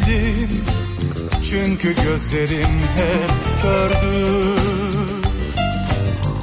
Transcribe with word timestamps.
güzelim 0.00 0.64
Çünkü 1.50 1.94
gözlerim 1.94 2.78
hep 2.96 3.62
kördür 3.62 4.60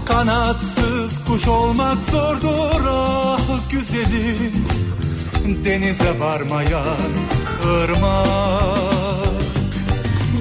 Kanatsız 0.06 1.26
kuş 1.26 1.48
olmak 1.48 2.06
zordur 2.06 2.82
ah 2.90 3.40
güzelim. 3.72 4.66
Denize 5.66 6.20
varmayan 6.20 7.12
ırmak. 7.66 8.28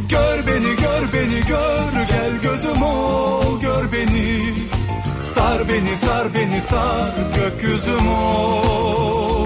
Gör 0.08 0.46
beni 0.46 0.76
gör 0.76 1.12
beni 1.12 1.46
gör. 1.48 2.06
Gel 2.08 2.42
gözüm 2.42 2.82
ol 2.82 3.60
gör 3.60 3.92
beni. 3.92 4.54
Sar 5.34 5.68
beni 5.68 5.96
sar 5.96 6.34
beni 6.34 6.60
sar 6.60 7.14
gökyüzüm 7.36 8.08
ol 8.08 9.45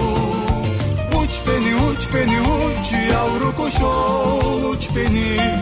beni 2.13 2.41
uç 2.41 2.91
yavru 3.11 3.55
kuş 3.55 3.75
uç 4.65 4.89
beni. 4.95 5.61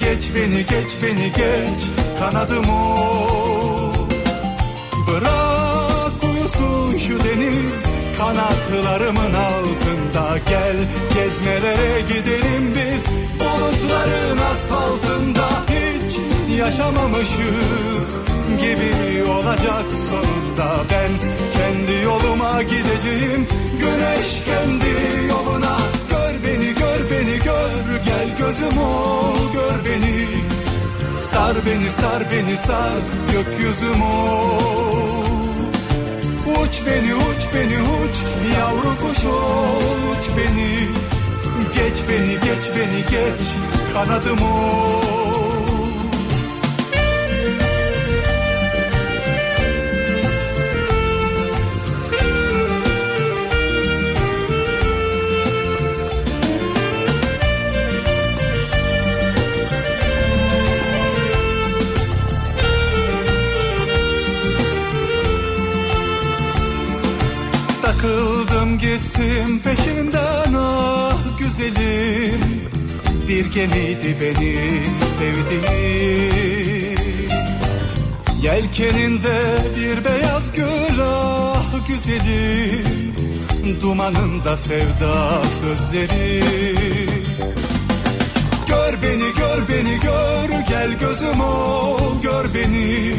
Geç 0.00 0.30
beni 0.34 0.66
geç 0.66 0.90
beni 1.02 1.32
geç 1.32 1.82
kanadım 2.20 2.70
ol 2.70 3.94
Bırak 5.08 6.24
uyusun 6.24 6.96
şu 6.96 7.18
deniz 7.24 7.84
kanatlarımın 8.18 9.34
altında 9.34 10.38
Gel. 10.48 10.76
Gezmelere 11.14 12.00
gidelim 12.00 12.74
biz 12.74 13.06
bulutların 13.40 14.38
asfaltında 14.52 15.48
Hiç 15.68 16.16
yaşamamışız 16.58 18.18
gibi 18.60 19.24
olacak 19.30 19.86
sonunda 20.10 20.84
Ben. 20.90 21.10
Kendi 21.58 22.04
yoluma 22.04 22.62
gideceğim 22.62 23.48
güneş 23.78 24.42
kendi 24.44 24.94
yoluna 25.28 25.76
Gör 26.10 26.34
beni 26.44 26.74
gör 26.74 27.10
beni 27.10 27.36
gör. 27.44 28.04
Gel 28.04 28.28
gözüm 28.38 28.78
ol 28.78 29.52
gör 29.54 29.84
beni. 29.84 30.18
Sar 31.22 31.56
beni 31.66 31.90
sar 31.90 32.22
beni 32.32 32.56
sar 32.58 32.98
gökyüzüm 33.32 34.02
ol 34.02 35.18
Uç 36.46 36.82
beni 36.86 37.14
uç 37.14 37.42
beni 37.54 37.78
uç 37.80 38.16
yavru 38.58 38.96
kuş 38.96 39.24
ol 39.24 40.00
uç 40.12 40.26
beni 40.36 40.88
Geç 41.74 41.98
beni 42.08 42.32
geç 42.32 42.64
beni 42.76 43.00
geç 43.10 43.46
kanadım 43.92 44.42
ol 44.42 45.17
gemiydi 73.54 74.16
benim 74.20 74.94
sevdiğim. 75.18 75.98
Yelkeninde 78.42 79.38
bir 79.76 80.04
beyaz 80.04 80.52
gül 80.52 81.00
ah 81.02 81.88
güzelim 81.88 83.14
Dumanında 83.82 84.56
sevda 84.56 85.42
sözleri. 85.60 86.44
Gör 88.68 88.92
beni 89.02 89.34
gör 89.38 89.68
beni 89.68 90.00
gör 90.00 90.60
gel 90.68 90.98
gözüm 90.98 91.40
ol 91.40 92.22
gör 92.22 92.54
beni. 92.54 93.14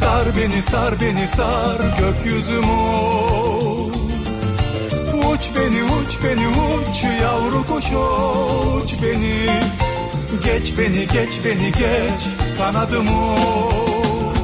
Sar 0.00 0.26
beni 0.36 0.62
sar 0.62 1.00
beni 1.00 1.28
sar 1.28 1.80
gökyüzüm 1.98 2.70
ol 2.70 3.95
Uç 5.16 5.50
beni 5.56 5.82
uç 5.84 6.18
beni 6.24 6.48
uç 6.48 7.04
yavru 7.22 7.66
kuş 7.66 7.84
uç 7.84 8.94
beni. 9.02 9.60
Geç 10.44 10.78
beni 10.78 11.06
geç 11.06 11.44
beni 11.44 11.72
geç 11.72 12.20
kanadım 12.58 13.08
ol 13.08 14.34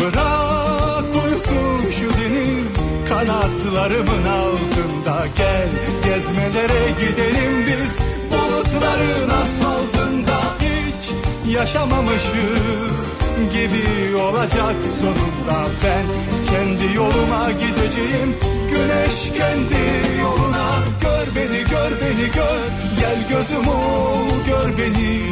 Bırak 0.00 1.24
uyusun 1.24 1.90
şu 1.90 2.10
deniz 2.20 2.76
kanatlarımın 3.08 4.24
altında. 4.24 5.26
Gel 5.36 5.68
gezmelere 6.04 6.90
gidelim 7.00 7.66
biz 7.66 7.98
bulutların 8.30 9.28
asfaltında. 9.42 10.38
Hiç 10.60 11.10
yaşamamışız 11.54 13.12
gibi 13.52 14.16
olacak 14.16 14.76
sonunda. 15.00 15.68
Ben 15.84 16.06
kendi 16.50 16.96
yoluma 16.96 17.50
gideceğim 17.50 18.36
güneş 18.76 19.16
kendi 19.38 19.84
yoluna. 20.20 20.68
Gör 21.02 21.26
beni 21.36 21.60
gör 21.72 21.92
beni 22.00 22.26
gör. 22.36 22.60
Gel 23.00 23.18
gözüm 23.30 23.68
ol 23.68 24.28
gör 24.48 24.68
beni. 24.78 25.26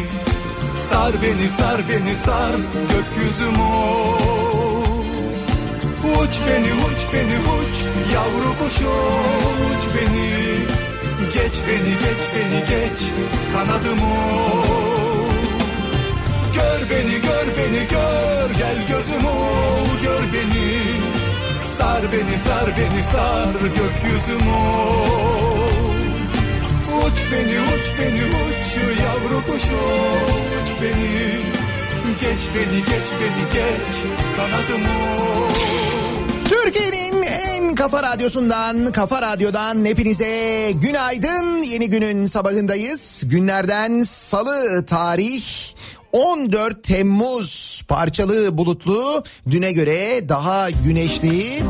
Sar 0.88 1.12
beni 1.22 1.48
sar 1.58 1.80
beni 1.88 2.14
sar 2.14 2.54
gökyüzüm 2.92 3.60
ol. 3.60 5.04
Uç 6.04 6.34
beni 6.46 6.72
uç 6.86 7.00
beni 7.12 7.38
uç. 7.56 7.76
Yavru 8.14 8.50
kuş 8.58 8.76
uç 8.76 9.84
beni. 9.94 10.28
Geç 11.34 11.54
beni 11.68 11.92
geç 12.04 12.22
beni 12.34 12.60
geç. 12.60 13.00
Kanadım 13.52 14.02
ol 14.02 14.64
Gör 16.54 16.80
beni 16.90 17.20
gör 17.26 17.46
beni 17.58 17.86
gör. 17.90 18.50
Gel 18.58 18.76
gözüm 18.88 19.24
ol 19.26 20.02
gör 20.04 20.22
beni 20.32 21.13
Sar 21.78 22.02
beni 22.12 22.38
sar 22.38 22.68
beni 22.78 23.04
sar 23.04 23.60
gökyüzüm 23.60 24.46
Uç 27.06 27.18
beni 27.32 27.58
uç 27.60 27.86
beni 27.98 28.24
uç 28.24 28.66
yavru 29.00 29.46
kuş 29.46 29.62
uç 30.62 30.82
beni 30.82 31.30
Geç 32.20 32.42
beni 32.54 32.78
geç 32.78 33.08
beni 33.20 33.44
geç 33.54 33.96
kanadım 34.36 34.82
Türkiye'nin 36.48 37.22
en 37.22 37.74
kafa 37.74 38.02
radyosundan, 38.02 38.92
kafa 38.92 39.22
radyodan 39.22 39.84
hepinize 39.84 40.72
günaydın. 40.74 41.62
Yeni 41.62 41.90
günün 41.90 42.26
sabahındayız. 42.26 43.22
Günlerden 43.26 44.02
salı 44.02 44.86
tarih 44.86 45.73
14 46.14 46.82
Temmuz 46.82 47.82
parçalı 47.88 48.58
bulutlu 48.58 49.22
düne 49.50 49.72
göre 49.72 50.28
daha 50.28 50.70
güneşli 50.70 51.62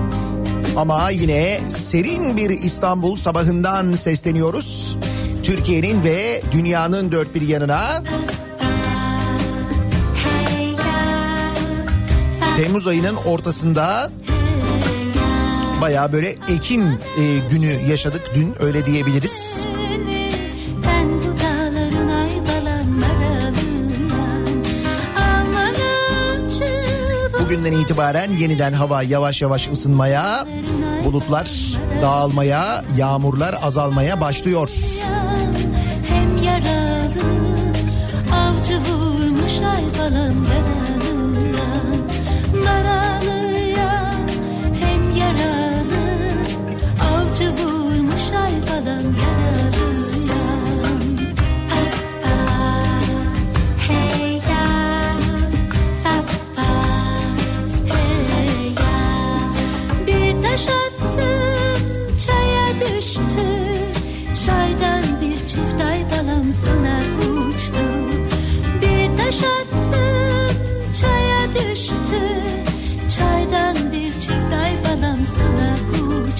ama 0.76 1.10
yine 1.10 1.60
serin 1.68 2.36
bir 2.36 2.50
İstanbul 2.50 3.16
sabahından 3.16 3.92
sesleniyoruz. 3.92 4.98
Türkiye'nin 5.42 6.04
ve 6.04 6.42
dünyanın 6.52 7.12
dört 7.12 7.34
bir 7.34 7.42
yanına 7.42 8.02
Temmuz 12.56 12.86
ayının 12.86 13.16
ortasında 13.16 14.10
baya 15.80 16.12
böyle 16.12 16.34
Ekim 16.48 16.82
e, 16.88 17.38
günü 17.50 17.90
yaşadık 17.90 18.30
dün 18.34 18.54
öyle 18.60 18.86
diyebiliriz. 18.86 19.64
Bugünden 27.64 27.80
itibaren 27.82 28.32
yeniden 28.32 28.72
hava 28.72 29.02
yavaş 29.02 29.42
yavaş 29.42 29.68
ısınmaya, 29.68 30.46
bulutlar 31.04 31.50
dağılmaya, 32.02 32.84
yağmurlar 32.96 33.54
azalmaya 33.62 34.20
başlıyor. 34.20 34.70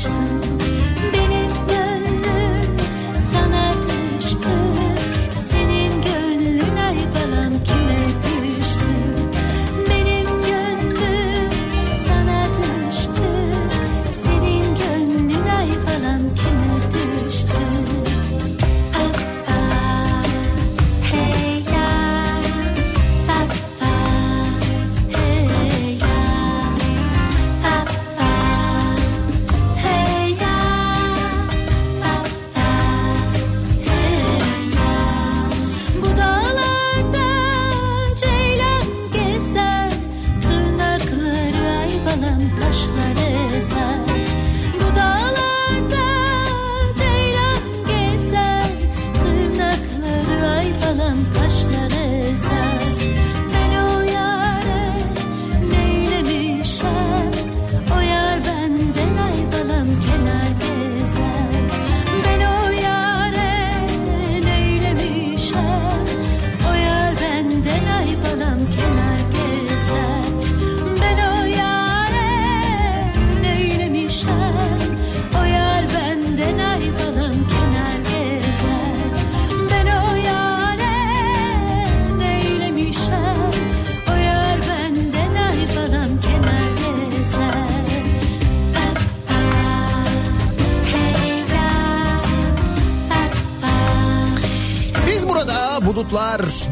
Geschichten. 0.04 0.53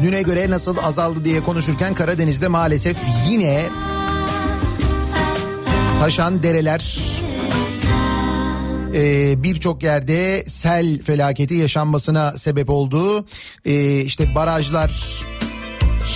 Düne 0.03 0.21
göre 0.21 0.49
nasıl 0.49 0.77
azaldı 0.77 1.25
diye 1.25 1.43
konuşurken 1.43 1.93
Karadeniz'de 1.93 2.47
maalesef 2.47 2.97
yine 3.29 3.65
taşan 5.99 6.43
dereler 6.43 6.97
e, 8.95 9.43
birçok 9.43 9.83
yerde 9.83 10.43
sel 10.47 10.99
felaketi 10.99 11.53
yaşanmasına 11.53 12.37
sebep 12.37 12.69
oldu. 12.69 13.25
E, 13.65 14.01
işte 14.01 14.35
barajlar, 14.35 15.23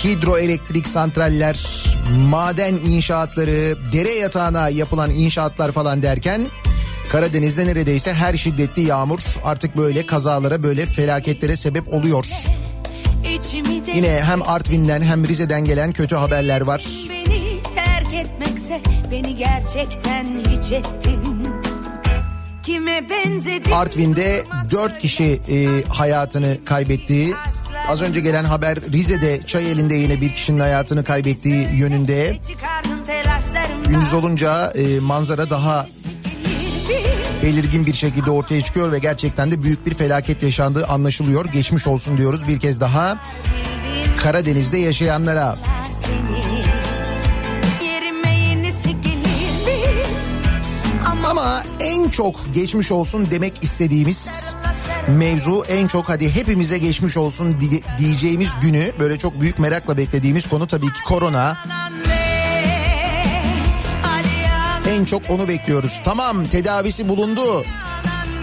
hidroelektrik 0.04 0.88
santraller, 0.88 1.86
maden 2.30 2.74
inşaatları, 2.74 3.78
dere 3.94 4.14
yatağına 4.14 4.70
yapılan 4.70 5.12
inşaatlar 5.12 5.72
falan 5.72 6.04
derken 6.04 6.42
Karadeniz'de 7.12 7.66
neredeyse 7.66 8.14
her 8.14 8.38
şiddetli 8.38 8.82
yağmur 8.82 9.20
artık 9.44 9.78
böyle 9.78 10.06
kazalara 10.06 10.64
böyle 10.64 10.86
felaketlere 10.86 11.56
sebep 11.56 11.94
oluyor. 11.94 12.26
Yine 13.98 14.24
hem 14.24 14.42
Artvin'den 14.42 15.02
hem 15.02 15.28
Rize'den 15.28 15.66
gelen 15.66 15.92
kötü 15.92 16.16
haberler 16.16 16.62
var. 16.62 16.86
Beni 17.10 17.64
terk 17.76 18.14
etmekse 18.14 18.82
beni 19.12 19.36
gerçekten 19.36 20.26
hiç 20.26 20.72
ettin. 20.72 21.48
Kime 22.64 23.10
benzedin? 23.10 23.72
Artvin'de 23.72 24.44
4 24.72 25.00
kişi 25.00 25.24
e, 25.24 25.84
hayatını 25.90 26.58
kaybetti. 26.66 27.34
Az 27.88 28.02
önce 28.02 28.20
gelen 28.20 28.44
haber 28.44 28.78
Rize'de 28.94 29.40
Çayeli'nde 29.48 29.96
yine 29.96 30.22
bir 30.22 30.34
kişinin 30.34 30.60
hayatını 30.60 31.04
kaybettiği 31.04 31.68
yönünde. 31.76 32.38
Gündüz 33.88 34.14
olunca 34.14 34.72
e, 34.72 35.00
manzara 35.00 35.50
daha 35.50 35.88
belirgin 37.44 37.86
bir 37.86 37.94
şekilde 37.94 38.32
ortaya 38.32 38.62
çıkıyor 38.62 38.92
ve 38.92 39.00
gerçekten 39.00 39.52
de 39.52 39.64
büyük 39.64 39.86
bir 39.86 39.94
felaket 39.94 40.44
yaşandığı 40.44 40.88
anlaşılıyor. 40.88 41.46
Geçmiş 41.46 41.88
olsun 41.88 42.18
diyoruz 42.18 42.48
bir 42.48 42.60
kez 42.60 42.82
daha 42.82 43.20
Karadeniz'de 44.24 44.78
yaşayanlara. 44.78 45.56
Ama 51.26 51.64
en 51.80 52.10
çok 52.10 52.36
geçmiş 52.54 52.92
olsun 52.92 53.28
demek 53.32 53.64
istediğimiz 53.64 54.54
mevzu 55.08 55.64
en 55.70 55.88
çok 55.88 56.10
hadi 56.10 56.36
hepimize 56.36 56.78
geçmiş 56.78 57.18
olsun 57.18 57.62
di- 57.62 57.84
diyeceğimiz 57.98 58.50
günü 58.62 58.92
böyle 59.00 59.18
çok 59.18 59.42
büyük 59.42 59.60
merakla 59.60 59.98
beklediğimiz 59.98 60.48
konu 60.50 60.68
tabii 60.68 60.86
ki 60.88 61.04
korona. 61.06 61.58
En 64.90 65.06
çok 65.06 65.22
onu 65.30 65.48
bekliyoruz. 65.48 66.02
Tamam 66.06 66.46
tedavisi 66.46 67.10
bulundu. 67.10 67.66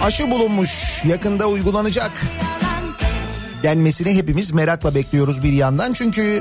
Aşı 0.03 0.31
bulunmuş 0.31 1.03
yakında 1.05 1.47
uygulanacak 1.47 2.13
denmesini 3.65 4.15
hepimiz 4.15 4.53
merakla 4.53 4.95
bekliyoruz 4.95 5.43
bir 5.43 5.53
yandan. 5.53 5.93
Çünkü 5.93 6.41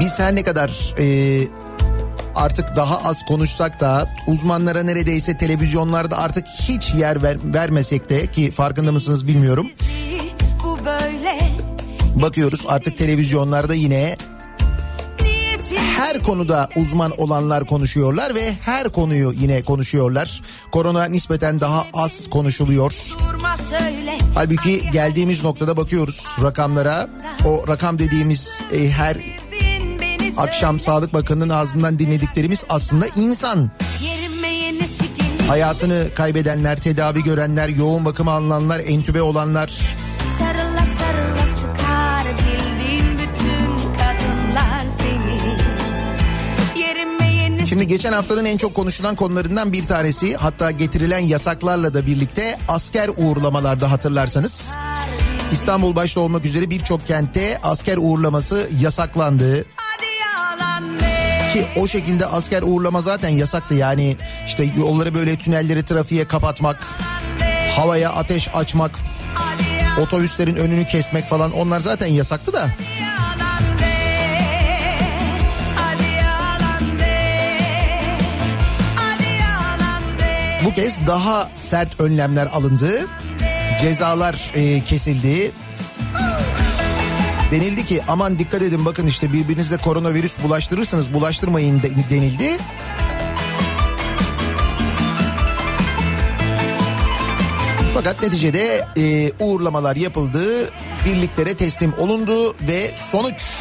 biz 0.00 0.18
her 0.18 0.34
ne 0.34 0.42
kadar 0.42 0.94
e, 0.98 1.48
artık 2.34 2.76
daha 2.76 2.98
az 3.08 3.22
konuşsak 3.28 3.80
da 3.80 4.08
uzmanlara 4.26 4.82
neredeyse 4.82 5.36
televizyonlarda 5.36 6.18
artık 6.18 6.46
hiç 6.46 6.94
yer 6.94 7.22
ver, 7.22 7.36
vermesek 7.44 8.10
de 8.10 8.26
ki 8.26 8.50
farkında 8.50 8.92
mısınız 8.92 9.28
bilmiyorum. 9.28 9.70
Bakıyoruz 12.14 12.64
artık 12.68 12.98
televizyonlarda 12.98 13.74
yine 13.74 14.16
her 15.76 16.22
konuda 16.22 16.68
uzman 16.76 17.12
olanlar 17.20 17.66
konuşuyorlar 17.66 18.34
ve 18.34 18.52
her 18.60 18.88
konuyu 18.88 19.32
yine 19.32 19.62
konuşuyorlar. 19.62 20.40
Korona 20.72 21.04
nispeten 21.04 21.60
daha 21.60 21.86
az 21.94 22.30
konuşuluyor. 22.30 22.92
Halbuki 24.34 24.90
geldiğimiz 24.90 25.44
noktada 25.44 25.76
bakıyoruz 25.76 26.36
rakamlara. 26.42 27.08
O 27.46 27.68
rakam 27.68 27.98
dediğimiz 27.98 28.62
e, 28.72 28.88
her 28.88 29.16
akşam 30.36 30.80
Sağlık 30.80 31.14
Bakanı'nın 31.14 31.48
ağzından 31.48 31.98
dinlediklerimiz 31.98 32.64
aslında 32.68 33.06
insan. 33.16 33.70
Hayatını 35.48 36.08
kaybedenler, 36.14 36.80
tedavi 36.80 37.22
görenler, 37.22 37.68
yoğun 37.68 38.04
bakıma 38.04 38.32
alınanlar, 38.32 38.80
entübe 38.80 39.22
olanlar. 39.22 39.80
Şimdi 47.72 47.86
geçen 47.86 48.12
haftanın 48.12 48.44
en 48.44 48.56
çok 48.56 48.74
konuşulan 48.74 49.14
konularından 49.14 49.72
bir 49.72 49.86
tanesi 49.86 50.36
hatta 50.36 50.70
getirilen 50.70 51.18
yasaklarla 51.18 51.94
da 51.94 52.06
birlikte 52.06 52.58
asker 52.68 53.10
uğurlamalarda 53.16 53.90
hatırlarsanız. 53.90 54.74
İstanbul 55.52 55.96
başta 55.96 56.20
olmak 56.20 56.44
üzere 56.44 56.70
birçok 56.70 57.06
kentte 57.06 57.58
asker 57.62 57.96
uğurlaması 57.96 58.68
yasaklandı. 58.80 59.64
Ki 61.52 61.66
o 61.76 61.86
şekilde 61.86 62.26
asker 62.26 62.62
uğurlama 62.62 63.00
zaten 63.00 63.28
yasaktı 63.28 63.74
yani 63.74 64.16
işte 64.46 64.68
yolları 64.78 65.14
böyle 65.14 65.36
tünelleri 65.36 65.84
trafiğe 65.84 66.28
kapatmak, 66.28 66.86
havaya 67.76 68.12
ateş 68.12 68.48
açmak, 68.54 68.98
otobüslerin 70.02 70.56
önünü 70.56 70.86
kesmek 70.86 71.28
falan 71.28 71.52
onlar 71.52 71.80
zaten 71.80 72.06
yasaktı 72.06 72.52
da. 72.52 72.68
Bu 80.64 80.72
kez 80.74 81.06
daha 81.06 81.48
sert 81.54 82.00
önlemler 82.00 82.46
alındı. 82.46 83.06
Cezalar 83.80 84.50
e, 84.54 84.84
kesildi. 84.84 85.50
Denildi 87.50 87.86
ki 87.86 88.00
aman 88.08 88.38
dikkat 88.38 88.62
edin 88.62 88.84
bakın 88.84 89.06
işte 89.06 89.32
birbirinize 89.32 89.76
koronavirüs 89.76 90.42
bulaştırırsanız 90.42 91.14
bulaştırmayın 91.14 91.82
de- 91.82 91.90
denildi. 92.10 92.56
Fakat 97.94 98.22
neticede 98.22 98.84
e, 98.96 99.32
uğurlamalar 99.40 99.96
yapıldı, 99.96 100.70
birliklere 101.06 101.54
teslim 101.56 101.92
olundu 101.98 102.54
ve 102.68 102.90
sonuç 102.96 103.58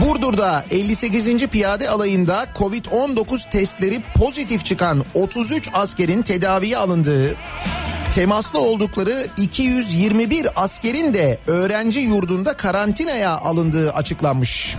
Burdur'da 0.00 0.64
58. 0.70 1.46
Piyade 1.46 1.90
Alayı'nda 1.90 2.46
Covid-19 2.54 3.50
testleri 3.50 4.02
pozitif 4.14 4.64
çıkan 4.64 5.04
33 5.14 5.70
askerin 5.72 6.22
tedaviye 6.22 6.76
alındığı, 6.76 7.36
temaslı 8.14 8.60
oldukları 8.60 9.26
221 9.36 10.48
askerin 10.56 11.14
de 11.14 11.38
öğrenci 11.46 12.00
yurdunda 12.00 12.52
karantinaya 12.52 13.30
alındığı 13.30 13.92
açıklanmış. 13.92 14.76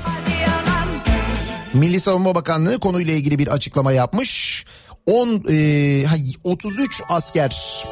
Milli 1.74 2.00
Savunma 2.00 2.36
Bakanlığı 2.36 2.80
konuyla 2.80 3.14
ilgili 3.14 3.40
bir 3.40 3.48
açıklama 3.48 3.92
yapmış. 3.92 4.66
10 5.06 5.44
e, 5.50 6.06
ha, 6.06 6.16
33 6.44 7.02
asker 7.10 7.84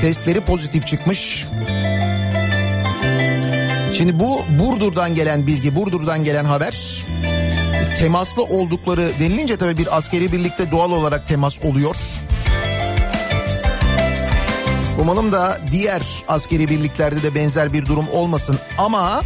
testleri 0.00 0.40
pozitif 0.40 0.86
çıkmış. 0.86 1.46
Şimdi 3.94 4.18
bu 4.18 4.44
Burdur'dan 4.58 5.14
gelen 5.14 5.46
bilgi, 5.46 5.76
Burdur'dan 5.76 6.24
gelen 6.24 6.44
haber. 6.44 7.04
Temaslı 7.98 8.42
oldukları 8.42 9.10
denilince 9.20 9.56
tabii 9.56 9.78
bir 9.78 9.96
askeri 9.96 10.32
birlikte 10.32 10.70
doğal 10.70 10.90
olarak 10.90 11.28
temas 11.28 11.64
oluyor. 11.64 11.96
Umalım 15.00 15.32
da 15.32 15.58
diğer 15.72 16.02
askeri 16.28 16.68
birliklerde 16.68 17.22
de 17.22 17.34
benzer 17.34 17.72
bir 17.72 17.86
durum 17.86 18.06
olmasın 18.12 18.58
ama 18.78 19.22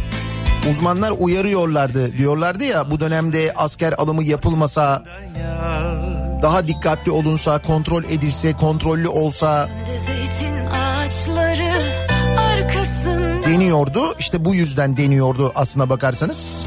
uzmanlar 0.69 1.13
uyarıyorlardı. 1.19 2.17
Diyorlardı 2.17 2.63
ya 2.63 2.91
bu 2.91 2.99
dönemde 2.99 3.53
asker 3.55 3.93
alımı 3.93 4.23
yapılmasa 4.23 5.03
daha 6.41 6.67
dikkatli 6.67 7.11
olunsa, 7.11 7.61
kontrol 7.61 8.03
edilse, 8.03 8.53
kontrollü 8.53 9.07
olsa 9.07 9.69
Zeytin 9.97 10.65
ağaçları 10.65 11.93
arkasında 12.37 13.28
deniyordu. 13.49 14.15
İşte 14.19 14.45
bu 14.45 14.55
yüzden 14.55 14.97
deniyordu 14.97 15.51
aslına 15.55 15.89
bakarsanız. 15.89 16.65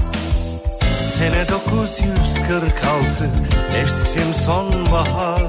Sene 1.19 1.49
946 1.49 3.31
Mevsim 3.73 4.35
sonbahar 4.47 5.43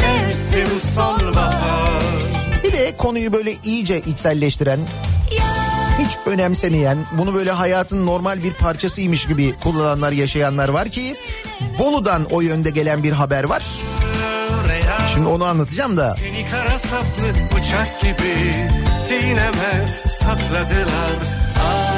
Mevsim 0.00 0.80
sonbahar 0.94 2.02
Bir 2.64 2.72
de 2.72 2.96
konuyu 2.96 3.32
böyle 3.32 3.54
iyice 3.64 4.00
içselleştiren, 4.00 4.80
hiç 5.98 6.18
önemsemeyen, 6.26 6.98
bunu 7.18 7.34
böyle 7.34 7.50
hayatın 7.50 8.06
normal 8.06 8.42
bir 8.42 8.54
parçasıymış 8.54 9.26
gibi 9.26 9.54
kullananlar, 9.62 10.12
yaşayanlar 10.12 10.68
var 10.68 10.88
ki 10.88 11.16
Bolu'dan 11.78 12.24
o 12.30 12.40
yönde 12.40 12.70
gelen 12.70 13.02
bir 13.02 13.12
haber 13.12 13.44
var. 13.44 13.62
Şimdi 15.14 15.28
onu 15.28 15.44
anlatacağım 15.44 15.96
da. 15.96 16.16
Kara 16.50 16.78
saplı 16.78 17.28
bıçak 17.52 18.00
gibi 18.00 18.54
Sineme 18.96 19.86
sakladılar. 20.08 21.16
Ah 21.56 21.90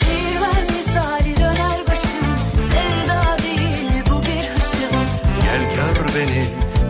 Perver 0.00 0.62
misali 0.76 1.36
döner 1.36 1.80
başım 1.88 2.26
Sevda 2.70 3.42
değil 3.42 4.02
bu 4.10 4.22
bir 4.22 4.44
hışım. 4.54 4.96
Gel 5.42 5.62
gör 5.76 6.14
beni 6.14 6.44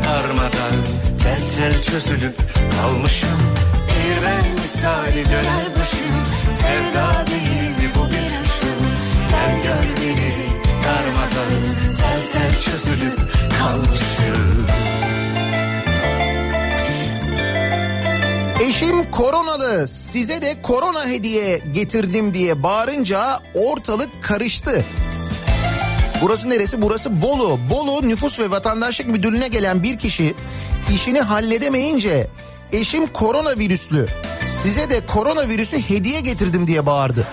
darmadan 0.04 0.76
Tel 1.22 1.40
tel 1.56 1.82
çözülüp 1.82 2.36
kalmışım. 2.80 3.40
Bir 3.88 4.26
ben 4.26 4.62
misali 4.62 5.24
döner 5.24 5.66
başım 5.80 6.16
Sevda 6.60 7.26
değil 7.26 7.90
bu 7.94 8.06
bir 8.06 8.32
hışım. 8.42 8.80
Gel 9.30 9.62
gör 9.62 10.02
beni 10.02 10.32
darmadan 10.84 11.52
Tel 11.98 12.32
tel 12.32 12.60
çözülüp 12.60 13.18
kalmışım 13.58 14.89
Eşim 18.60 19.10
koronalı 19.10 19.88
size 19.88 20.42
de 20.42 20.62
korona 20.62 21.06
hediye 21.06 21.58
getirdim 21.58 22.34
diye 22.34 22.62
bağırınca 22.62 23.40
ortalık 23.54 24.10
karıştı. 24.22 24.84
Burası 26.22 26.50
neresi? 26.50 26.82
Burası 26.82 27.22
Bolu. 27.22 27.58
Bolu 27.70 28.08
Nüfus 28.08 28.38
ve 28.38 28.50
Vatandaşlık 28.50 29.06
Müdürlüğü'ne 29.06 29.48
gelen 29.48 29.82
bir 29.82 29.98
kişi 29.98 30.34
işini 30.94 31.20
halledemeyince 31.20 32.26
eşim 32.72 33.06
koronavirüslü 33.06 34.08
size 34.46 34.90
de 34.90 35.06
koronavirüsü 35.06 35.78
hediye 35.90 36.20
getirdim 36.20 36.66
diye 36.66 36.86
bağırdı. 36.86 37.26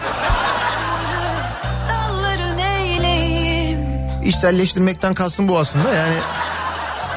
İşselleştirmekten 4.25 5.13
kastım 5.13 5.48
bu 5.48 5.60
aslında 5.60 5.93
yani 5.93 6.15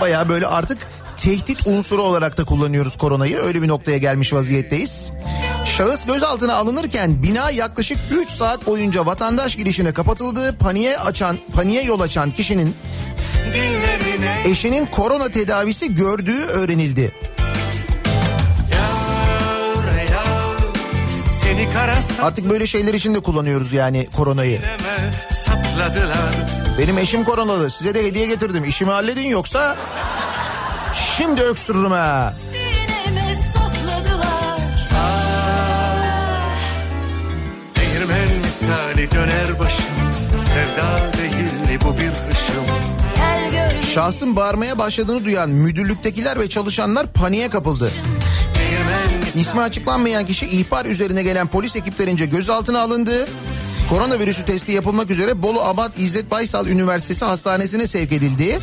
baya 0.00 0.29
böyle 0.29 0.47
artık 0.47 0.79
tehdit 1.23 1.67
unsuru 1.67 2.03
olarak 2.03 2.39
da 2.39 2.45
kullanıyoruz 2.45 2.97
koronayı 2.97 3.37
öyle 3.37 3.62
bir 3.62 3.69
noktaya 3.69 3.99
gelmiş 3.99 4.33
vaziyetteyiz. 4.33 5.11
Şahıs 5.65 6.07
gözaltına 6.07 6.55
alınırken 6.55 7.23
bina 7.23 7.50
yaklaşık 7.50 7.99
3 8.11 8.31
saat 8.31 8.67
boyunca 8.67 9.07
vatandaş 9.07 9.57
girişine 9.57 9.93
kapatıldı. 9.93 10.59
Paniğe 10.59 10.99
açan, 10.99 11.37
paniğe 11.55 11.83
yol 11.83 12.00
açan 12.00 12.31
kişinin 12.31 12.75
eşinin 14.45 14.87
korona 14.87 15.29
tedavisi 15.29 15.95
gördüğü 15.95 16.45
öğrenildi. 16.45 17.12
Artık 22.23 22.50
böyle 22.50 22.67
şeyler 22.67 22.95
için 22.95 23.15
de 23.15 23.21
kullanıyoruz 23.21 23.73
yani 23.73 24.09
koronayı. 24.17 24.61
Benim 26.79 26.99
eşim 26.99 27.25
koronalı 27.25 27.71
size 27.71 27.95
de 27.95 28.05
hediye 28.05 28.27
getirdim 28.27 28.65
işimi 28.65 28.91
halledin 28.91 29.29
yoksa 29.29 29.77
şimdi 31.23 31.43
öksürürüm 31.43 31.91
ha. 31.91 32.35
Misali 38.45 39.11
döner 39.11 39.59
başım 39.59 39.85
Sevda 40.37 41.12
değil 41.19 41.81
bu 41.85 41.99
bir 41.99 42.09
hışım 42.09 42.65
Şahsın 43.95 44.37
bağırmaya 44.37 44.79
başladığını 44.79 45.25
duyan 45.25 45.50
müdürlüktekiler 45.50 46.41
ve 46.41 46.49
çalışanlar 46.49 47.07
paniğe 47.07 47.49
kapıldı. 47.49 47.91
İsmi 49.35 49.61
açıklanmayan 49.61 50.27
kişi 50.27 50.47
ihbar 50.47 50.85
üzerine 50.85 51.23
gelen 51.23 51.47
polis 51.47 51.77
ekiplerince 51.77 52.27
gözaltına 52.27 52.81
alındı. 52.81 53.29
Koronavirüsü 53.91 54.45
testi 54.45 54.73
yapılmak 54.73 55.11
üzere 55.11 55.43
Bolu 55.43 55.62
Abat 55.62 55.99
İzzet 55.99 56.31
Baysal 56.31 56.67
Üniversitesi 56.67 57.25
Hastanesi'ne 57.25 57.87
sevk 57.87 58.12
edildi. 58.12 58.59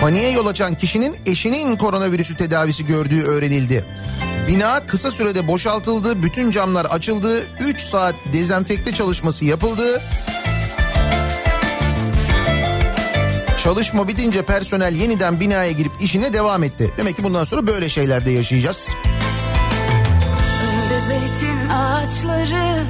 Paniğe 0.00 0.30
yol 0.30 0.46
açan 0.46 0.74
kişinin 0.74 1.16
eşinin 1.26 1.76
koronavirüsü 1.76 2.36
tedavisi 2.36 2.86
gördüğü 2.86 3.22
öğrenildi. 3.22 3.84
Bina 4.48 4.86
kısa 4.86 5.10
sürede 5.10 5.46
boşaltıldı, 5.46 6.22
bütün 6.22 6.50
camlar 6.50 6.84
açıldı, 6.84 7.46
3 7.60 7.80
saat 7.80 8.14
dezenfekte 8.32 8.92
çalışması 8.92 9.44
yapıldı. 9.44 10.02
Çalışma 13.64 14.08
bitince 14.08 14.42
personel 14.42 14.94
yeniden 14.94 15.40
binaya 15.40 15.72
girip 15.72 15.92
işine 16.00 16.32
devam 16.32 16.62
etti. 16.62 16.90
Demek 16.96 17.16
ki 17.16 17.24
bundan 17.24 17.44
sonra 17.44 17.66
böyle 17.66 17.88
şeyler 17.88 18.26
de 18.26 18.30
yaşayacağız. 18.30 18.88
Önde 20.64 21.00
zeytin 21.00 21.68
ağaçları 21.68 22.84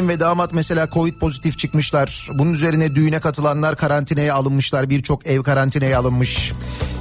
gelin 0.00 0.08
ve 0.08 0.20
damat 0.20 0.52
mesela 0.52 0.88
Covid 0.88 1.14
pozitif 1.14 1.58
çıkmışlar. 1.58 2.28
Bunun 2.34 2.52
üzerine 2.52 2.94
düğüne 2.94 3.20
katılanlar 3.20 3.76
karantinaya 3.76 4.34
alınmışlar. 4.34 4.90
Birçok 4.90 5.26
ev 5.26 5.42
karantinaya 5.42 5.98
alınmış. 5.98 6.52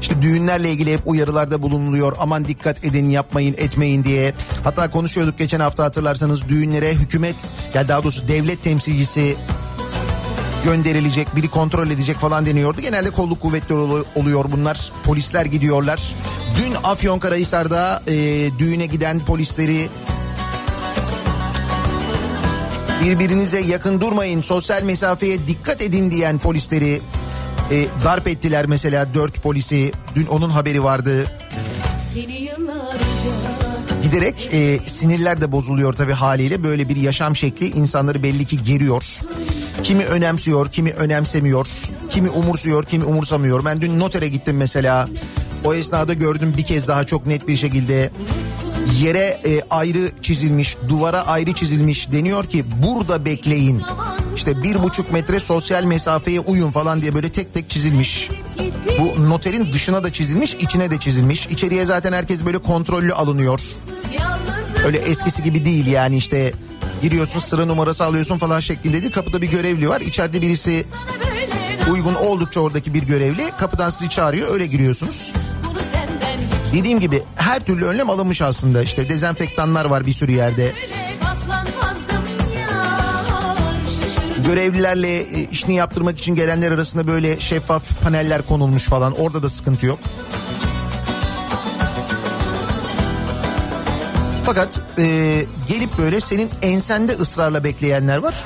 İşte 0.01 0.21
düğünlerle 0.21 0.71
ilgili 0.71 0.93
hep 0.93 0.99
uyarılarda 1.05 1.61
bulunuluyor. 1.61 2.15
Aman 2.19 2.45
dikkat 2.45 2.83
edin 2.83 3.09
yapmayın 3.09 3.55
etmeyin 3.57 4.03
diye. 4.03 4.33
Hatta 4.63 4.89
konuşuyorduk 4.89 5.37
geçen 5.37 5.59
hafta 5.59 5.83
hatırlarsanız 5.83 6.49
düğünlere 6.49 6.93
hükümet 6.93 7.53
ya 7.73 7.87
daha 7.87 8.03
doğrusu 8.03 8.27
devlet 8.27 8.63
temsilcisi 8.63 9.35
gönderilecek, 10.65 11.35
biri 11.35 11.47
kontrol 11.47 11.89
edecek 11.89 12.17
falan 12.17 12.45
deniyordu. 12.45 12.81
Genelde 12.81 13.09
kolluk 13.09 13.39
kuvvetleri 13.41 13.79
olu- 13.79 14.05
oluyor 14.15 14.45
bunlar. 14.51 14.91
Polisler 15.03 15.45
gidiyorlar. 15.45 16.15
Dün 16.57 16.73
Afyonkarahisar'da 16.83 18.03
e, 18.07 18.13
düğüne 18.59 18.85
giden 18.85 19.19
polisleri 19.19 19.89
birbirinize 23.03 23.59
yakın 23.59 24.01
durmayın, 24.01 24.41
sosyal 24.41 24.83
mesafeye 24.83 25.47
dikkat 25.47 25.81
edin 25.81 26.11
diyen 26.11 26.37
polisleri 26.37 27.01
e, 27.71 27.87
darp 28.03 28.27
ettiler 28.27 28.65
mesela 28.65 29.13
dört 29.13 29.41
polisi. 29.43 29.91
Dün 30.15 30.25
onun 30.25 30.49
haberi 30.49 30.83
vardı. 30.83 31.25
Giderek 34.03 34.49
e, 34.53 34.79
sinirler 34.85 35.41
de 35.41 35.51
bozuluyor 35.51 35.93
tabii 35.93 36.13
haliyle. 36.13 36.63
Böyle 36.63 36.89
bir 36.89 36.95
yaşam 36.95 37.35
şekli 37.35 37.67
insanları 37.67 38.23
belli 38.23 38.45
ki 38.45 38.63
geriyor. 38.63 39.03
Kimi 39.83 40.05
önemsiyor, 40.05 40.71
kimi 40.71 40.91
önemsemiyor. 40.91 41.67
Kimi 42.09 42.29
umursuyor, 42.29 42.83
kimi 42.83 43.03
umursamıyor. 43.03 43.65
Ben 43.65 43.81
dün 43.81 43.99
notere 43.99 44.27
gittim 44.27 44.57
mesela. 44.57 45.07
O 45.63 45.73
esnada 45.73 46.13
gördüm 46.13 46.53
bir 46.57 46.63
kez 46.63 46.87
daha 46.87 47.05
çok 47.05 47.27
net 47.27 47.47
bir 47.47 47.57
şekilde 47.57 48.11
yere 48.99 49.41
e, 49.45 49.61
ayrı 49.69 50.11
çizilmiş, 50.21 50.77
duvara 50.89 51.27
ayrı 51.27 51.53
çizilmiş. 51.53 52.11
Deniyor 52.11 52.45
ki 52.45 52.63
burada 52.83 53.25
bekleyin. 53.25 53.83
İşte 54.35 54.63
bir 54.63 54.83
buçuk 54.83 55.11
metre 55.11 55.39
sosyal 55.39 55.83
mesafeye 55.83 56.39
uyun 56.39 56.71
falan 56.71 57.01
diye 57.01 57.13
böyle 57.15 57.31
tek 57.31 57.53
tek 57.53 57.69
çizilmiş. 57.69 58.29
Bu 58.99 59.29
noterin 59.29 59.73
dışına 59.73 60.03
da 60.03 60.13
çizilmiş, 60.13 60.55
içine 60.55 60.91
de 60.91 60.99
çizilmiş. 60.99 61.47
İçeriye 61.47 61.85
zaten 61.85 62.13
herkes 62.13 62.45
böyle 62.45 62.57
kontrollü 62.57 63.13
alınıyor. 63.13 63.61
Öyle 64.85 64.97
eskisi 64.97 65.43
gibi 65.43 65.65
değil 65.65 65.87
yani 65.87 66.17
işte 66.17 66.51
giriyorsun 67.01 67.39
sıra 67.39 67.65
numarası 67.65 68.05
alıyorsun 68.05 68.37
falan 68.37 68.59
şeklinde 68.59 69.01
değil. 69.01 69.13
Kapıda 69.13 69.41
bir 69.41 69.51
görevli 69.51 69.89
var. 69.89 70.01
İçeride 70.01 70.41
birisi 70.41 70.85
uygun 71.91 72.15
oldukça 72.15 72.59
oradaki 72.59 72.93
bir 72.93 73.03
görevli. 73.03 73.51
Kapıdan 73.57 73.89
sizi 73.89 74.09
çağırıyor 74.09 74.53
öyle 74.53 74.67
giriyorsunuz. 74.67 75.33
Dediğim 76.73 76.99
gibi 76.99 77.23
her 77.35 77.59
türlü 77.59 77.85
önlem 77.85 78.09
alınmış 78.09 78.41
aslında. 78.41 78.81
İşte 78.81 79.09
dezenfektanlar 79.09 79.85
var 79.85 80.05
bir 80.05 80.13
sürü 80.13 80.31
yerde. 80.31 80.73
Görevlilerle 84.45 85.19
e, 85.19 85.49
işini 85.51 85.75
yaptırmak 85.75 86.19
için 86.19 86.35
gelenler 86.35 86.71
arasında 86.71 87.07
böyle 87.07 87.39
şeffaf 87.39 88.03
paneller 88.03 88.41
konulmuş 88.41 88.83
falan. 88.83 89.13
Orada 89.19 89.43
da 89.43 89.49
sıkıntı 89.49 89.85
yok. 89.85 89.99
Fakat 94.45 94.79
e, 94.97 95.03
gelip 95.67 95.97
böyle 95.97 96.19
senin 96.19 96.49
ensende 96.61 97.13
ısrarla 97.13 97.63
bekleyenler 97.63 98.17
var. 98.17 98.43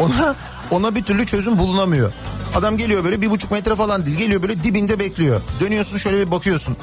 Ona 0.00 0.34
ona 0.70 0.94
bir 0.94 1.04
türlü 1.04 1.26
çözüm 1.26 1.58
bulunamıyor. 1.58 2.12
Adam 2.54 2.76
geliyor 2.78 3.04
böyle 3.04 3.20
bir 3.20 3.30
buçuk 3.30 3.50
metre 3.50 3.76
falan 3.76 4.06
değil. 4.06 4.16
Geliyor 4.16 4.42
böyle 4.42 4.64
dibinde 4.64 4.98
bekliyor. 4.98 5.40
Dönüyorsun 5.60 5.98
şöyle 5.98 6.26
bir 6.26 6.30
bakıyorsun. 6.30 6.76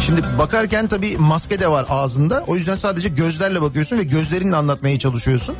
Şimdi 0.00 0.22
bakarken 0.38 0.86
tabii 0.88 1.16
maske 1.18 1.60
de 1.60 1.68
var 1.68 1.86
ağzında. 1.90 2.44
O 2.46 2.56
yüzden 2.56 2.74
sadece 2.74 3.08
gözlerle 3.08 3.62
bakıyorsun 3.62 3.98
ve 3.98 4.02
gözlerinle 4.02 4.56
anlatmaya 4.56 4.98
çalışıyorsun. 4.98 5.56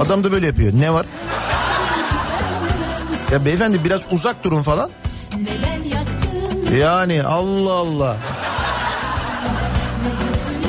Adam 0.00 0.24
da 0.24 0.32
böyle 0.32 0.46
yapıyor. 0.46 0.72
Ne 0.74 0.92
var? 0.92 1.06
Ya 3.32 3.44
beyefendi 3.44 3.84
biraz 3.84 4.02
uzak 4.10 4.44
durun 4.44 4.62
falan. 4.62 4.90
Yani 6.80 7.22
Allah 7.22 7.72
Allah. 7.72 8.16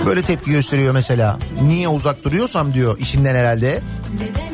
böyle 0.06 0.22
tepki 0.22 0.52
gösteriyor 0.52 0.94
mesela. 0.94 1.38
Niye 1.62 1.88
uzak 1.88 2.24
duruyorsam 2.24 2.74
diyor 2.74 2.98
işinden 3.00 3.36
herhalde. 3.36 3.82
Neden 4.16 4.49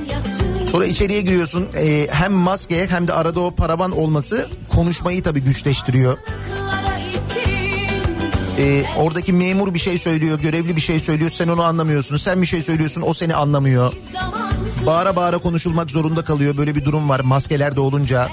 Sonra 0.75 0.85
içeriye 0.85 1.21
giriyorsun 1.21 1.67
e, 1.77 2.07
hem 2.11 2.33
maske 2.33 2.88
hem 2.89 3.07
de 3.07 3.13
arada 3.13 3.39
o 3.39 3.51
paravan 3.51 3.91
olması 3.91 4.49
konuşmayı 4.69 5.23
tabii 5.23 5.39
güçleştiriyor. 5.39 6.17
E, 8.57 8.85
oradaki 8.97 9.33
memur 9.33 9.73
bir 9.73 9.79
şey 9.79 9.97
söylüyor, 9.97 10.39
görevli 10.39 10.75
bir 10.75 10.81
şey 10.81 10.99
söylüyor 10.99 11.29
sen 11.29 11.47
onu 11.47 11.63
anlamıyorsun. 11.63 12.17
Sen 12.17 12.41
bir 12.41 12.47
şey 12.47 12.61
söylüyorsun 12.61 13.03
o 13.05 13.13
seni 13.13 13.35
anlamıyor. 13.35 13.93
Bağıra 14.85 15.15
bağıra 15.15 15.38
konuşulmak 15.38 15.91
zorunda 15.91 16.23
kalıyor 16.23 16.57
böyle 16.57 16.75
bir 16.75 16.85
durum 16.85 17.09
var 17.09 17.19
maskeler 17.19 17.75
de 17.75 17.79
olunca. 17.79 18.29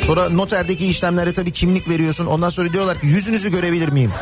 Sonra 0.00 0.28
noterdeki 0.28 0.86
işlemlere 0.86 1.32
tabii 1.32 1.52
kimlik 1.52 1.88
veriyorsun. 1.88 2.26
Ondan 2.26 2.50
sonra 2.50 2.72
diyorlar 2.72 3.00
ki 3.00 3.06
yüzünüzü 3.06 3.50
görebilir 3.50 3.88
miyim? 3.88 4.12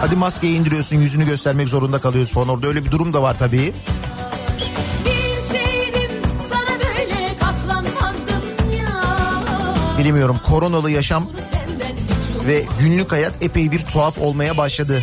Hadi 0.00 0.16
maskeyi 0.16 0.58
indiriyorsun 0.58 0.96
yüzünü 0.96 1.26
göstermek 1.26 1.68
zorunda 1.68 1.98
kalıyorsun 1.98 2.34
falan. 2.34 2.48
Orada 2.48 2.66
öyle 2.66 2.84
bir 2.84 2.90
durum 2.90 3.12
da 3.12 3.22
var 3.22 3.38
tabii. 3.38 3.72
Bilmiyorum 10.04 10.36
koronalı 10.46 10.90
yaşam 10.90 11.28
ve 12.46 12.64
günlük 12.80 13.12
hayat 13.12 13.42
epey 13.42 13.70
bir 13.70 13.80
tuhaf 13.80 14.18
olmaya 14.18 14.56
başladı. 14.56 15.02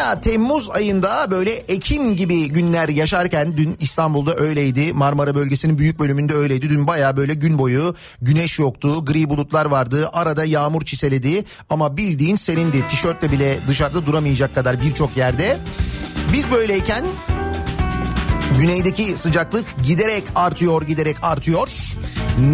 Senden 0.00 0.16
Dedim 0.16 0.16
ya 0.16 0.20
Temmuz 0.20 0.70
ayında 0.70 1.30
böyle 1.30 1.50
Ekim 1.50 2.16
gibi 2.16 2.48
günler 2.48 2.88
yaşarken 2.88 3.56
dün 3.56 3.76
İstanbul'da 3.80 4.36
öyleydi. 4.36 4.92
Marmara 4.92 5.34
bölgesinin 5.34 5.78
büyük 5.78 5.98
bölümünde 5.98 6.34
öyleydi. 6.34 6.70
Dün 6.70 6.86
baya 6.86 7.16
böyle 7.16 7.34
gün 7.34 7.58
boyu 7.58 7.94
güneş 8.22 8.58
yoktu. 8.58 9.04
Gri 9.04 9.30
bulutlar 9.30 9.66
vardı. 9.66 10.10
Arada 10.12 10.44
yağmur 10.44 10.82
çiseledi 10.82 11.44
ama 11.70 11.96
bildiğin 11.96 12.36
serindi. 12.36 12.88
Tişörtle 12.88 13.32
bile 13.32 13.58
dışarıda 13.68 14.06
duramayacak 14.06 14.54
kadar 14.54 14.82
birçok 14.82 15.16
yerde. 15.16 15.58
Biz 16.32 16.52
böyleyken 16.52 17.04
Güneydeki 18.58 19.16
sıcaklık 19.16 19.64
giderek 19.84 20.24
artıyor, 20.34 20.82
giderek 20.82 21.16
artıyor. 21.22 21.68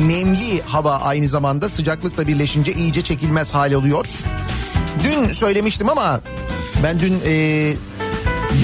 Nemli 0.06 0.62
hava 0.62 0.96
aynı 0.98 1.28
zamanda 1.28 1.68
sıcaklıkla 1.68 2.28
birleşince 2.28 2.72
iyice 2.72 3.02
çekilmez 3.02 3.54
hal 3.54 3.72
alıyor. 3.72 4.06
Dün 5.04 5.32
söylemiştim 5.32 5.88
ama 5.88 6.20
ben 6.82 7.00
dün 7.00 7.20
eee, 7.26 7.76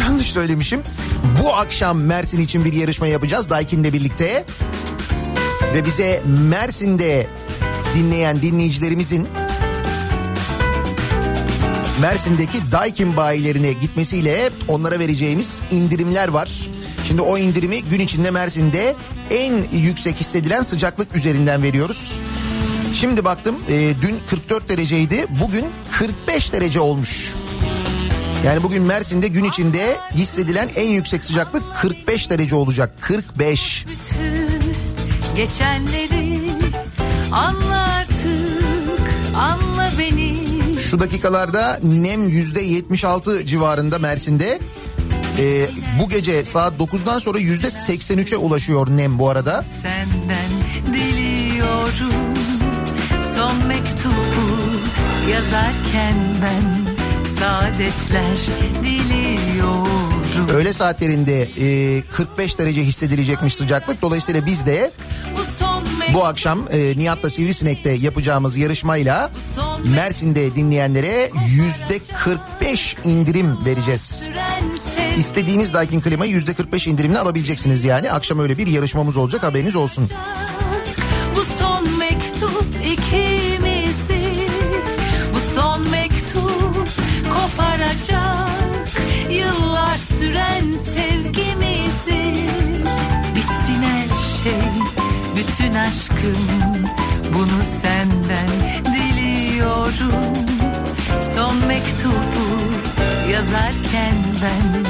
yanlış 0.01 0.27
söylemişim. 0.33 0.81
Bu 1.43 1.55
akşam 1.55 2.01
Mersin 2.01 2.41
için 2.41 2.65
bir 2.65 2.73
yarışma 2.73 3.07
yapacağız 3.07 3.51
Daikin'le 3.51 3.93
birlikte. 3.93 4.45
Ve 5.75 5.87
bize 5.87 6.23
Mersin'de 6.51 7.27
dinleyen 7.95 8.43
dinleyicilerimizin 8.43 9.29
Mersin'deki 12.03 12.59
Daikin 12.73 13.17
bayilerine 13.17 13.73
gitmesiyle 13.73 14.51
onlara 14.69 14.99
vereceğimiz 14.99 15.61
indirimler 15.71 16.29
var. 16.29 16.51
Şimdi 17.09 17.23
o 17.23 17.39
indirimi 17.39 17.85
gün 17.85 18.01
içinde 18.01 18.31
Mersin'de 18.31 18.95
en 19.31 19.79
yüksek 19.79 20.17
hissedilen 20.17 20.63
sıcaklık 20.63 21.17
üzerinden 21.17 21.63
veriyoruz. 21.63 22.21
Şimdi 22.95 23.25
baktım 23.25 23.57
e, 23.69 23.95
dün 24.03 24.19
44 24.31 24.69
dereceydi 24.69 25.27
bugün 25.41 25.67
45 25.93 26.53
derece 26.53 26.81
olmuş. 26.81 27.35
Yani 28.47 28.63
bugün 28.63 28.83
Mersin'de 28.83 29.29
gün 29.29 29.45
içinde 29.45 29.97
hissedilen 30.15 30.69
en 30.77 30.89
yüksek 30.89 31.25
sıcaklık 31.25 31.63
45 31.77 32.31
derece 32.31 32.55
olacak. 32.55 32.95
45. 33.01 33.87
bütün 33.89 34.73
geçenleri 35.37 36.41
anla 37.33 37.89
artık 37.97 39.37
anla 39.37 39.91
beni 39.99 40.37
Şu 40.79 41.01
dakikalarda 41.01 41.79
nem 41.83 42.29
%76 42.29 43.47
civarında 43.47 43.99
Mersin'de. 43.99 44.59
E, 45.39 45.67
bu 46.01 46.09
gece 46.09 46.45
saat 46.45 46.75
9'dan 46.75 47.19
sonra 47.19 47.39
%83'e 47.39 48.37
ulaşıyor 48.37 48.89
nem 48.91 49.19
bu 49.19 49.29
arada. 49.29 49.63
senden 49.63 50.95
diliyorum 50.95 52.32
son 53.43 53.67
mektubu 53.67 54.47
yazarken 55.31 56.15
ben 56.43 56.87
saadetler 57.41 58.37
diliyorum 58.83 60.49
Öğle 60.49 60.73
saatlerinde 60.73 61.43
e, 61.43 62.03
45 62.03 62.59
derece 62.59 62.83
hissedilecekmiş 62.83 63.55
sıcaklık. 63.55 64.03
Dolayısıyla 64.03 64.47
biz 64.47 64.67
de 64.67 64.91
bu 66.15 66.25
akşam 66.25 66.61
e, 66.71 66.95
Nihat'la 66.97 67.31
Sivrisinek'te 67.31 67.91
yapacağımız 67.91 68.57
yarışmayla 68.57 69.31
Mersin'de 69.95 70.55
dinleyenlere 70.55 71.31
%45 72.69 73.09
indirim 73.09 73.65
vereceğiz. 73.65 74.29
İstediğiniz 75.17 75.75
Daikin 75.75 76.01
klimayı 76.01 76.37
%45 76.37 76.89
indirimle 76.91 77.19
alabileceksiniz 77.19 77.85
yani. 77.85 78.13
Akşam 78.13 78.39
öyle 78.39 78.59
bir 78.59 78.67
yarışmamız 78.67 79.17
olacak 79.17 79.43
haberiniz 79.43 79.77
olsun. 79.77 80.09
Bu 80.09 80.62
süren 90.23 90.73
sevgimizi. 90.73 92.47
Bitsin 93.37 93.83
her 93.83 94.09
şey 94.43 94.83
bütün 95.37 95.75
aşkım 95.75 96.39
Bunu 97.35 97.63
senden 97.83 98.51
diliyorum. 98.95 100.35
Son 101.35 101.57
mektubu 101.67 102.47
yazarken 103.33 104.15
ben 104.43 104.85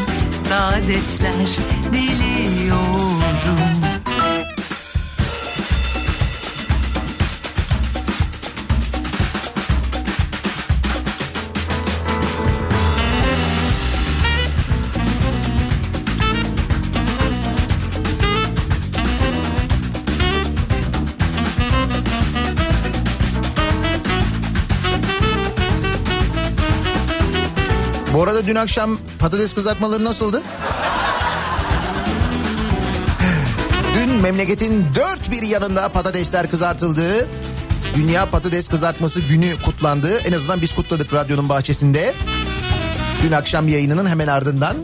Saadetler 0.49 1.49
diliyorum 1.93 3.12
Bu 28.13 28.23
arada 28.23 28.47
dün 28.47 28.55
akşam 28.55 28.99
patates 29.19 29.55
kızartmaları 29.55 30.05
nasıldı? 30.05 30.43
Dün 33.95 34.11
memleketin 34.11 34.87
dört 34.95 35.31
bir 35.31 35.43
yanında 35.43 35.89
patatesler 35.89 36.51
kızartıldı. 36.51 37.29
Dünya 37.95 38.31
Patates 38.31 38.69
Kızartması 38.69 39.21
Günü 39.21 39.63
kutlandı. 39.65 40.19
En 40.19 40.33
azından 40.33 40.63
biz 40.63 40.75
kutladık 40.75 41.13
radyonun 41.13 41.49
bahçesinde. 41.49 42.15
Dün 43.23 43.33
akşam 43.33 43.69
yayınının 43.69 44.07
hemen 44.07 44.27
ardından. 44.27 44.77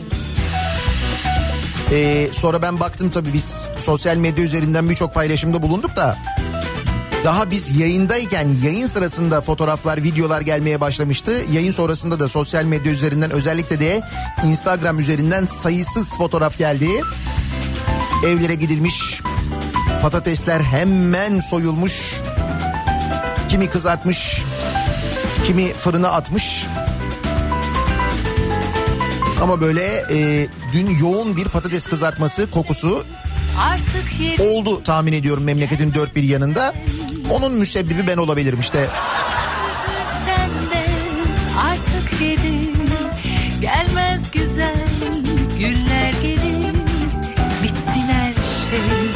Ee, 1.91 2.27
sonra 2.31 2.61
ben 2.61 2.79
baktım 2.79 3.09
tabii 3.09 3.33
biz 3.33 3.69
sosyal 3.79 4.17
medya 4.17 4.45
üzerinden 4.45 4.89
birçok 4.89 5.13
paylaşımda 5.13 5.61
bulunduk 5.61 5.95
da 5.95 6.17
daha 7.23 7.51
biz 7.51 7.79
yayındayken 7.79 8.47
yayın 8.63 8.87
sırasında 8.87 9.41
fotoğraflar, 9.41 10.03
videolar 10.03 10.41
gelmeye 10.41 10.81
başlamıştı. 10.81 11.31
Yayın 11.51 11.71
sonrasında 11.71 12.19
da 12.19 12.27
sosyal 12.27 12.63
medya 12.63 12.91
üzerinden 12.91 13.31
özellikle 13.31 13.79
de 13.79 14.01
Instagram 14.45 14.99
üzerinden 14.99 15.45
sayısız 15.45 16.17
fotoğraf 16.17 16.57
geldi. 16.57 16.89
Evlere 18.27 18.55
gidilmiş, 18.55 19.21
patatesler 20.01 20.61
hemen 20.61 21.39
soyulmuş, 21.39 21.93
kimi 23.49 23.69
kızartmış, 23.69 24.41
kimi 25.43 25.73
fırına 25.73 26.09
atmış. 26.09 26.65
Ama 29.41 29.61
böyle 29.61 30.03
e, 30.11 30.47
dün 30.73 30.95
yoğun 30.95 31.37
bir 31.37 31.45
patates 31.45 31.87
kızartması 31.87 32.51
kokusu 32.51 33.05
oldu 34.39 34.83
tahmin 34.83 35.13
ediyorum 35.13 35.43
memleketin 35.43 35.93
dört 35.93 36.15
bir 36.15 36.23
yanında. 36.23 36.73
Onun 37.29 37.53
müsebbibi 37.53 38.07
ben 38.07 38.17
olabilirim 38.17 38.59
işte. 38.59 38.89
yeri 42.29 42.73
Gelmez 43.61 44.31
güzel 44.31 44.87
günler 45.59 46.13
gelir 46.21 46.73
Bitsin 47.63 48.07
her 48.07 48.33
şey 48.33 49.09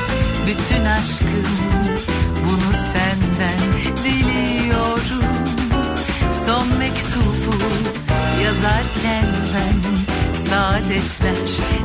bütün 0.48 0.86
aşkım 0.86 1.44
Bunu 2.44 2.74
senden 2.74 3.74
diliyorum 4.04 5.26
Son 6.46 6.68
mektubu 6.80 7.56
yazarken 8.44 9.26
saadetler 10.50 11.83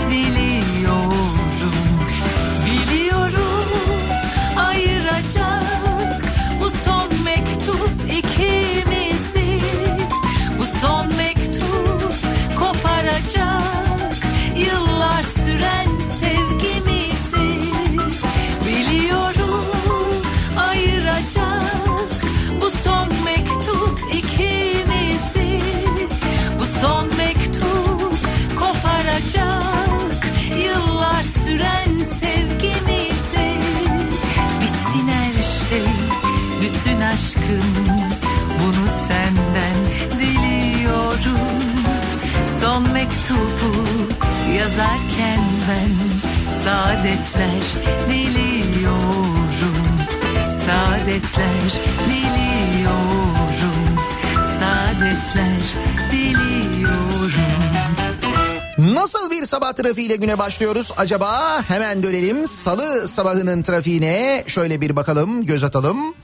yazarken 44.79 45.41
ben 45.69 45.91
saadetler 46.64 47.62
diliyorum 48.11 49.79
Saadetler 50.67 51.81
diliyorum 52.09 53.38
Saadetler 54.61 55.62
diliyorum 56.12 57.59
Nasıl 58.79 59.31
bir 59.31 59.45
sabah 59.45 59.73
trafiğiyle 59.73 60.17
güne 60.17 60.38
başlıyoruz 60.38 60.91
acaba? 60.97 61.62
Hemen 61.69 62.03
dönelim 62.03 62.47
salı 62.47 63.09
sabahının 63.09 63.62
trafiğine 63.62 64.45
şöyle 64.47 64.81
bir 64.81 64.97
bakalım 64.97 65.47
göz 65.47 65.64
atalım. 65.64 66.14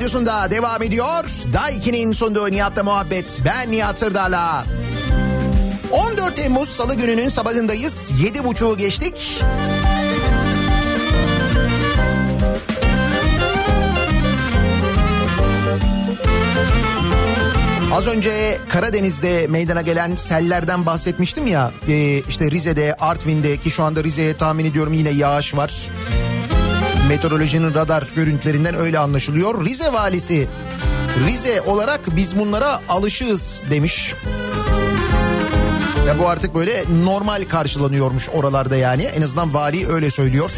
Radyosunda 0.00 0.50
devam 0.50 0.82
ediyor. 0.82 1.24
Daiki'nin 1.52 2.12
sunduğu 2.12 2.50
Nihat'la 2.50 2.84
muhabbet. 2.84 3.40
Ben 3.44 3.72
Nihat 3.72 3.98
Sırdar'la. 3.98 4.64
14 5.90 6.36
Temmuz 6.36 6.68
Salı 6.68 6.94
gününün 6.94 7.28
sabahındayız. 7.28 8.12
7.30'u 8.22 8.76
geçtik. 8.76 9.42
Az 17.92 18.06
önce 18.06 18.58
Karadeniz'de 18.68 19.46
meydana 19.46 19.82
gelen 19.82 20.14
sellerden 20.14 20.86
bahsetmiştim 20.86 21.46
ya. 21.46 21.72
Ee, 21.88 22.22
işte 22.28 22.50
Rize'de, 22.50 22.94
Artvin'de 23.00 23.56
ki 23.56 23.70
şu 23.70 23.82
anda 23.82 24.04
Rize'ye 24.04 24.36
tahmin 24.36 24.64
ediyorum 24.64 24.92
yine 24.92 25.10
yağış 25.10 25.56
var. 25.56 25.88
Meteorolojinin 27.10 27.74
radar 27.74 28.08
görüntülerinden 28.16 28.74
öyle 28.74 28.98
anlaşılıyor. 28.98 29.64
Rize 29.64 29.92
valisi 29.92 30.48
Rize 31.26 31.60
olarak 31.60 32.00
biz 32.16 32.38
bunlara 32.38 32.80
alışığız 32.88 33.64
demiş. 33.70 34.14
Ve 36.06 36.18
bu 36.18 36.28
artık 36.28 36.54
böyle 36.54 36.84
normal 37.04 37.44
karşılanıyormuş 37.48 38.28
oralarda 38.28 38.76
yani. 38.76 39.02
En 39.02 39.22
azından 39.22 39.54
vali 39.54 39.88
öyle 39.88 40.10
söylüyor. 40.10 40.50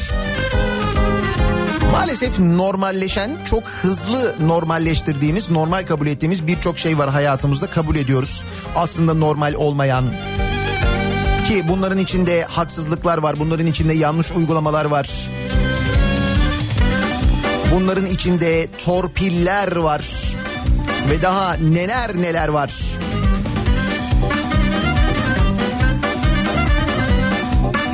Maalesef 1.92 2.38
normalleşen, 2.38 3.38
çok 3.44 3.62
hızlı 3.64 4.34
normalleştirdiğimiz, 4.46 5.50
normal 5.50 5.86
kabul 5.86 6.06
ettiğimiz 6.06 6.46
birçok 6.46 6.78
şey 6.78 6.98
var 6.98 7.10
hayatımızda 7.10 7.66
kabul 7.66 7.96
ediyoruz. 7.96 8.44
Aslında 8.76 9.14
normal 9.14 9.54
olmayan. 9.54 10.04
Ki 11.48 11.64
bunların 11.68 11.98
içinde 11.98 12.44
haksızlıklar 12.44 13.18
var, 13.18 13.38
bunların 13.38 13.66
içinde 13.66 13.92
yanlış 13.92 14.32
uygulamalar 14.32 14.84
var. 14.84 15.30
Bunların 17.72 18.06
içinde 18.06 18.68
torpiller 18.84 19.76
var. 19.76 20.04
Ve 21.10 21.22
daha 21.22 21.54
neler 21.54 22.16
neler 22.16 22.48
var. 22.48 22.72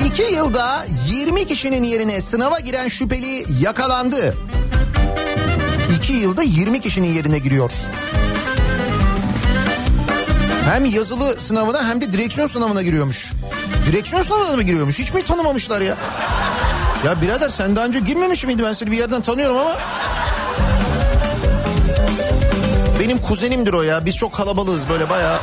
İki 0.06 0.34
yılda 0.34 0.86
20 1.08 1.46
kişinin 1.46 1.82
yerine 1.82 2.20
sınava 2.20 2.60
giren 2.60 2.88
şüpheli 2.88 3.44
yakalandı. 3.60 4.34
İki 5.98 6.12
yılda 6.12 6.42
20 6.42 6.80
kişinin 6.80 7.12
yerine 7.12 7.38
giriyor. 7.38 7.70
Hem 10.70 10.84
yazılı 10.84 11.40
sınavına 11.40 11.88
hem 11.88 12.00
de 12.00 12.12
direksiyon 12.12 12.46
sınavına 12.46 12.82
giriyormuş. 12.82 13.32
Direksiyon 13.86 14.22
sınavına 14.22 14.56
mı 14.56 14.62
giriyormuş? 14.62 14.98
Hiç 14.98 15.14
mi 15.14 15.22
tanımamışlar 15.24 15.80
ya? 15.80 15.96
Ya 17.04 17.22
birader 17.22 17.50
sen 17.50 17.76
daha 17.76 17.84
önce 17.84 17.98
girmemiş 18.00 18.44
miydin? 18.44 18.64
Ben 18.64 18.72
seni 18.72 18.90
bir 18.90 18.96
yerden 18.96 19.22
tanıyorum 19.22 19.56
ama. 19.56 19.76
Benim 23.00 23.18
kuzenimdir 23.18 23.72
o 23.72 23.82
ya. 23.82 24.06
Biz 24.06 24.16
çok 24.16 24.34
kalabalığız 24.34 24.88
böyle 24.88 25.10
bayağı. 25.10 25.38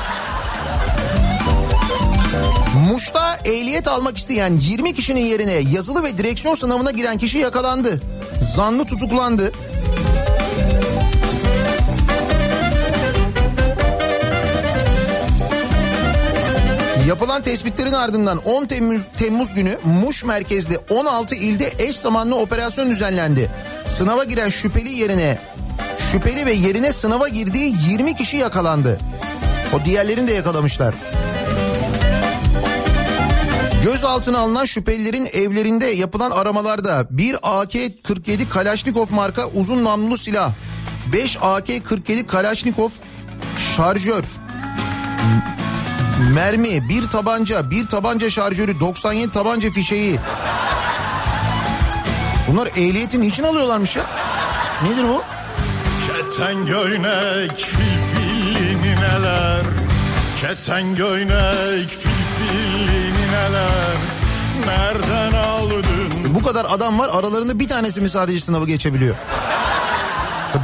Muş'ta 2.90 3.40
ehliyet 3.46 3.88
almak 3.88 4.18
isteyen 4.18 4.58
20 4.58 4.94
kişinin 4.94 5.26
yerine 5.26 5.52
yazılı 5.54 6.04
ve 6.04 6.18
direksiyon 6.18 6.56
sınavına 6.56 6.92
giren 6.92 7.18
kişi 7.18 7.38
yakalandı. 7.38 8.02
Zanlı 8.56 8.86
tutuklandı. 8.86 9.52
Yapılan 17.08 17.42
tespitlerin 17.42 17.94
ardından 17.94 18.38
10 18.38 18.66
Temmuz, 18.66 19.02
Temmuz 19.18 19.54
günü 19.54 19.78
Muş 19.86 20.24
merkezli 20.24 20.78
16 20.90 21.36
ilde 21.36 21.74
eş 21.80 21.98
zamanlı 21.98 22.36
operasyon 22.36 22.90
düzenlendi. 22.90 23.52
Sınava 23.88 24.24
giren 24.24 24.50
şüpheli 24.50 24.90
yerine 24.90 25.40
şüpheli 26.12 26.46
ve 26.46 26.52
yerine 26.52 26.94
sınava 26.94 27.28
girdiği 27.28 27.76
20 27.90 28.16
kişi 28.16 28.38
yakalandı. 28.38 29.00
O 29.74 29.86
diğerlerini 29.86 30.28
de 30.28 30.34
yakalamışlar. 30.34 30.96
Gözaltına 33.84 34.40
alınan 34.40 34.66
şüphelilerin 34.66 35.30
evlerinde 35.34 35.86
yapılan 35.86 36.32
aramalarda 36.32 37.08
bir 37.10 37.36
AK-47 37.36 38.50
Kalaşnikov 38.50 39.08
marka 39.10 39.48
uzun 39.48 39.84
namlulu 39.84 40.18
silah, 40.18 40.52
5 41.14 41.38
AK-47 41.42 42.26
Kalaşnikov 42.26 42.90
şarjör, 43.76 44.24
mermi, 46.20 46.90
bir 46.90 47.08
tabanca, 47.08 47.70
bir 47.70 47.88
tabanca 47.88 48.30
şarjörü, 48.30 48.80
97 48.80 49.32
tabanca 49.32 49.72
fişeği. 49.72 50.20
Bunlar 52.48 52.68
ehliyetin 52.68 53.22
için 53.22 53.44
alıyorlarmış 53.44 53.96
ya. 53.96 54.04
Nedir 54.84 55.04
bu? 55.04 55.22
Keten 56.08 56.66
göynek 56.66 57.52
filfilli 57.52 58.82
nineler 58.82 59.62
Keten 60.42 60.96
göynek 60.96 61.90
filfilli 61.90 63.14
nineler 63.14 63.96
Nereden 64.66 65.38
aldın 65.38 65.86
Bu 66.36 66.44
kadar 66.44 66.66
adam 66.70 67.00
var 67.00 67.10
aralarında 67.14 67.60
bir 67.60 67.68
tanesi 67.68 68.02
mi 68.02 68.10
sadece 68.10 68.40
sınavı 68.40 68.68
geçebiliyor? 68.68 69.16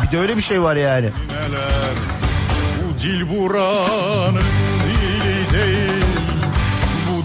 Bir 0.03 0.17
de 0.17 0.21
öyle 0.21 0.37
bir 0.37 0.41
şey 0.41 0.61
var 0.61 0.75
yani. 0.75 1.05
neler 1.05 1.95
Bu 2.83 3.01
dil 3.01 3.29
buranın 3.29 4.70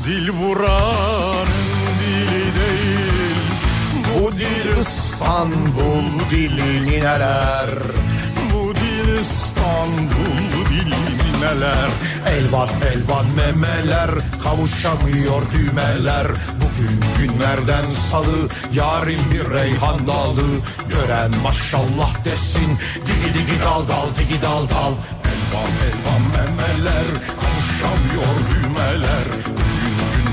dil 0.06 0.28
buranın 0.42 1.46
dili 2.00 2.44
değil. 2.54 3.46
Bu 4.06 4.32
dil 4.32 4.80
İstanbul 4.80 6.30
dili 6.30 6.86
nineler. 6.86 7.70
Bu 8.52 8.74
dil 8.74 9.18
İstanbul 9.20 10.38
dili 10.70 11.40
neler? 11.40 11.90
Elvan 12.26 12.68
elvan 12.92 13.26
memeler 13.36 14.10
kavuşamıyor 14.42 15.42
düğmeler. 15.52 16.26
Bugün 16.60 17.00
günlerden 17.18 17.84
salı 18.10 18.48
yarın 18.72 19.30
bir 19.32 19.50
reyhan 19.50 20.06
dalı. 20.06 20.48
Gören 20.88 21.30
maşallah 21.42 22.24
desin 22.24 22.78
digi 23.06 23.34
digi 23.34 23.60
dal 23.60 23.88
dal 23.88 24.08
digi 24.18 24.42
dal 24.42 24.68
dal. 24.68 24.92
Elvan 25.32 25.72
elvan 25.86 26.22
memeler 26.36 27.06
kavuşamıyor 27.40 28.36
düğmeler 28.50 29.65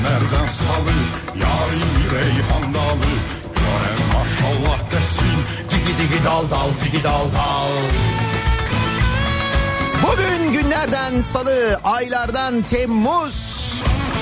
Günlerden 0.04 0.48
salı 0.48 0.94
yarın 1.36 1.82
bir 1.82 2.16
reyhan 2.16 2.74
dalı 2.74 3.10
Gören 3.56 4.08
maşallah 4.14 4.92
desin 4.92 5.38
digi 5.70 6.26
dal 6.26 6.50
dal 6.50 6.70
digi 6.86 7.04
dal 7.04 7.26
dal. 7.36 7.70
Bugün 10.04 10.54
günlerden 10.54 11.22
salı, 11.22 11.80
aylardan 11.84 12.62
Temmuz. 12.62 13.64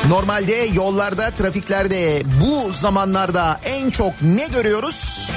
Normalde 0.07 0.53
yollarda, 0.53 1.31
trafiklerde 1.31 2.23
bu 2.41 2.71
zamanlarda 2.71 3.59
en 3.63 3.89
çok 3.89 4.21
ne 4.21 4.47
görüyoruz? 4.47 5.29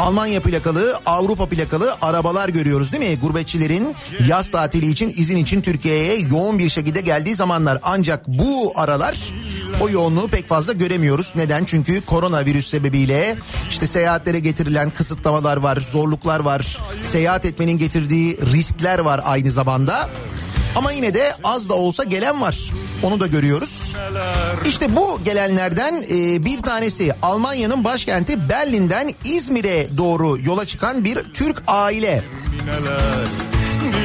Almanya 0.00 0.42
plakalı, 0.42 1.00
Avrupa 1.06 1.46
plakalı 1.46 1.96
arabalar 2.02 2.48
görüyoruz 2.48 2.92
değil 2.92 3.10
mi? 3.10 3.18
Gurbetçilerin 3.18 3.94
yaz 4.28 4.50
tatili 4.50 4.90
için, 4.90 5.12
izin 5.16 5.36
için 5.36 5.60
Türkiye'ye 5.60 6.20
yoğun 6.20 6.58
bir 6.58 6.68
şekilde 6.68 7.00
geldiği 7.00 7.34
zamanlar. 7.34 7.78
Ancak 7.82 8.28
bu 8.28 8.72
aralar 8.76 9.18
o 9.80 9.90
yoğunluğu 9.90 10.28
pek 10.28 10.48
fazla 10.48 10.72
göremiyoruz. 10.72 11.32
Neden? 11.36 11.64
Çünkü 11.64 12.00
koronavirüs 12.00 12.66
sebebiyle 12.66 13.36
işte 13.70 13.86
seyahatlere 13.86 14.38
getirilen 14.38 14.90
kısıtlamalar 14.90 15.56
var, 15.56 15.76
zorluklar 15.76 16.40
var. 16.40 16.78
Seyahat 17.02 17.44
etmenin 17.44 17.78
getirdiği 17.78 18.38
riskler 18.52 18.98
var 18.98 19.20
aynı 19.24 19.50
zamanda. 19.50 20.08
Ama 20.76 20.92
yine 20.92 21.14
de 21.14 21.32
az 21.44 21.68
da 21.68 21.74
olsa 21.74 22.04
gelen 22.04 22.40
var. 22.40 22.58
Onu 23.02 23.20
da 23.20 23.26
görüyoruz. 23.26 23.96
İşte 24.66 24.96
bu 24.96 25.20
gelenlerden 25.24 26.04
e, 26.10 26.44
bir 26.44 26.62
tanesi 26.62 27.12
Almanya'nın 27.22 27.84
başkenti 27.84 28.48
Berlin'den 28.48 29.14
İzmir'e 29.24 29.96
doğru 29.96 30.38
yola 30.40 30.66
çıkan 30.66 31.04
bir 31.04 31.18
Türk 31.34 31.62
aile. 31.66 32.22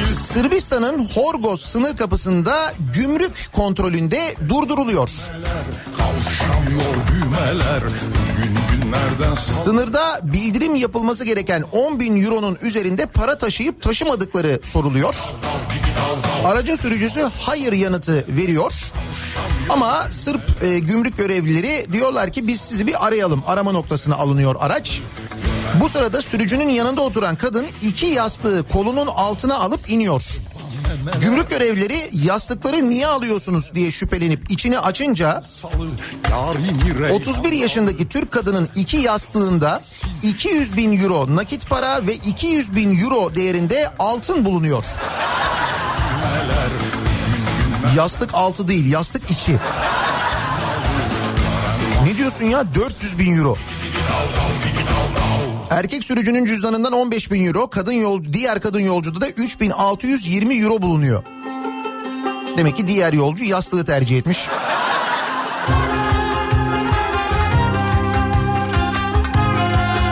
Sırbistan'ın 0.06 1.08
Horgoz 1.08 1.60
sınır 1.60 1.96
kapısında 1.96 2.74
gümrük 2.94 3.48
kontrolünde 3.52 4.34
durduruluyor. 4.48 5.10
Kavşamıyor 5.98 6.94
düğmeler 7.08 7.82
Sınırda 9.64 10.20
bildirim 10.22 10.74
yapılması 10.74 11.24
gereken 11.24 11.64
10 11.72 12.00
bin 12.00 12.24
euronun 12.24 12.58
üzerinde 12.62 13.06
para 13.06 13.38
taşıyıp 13.38 13.82
taşımadıkları 13.82 14.60
soruluyor. 14.62 15.14
Aracın 16.44 16.74
sürücüsü 16.74 17.30
hayır 17.40 17.72
yanıtı 17.72 18.24
veriyor. 18.28 18.72
Ama 19.70 20.06
Sırp 20.10 20.62
e, 20.62 20.78
gümrük 20.78 21.16
görevlileri 21.16 21.86
diyorlar 21.92 22.32
ki 22.32 22.46
biz 22.48 22.60
sizi 22.60 22.86
bir 22.86 23.06
arayalım. 23.06 23.42
Arama 23.46 23.72
noktasına 23.72 24.14
alınıyor 24.14 24.56
araç. 24.60 25.00
Bu 25.80 25.88
sırada 25.88 26.22
sürücünün 26.22 26.68
yanında 26.68 27.00
oturan 27.00 27.36
kadın 27.36 27.66
iki 27.82 28.06
yastığı 28.06 28.64
kolunun 28.72 29.06
altına 29.06 29.58
alıp 29.58 29.90
iniyor. 29.90 30.22
Gümrük 31.20 31.50
görevlileri 31.50 32.10
yastıkları 32.12 32.88
niye 32.88 33.06
alıyorsunuz 33.06 33.74
diye 33.74 33.90
şüphelenip 33.90 34.50
içini 34.50 34.78
açınca 34.78 35.42
salı 35.42 35.88
Yarini 36.30 36.98
rey 36.98 37.12
31 37.16 37.52
yaşındaki 37.52 38.08
Türk 38.08 38.32
kadının 38.32 38.68
iki 38.74 38.96
yastığında 38.96 39.82
200 40.22 40.76
bin 40.76 41.02
euro 41.02 41.36
nakit 41.36 41.68
para 41.68 42.06
ve 42.06 42.14
200 42.14 42.76
bin 42.76 43.02
euro 43.04 43.34
değerinde 43.34 43.92
altın 43.98 44.44
bulunuyor. 44.44 44.84
Yastık 47.96 48.34
altı 48.34 48.68
değil 48.68 48.86
yastık 48.92 49.30
içi. 49.30 49.56
Ne 52.04 52.16
diyorsun 52.16 52.44
ya 52.44 52.74
400 52.74 53.18
bin 53.18 53.38
euro. 53.38 53.56
Erkek 55.70 56.04
sürücünün 56.04 56.46
cüzdanından 56.46 56.92
15 56.92 57.30
bin 57.32 57.46
euro, 57.46 57.70
kadın 57.70 57.92
yol, 57.92 58.24
diğer 58.32 58.60
kadın 58.60 58.80
yolcuda 58.80 59.20
da 59.20 59.28
3620 59.28 60.54
euro 60.54 60.82
bulunuyor. 60.82 61.22
Demek 62.56 62.76
ki 62.76 62.88
diğer 62.88 63.12
yolcu 63.12 63.44
yastığı 63.44 63.84
tercih 63.84 64.18
etmiş. 64.18 64.48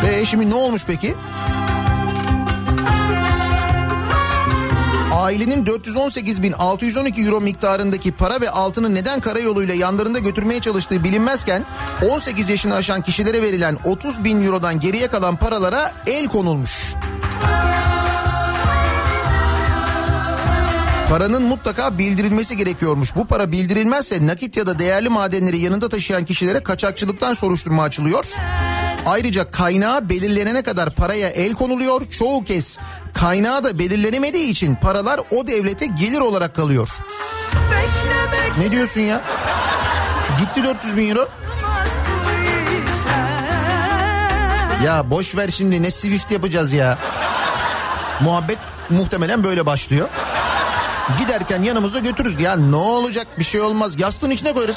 Ve 0.05 0.25
şimdi 0.27 0.51
ne 0.51 0.55
olmuş 0.55 0.83
peki? 0.87 1.15
Ailenin 5.15 5.65
418.612 5.65 7.27
euro 7.27 7.41
miktarındaki 7.41 8.13
para 8.13 8.41
ve 8.41 8.51
altını 8.51 8.95
neden 8.95 9.21
karayoluyla 9.21 9.75
yanlarında 9.75 10.19
götürmeye 10.19 10.61
çalıştığı 10.61 11.05
bilinmezken 11.05 11.65
18 12.11 12.49
yaşını 12.49 12.75
aşan 12.75 13.03
kişilere 13.03 13.43
verilen 13.43 13.79
30 13.85 14.25
bin 14.25 14.45
eurodan 14.45 14.81
geriye 14.81 15.09
kalan 15.09 15.37
paralara 15.37 15.93
el 16.07 16.27
konulmuş. 16.27 16.95
Paranın 21.09 21.43
mutlaka 21.43 21.99
bildirilmesi 21.99 22.57
gerekiyormuş. 22.57 23.17
Bu 23.17 23.27
para 23.27 23.53
bildirilmezse 23.53 24.27
nakit 24.27 24.57
ya 24.57 24.67
da 24.67 24.79
değerli 24.79 25.09
madenleri 25.09 25.59
yanında 25.59 25.89
taşıyan 25.89 26.25
kişilere 26.25 26.63
kaçakçılıktan 26.63 27.35
soruşturma 27.35 27.83
açılıyor. 27.83 28.25
Ayrıca 29.07 29.51
kaynağı 29.51 30.09
belirlenene 30.09 30.63
kadar 30.63 30.91
paraya 30.91 31.29
el 31.29 31.55
konuluyor. 31.55 32.05
Çoğu 32.11 32.45
kez 32.45 32.79
kaynağı 33.15 33.65
da 33.65 33.79
belirlenemediği 33.79 34.51
için 34.51 34.75
paralar 34.75 35.21
o 35.31 35.47
devlete 35.47 35.87
gelir 35.87 36.21
olarak 36.21 36.55
kalıyor. 36.55 36.89
Ne 38.59 38.73
diyorsun 38.73 39.01
ya? 39.01 39.21
Gitti 40.41 40.65
400 40.65 40.97
bin 40.97 41.11
euro. 41.11 41.29
Ya 44.85 45.11
boş 45.11 45.37
ver 45.37 45.49
şimdi 45.49 45.83
ne 45.83 45.91
Swift 45.91 46.31
yapacağız 46.31 46.73
ya. 46.73 46.99
Muhabbet 48.21 48.59
muhtemelen 48.91 49.45
böyle 49.45 49.67
başlıyor. 49.67 50.09
Giderken 51.19 51.63
yanımıza 51.63 51.99
götürürüz. 51.99 52.41
Ya 52.41 52.57
ne 52.57 52.77
olacak 52.77 53.27
bir 53.39 53.45
şey 53.45 53.61
olmaz. 53.61 54.01
Yastığın 54.01 54.31
içine 54.31 54.53
koyarız. 54.53 54.77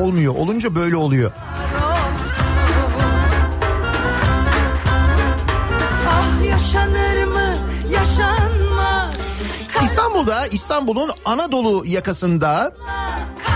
Olmuyor. 0.00 0.34
Olunca 0.34 0.74
böyle 0.74 0.96
oluyor. 0.96 1.30
Ah 9.76 9.82
İstanbul'da 9.84 10.46
İstanbul'un 10.46 11.10
Anadolu 11.24 11.86
yakasında 11.86 12.72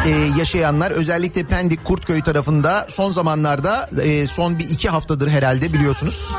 e, 0.06 0.10
yaşayanlar 0.38 0.90
özellikle 0.90 1.44
Pendik 1.44 1.84
Kurtköy 1.84 2.22
tarafında 2.22 2.86
son 2.88 3.10
zamanlarda 3.10 3.88
e, 4.02 4.26
son 4.26 4.58
bir 4.58 4.70
iki 4.70 4.88
haftadır 4.88 5.28
herhalde 5.28 5.72
biliyorsunuz 5.72 6.34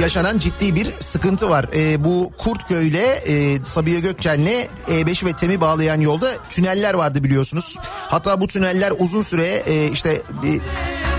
yaşanan 0.00 0.38
ciddi 0.38 0.74
bir 0.74 0.92
sıkıntı 0.98 1.50
var. 1.50 1.66
E, 1.74 2.04
bu 2.04 2.32
Kurtköy 2.38 2.88
ile 2.88 3.06
e, 3.06 3.64
Sabiha 3.64 3.98
Gökçen'le 3.98 4.68
E5 4.88 5.26
ve 5.26 5.32
TEM'i 5.32 5.60
bağlayan 5.60 6.00
yolda 6.00 6.36
tüneller 6.48 6.94
vardı 6.94 7.24
biliyorsunuz. 7.24 7.76
Hatta 8.08 8.40
bu 8.40 8.46
tüneller 8.46 8.92
uzun 8.98 9.22
süre 9.22 9.62
e, 9.66 9.90
işte 9.90 10.22
e, 10.44 10.50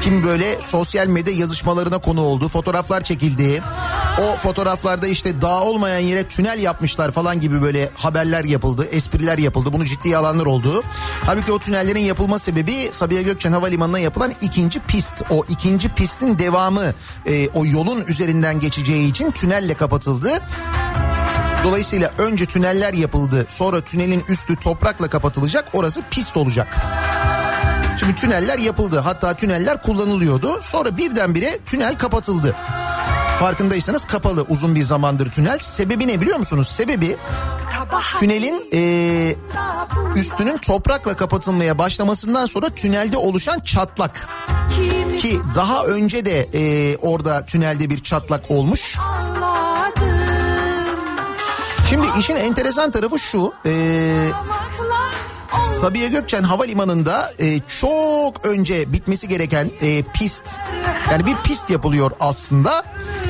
kim 0.01 0.23
böyle 0.23 0.61
sosyal 0.61 1.07
medya 1.07 1.33
yazışmalarına 1.33 1.97
konu 1.97 2.21
oldu. 2.21 2.49
Fotoğraflar 2.49 3.01
çekildi. 3.01 3.63
O 4.21 4.37
fotoğraflarda 4.37 5.07
işte 5.07 5.41
dağ 5.41 5.61
olmayan 5.61 5.99
yere 5.99 6.23
tünel 6.23 6.59
yapmışlar 6.59 7.11
falan 7.11 7.39
gibi 7.39 7.61
böyle 7.61 7.89
haberler 7.95 8.43
yapıldı. 8.43 8.87
Espriler 8.91 9.37
yapıldı. 9.37 9.73
Bunu 9.73 9.85
ciddiye 9.85 10.17
alanlar 10.17 10.45
oldu. 10.45 10.83
Halbuki 11.25 11.51
o 11.51 11.59
tünellerin 11.59 11.99
yapılma 11.99 12.39
sebebi 12.39 12.89
Sabiha 12.91 13.21
Gökçen 13.21 13.51
Havalimanı'na 13.51 13.99
yapılan 13.99 14.33
ikinci 14.41 14.79
pist. 14.79 15.15
O 15.29 15.45
ikinci 15.49 15.89
pistin 15.89 16.39
devamı 16.39 16.93
e, 17.25 17.47
o 17.49 17.65
yolun 17.65 18.03
üzerinden 18.07 18.59
geçeceği 18.59 19.09
için 19.09 19.31
tünelle 19.31 19.73
kapatıldı. 19.73 20.41
Dolayısıyla 21.63 22.11
önce 22.17 22.45
tüneller 22.45 22.93
yapıldı. 22.93 23.45
Sonra 23.49 23.81
tünelin 23.81 24.23
üstü 24.29 24.55
toprakla 24.55 25.09
kapatılacak. 25.09 25.69
Orası 25.73 26.01
pist 26.11 26.37
olacak. 26.37 26.77
Şimdi 27.99 28.15
tüneller 28.15 28.57
yapıldı. 28.57 28.99
Hatta 28.99 29.33
tüneller 29.33 29.81
kullanılıyordu. 29.81 30.59
Sonra 30.61 30.97
birdenbire 30.97 31.59
tünel 31.65 31.97
kapatıldı. 31.97 32.55
Farkındaysanız 33.39 34.05
kapalı 34.05 34.45
uzun 34.49 34.75
bir 34.75 34.83
zamandır 34.83 35.31
tünel. 35.31 35.59
Sebebi 35.59 36.07
ne 36.07 36.21
biliyor 36.21 36.37
musunuz? 36.39 36.67
Sebebi 36.67 37.17
tünelin 38.19 38.63
eee, 38.71 39.35
üstünün 40.15 40.57
toprakla 40.57 41.15
kapatılmaya 41.15 41.77
başlamasından 41.77 42.45
sonra 42.45 42.69
tünelde 42.69 43.17
oluşan 43.17 43.59
çatlak. 43.59 44.27
Ki 45.21 45.39
daha 45.55 45.83
önce 45.83 46.25
de 46.25 46.49
eee, 46.53 46.97
orada 47.01 47.45
tünelde 47.45 47.89
bir 47.89 48.03
çatlak 48.03 48.51
olmuş. 48.51 48.97
Şimdi 51.91 52.07
işin 52.19 52.35
enteresan 52.35 52.91
tarafı 52.91 53.19
şu. 53.19 53.41
Maklar 53.41 55.11
Sabiha 55.81 56.07
Gökçen 56.07 56.43
Havalimanı'nda 56.43 57.33
e, 57.39 57.59
çok 57.59 58.45
önce 58.45 58.93
bitmesi 58.93 59.27
gereken 59.27 59.71
e, 59.81 60.03
pist 60.03 60.43
yani 61.11 61.25
bir 61.25 61.35
pist 61.35 61.69
yapılıyor 61.69 62.11
aslında. 62.19 62.83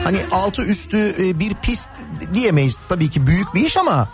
Hani 0.04 0.18
altı 0.32 0.62
üstü 0.62 0.98
e, 0.98 1.40
bir 1.40 1.54
pist 1.54 1.90
diyemeyiz 2.34 2.78
tabii 2.90 3.10
ki 3.10 3.28
büyük 3.28 3.54
bir 3.54 3.62
iş 3.62 3.78
ama 3.78 4.10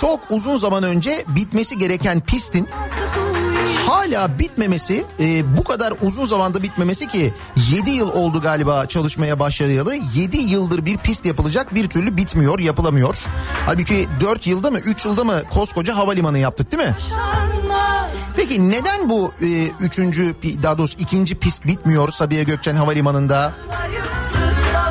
çok 0.00 0.20
uzun 0.30 0.56
zaman 0.56 0.82
önce 0.82 1.24
bitmesi 1.28 1.78
gereken 1.78 2.20
pistin 2.20 2.68
hala 3.90 4.38
bitmemesi 4.38 5.04
e, 5.20 5.56
bu 5.56 5.64
kadar 5.64 5.94
uzun 6.02 6.26
zamanda 6.26 6.62
bitmemesi 6.62 7.08
ki 7.08 7.34
7 7.70 7.90
yıl 7.90 8.12
oldu 8.12 8.40
galiba 8.40 8.86
çalışmaya 8.86 9.38
başlayalı 9.38 9.96
7 10.14 10.36
yıldır 10.36 10.86
bir 10.86 10.96
pist 10.96 11.26
yapılacak 11.26 11.74
bir 11.74 11.88
türlü 11.88 12.16
bitmiyor 12.16 12.58
yapılamıyor. 12.58 13.16
Halbuki 13.66 14.08
4 14.20 14.46
yılda 14.46 14.70
mı 14.70 14.78
3 14.78 15.04
yılda 15.04 15.24
mı 15.24 15.42
koskoca 15.50 15.96
havalimanı 15.96 16.38
yaptık 16.38 16.72
değil 16.72 16.82
mi? 16.82 16.96
Peki 18.36 18.70
neden 18.70 19.08
bu 19.08 19.32
e, 19.42 19.66
üçüncü 19.80 20.34
daha 20.62 20.78
doğrusu 20.78 20.96
ikinci 20.98 21.38
pist 21.38 21.66
bitmiyor 21.66 22.08
Sabiha 22.08 22.42
Gökçen 22.42 22.76
Havalimanı'nda? 22.76 23.52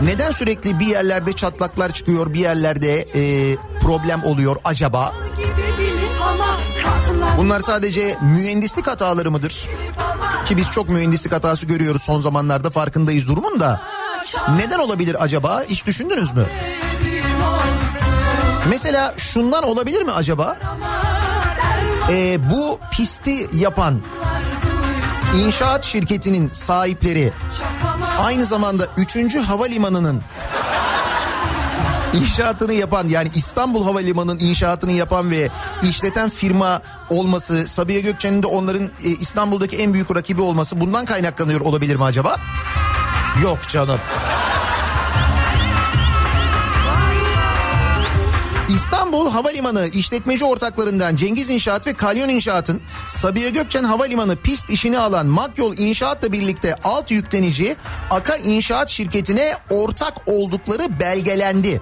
Neden 0.01 0.31
sürekli 0.31 0.79
bir 0.79 0.85
yerlerde 0.85 1.33
çatlaklar 1.33 1.89
çıkıyor 1.89 2.33
bir 2.33 2.39
yerlerde 2.39 3.01
e, 3.15 3.55
problem 3.81 4.23
oluyor 4.23 4.55
acaba? 4.63 5.13
Bunlar 7.39 7.59
sadece 7.59 8.17
mühendislik 8.21 8.87
hataları 8.87 9.31
mıdır? 9.31 9.69
Ki 10.45 10.57
biz 10.57 10.71
çok 10.71 10.89
mühendislik 10.89 11.33
hatası 11.33 11.65
görüyoruz 11.65 12.01
son 12.01 12.21
zamanlarda 12.21 12.69
farkındayız 12.69 13.27
durumun 13.27 13.59
da. 13.59 13.81
Neden 14.57 14.79
olabilir 14.79 15.23
acaba? 15.23 15.63
Hiç 15.69 15.85
düşündünüz 15.85 16.31
mü? 16.31 16.45
Mesela 18.69 19.13
şundan 19.17 19.63
olabilir 19.63 20.01
mi 20.01 20.11
acaba? 20.11 20.57
Ee, 22.09 22.37
bu 22.51 22.79
pisti 22.91 23.47
yapan 23.53 24.01
inşaat 25.35 25.83
şirketinin 25.83 26.49
sahipleri 26.53 27.33
aynı 28.23 28.45
zamanda 28.45 28.87
3. 28.97 29.35
havalimanının 29.35 30.21
inşaatını 32.13 32.73
yapan 32.73 33.07
yani 33.07 33.29
İstanbul 33.35 33.83
Havalimanı'nın 33.83 34.39
inşaatını 34.39 34.91
yapan 34.91 35.31
ve 35.31 35.49
işleten 35.83 36.29
firma 36.29 36.81
olması 37.09 37.67
Sabiha 37.67 37.99
Gökçen'in 37.99 38.43
de 38.43 38.47
onların 38.47 38.83
e, 39.03 39.09
İstanbul'daki 39.09 39.77
en 39.77 39.93
büyük 39.93 40.15
rakibi 40.15 40.41
olması 40.41 40.81
bundan 40.81 41.05
kaynaklanıyor 41.05 41.61
olabilir 41.61 41.95
mi 41.95 42.03
acaba? 42.03 42.35
Yok 43.43 43.59
canım. 43.67 43.99
İstanbul 48.79 49.29
Havalimanı 49.29 49.87
işletmeci 49.87 50.45
ortaklarından 50.45 51.15
Cengiz 51.15 51.49
İnşaat 51.49 51.87
ve 51.87 51.93
Kalyon 51.93 52.29
İnşaat'ın 52.29 52.81
Sabiha 53.07 53.49
Gökçen 53.49 53.83
Havalimanı 53.83 54.35
pist 54.35 54.69
işini 54.69 54.97
alan 54.99 55.27
Makyol 55.27 55.77
İnşaat'la 55.77 56.31
birlikte 56.31 56.75
alt 56.83 57.11
yüklenici 57.11 57.75
Aka 58.09 58.35
İnşaat 58.35 58.89
şirketine 58.89 59.53
ortak 59.69 60.13
oldukları 60.25 60.99
belgelendi. 60.99 61.81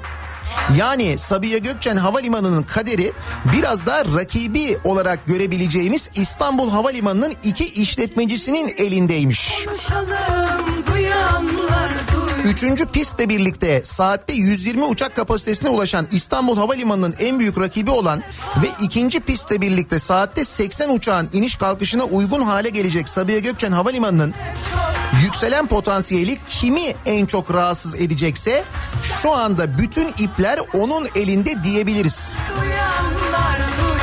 Yani 0.77 1.17
Sabiha 1.17 1.57
Gökçen 1.57 1.97
Havalimanı'nın 1.97 2.63
kaderi 2.63 3.13
biraz 3.53 3.86
da 3.86 4.05
rakibi 4.05 4.77
olarak 4.83 5.25
görebileceğimiz 5.25 6.10
İstanbul 6.15 6.69
Havalimanı'nın 6.69 7.33
iki 7.43 7.65
işletmecisinin 7.73 8.73
elindeymiş. 8.77 9.65
Konuşalım 9.65 10.86
duyanlar 10.88 11.89
duy 12.13 12.16
Üçüncü 12.47 12.86
pistle 12.86 13.29
birlikte 13.29 13.83
saatte 13.83 14.33
120 14.33 14.83
uçak 14.83 15.15
kapasitesine 15.15 15.69
ulaşan 15.69 16.07
İstanbul 16.12 16.57
Havalimanı'nın 16.57 17.15
en 17.19 17.39
büyük 17.39 17.60
rakibi 17.60 17.91
olan 17.91 18.23
ve 18.63 18.67
ikinci 18.81 19.19
pistle 19.19 19.62
birlikte 19.62 19.99
saatte 19.99 20.45
80 20.45 20.89
uçağın 20.89 21.29
iniş 21.33 21.55
kalkışına 21.55 22.03
uygun 22.03 22.41
hale 22.41 22.69
gelecek 22.69 23.10
Sabiha 23.10 23.39
Gökçen 23.39 23.71
Havalimanı'nın 23.71 24.33
yükselen 25.23 25.67
potansiyeli 25.67 26.38
kimi 26.49 26.95
en 27.05 27.25
çok 27.25 27.53
rahatsız 27.53 27.95
edecekse 27.95 28.63
şu 29.21 29.31
anda 29.31 29.77
bütün 29.77 30.07
ipler 30.07 30.60
onun 30.73 31.07
elinde 31.15 31.63
diyebiliriz. 31.63 32.36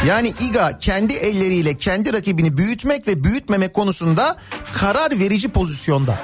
Yani 0.07 0.35
İGA 0.41 0.79
kendi 0.79 1.13
elleriyle 1.13 1.77
kendi 1.77 2.13
rakibini 2.13 2.57
büyütmek 2.57 3.09
ve 3.09 3.25
büyütmemek 3.25 3.75
konusunda 3.75 4.37
karar 4.75 5.11
verici 5.11 5.49
pozisyonda. 5.49 6.19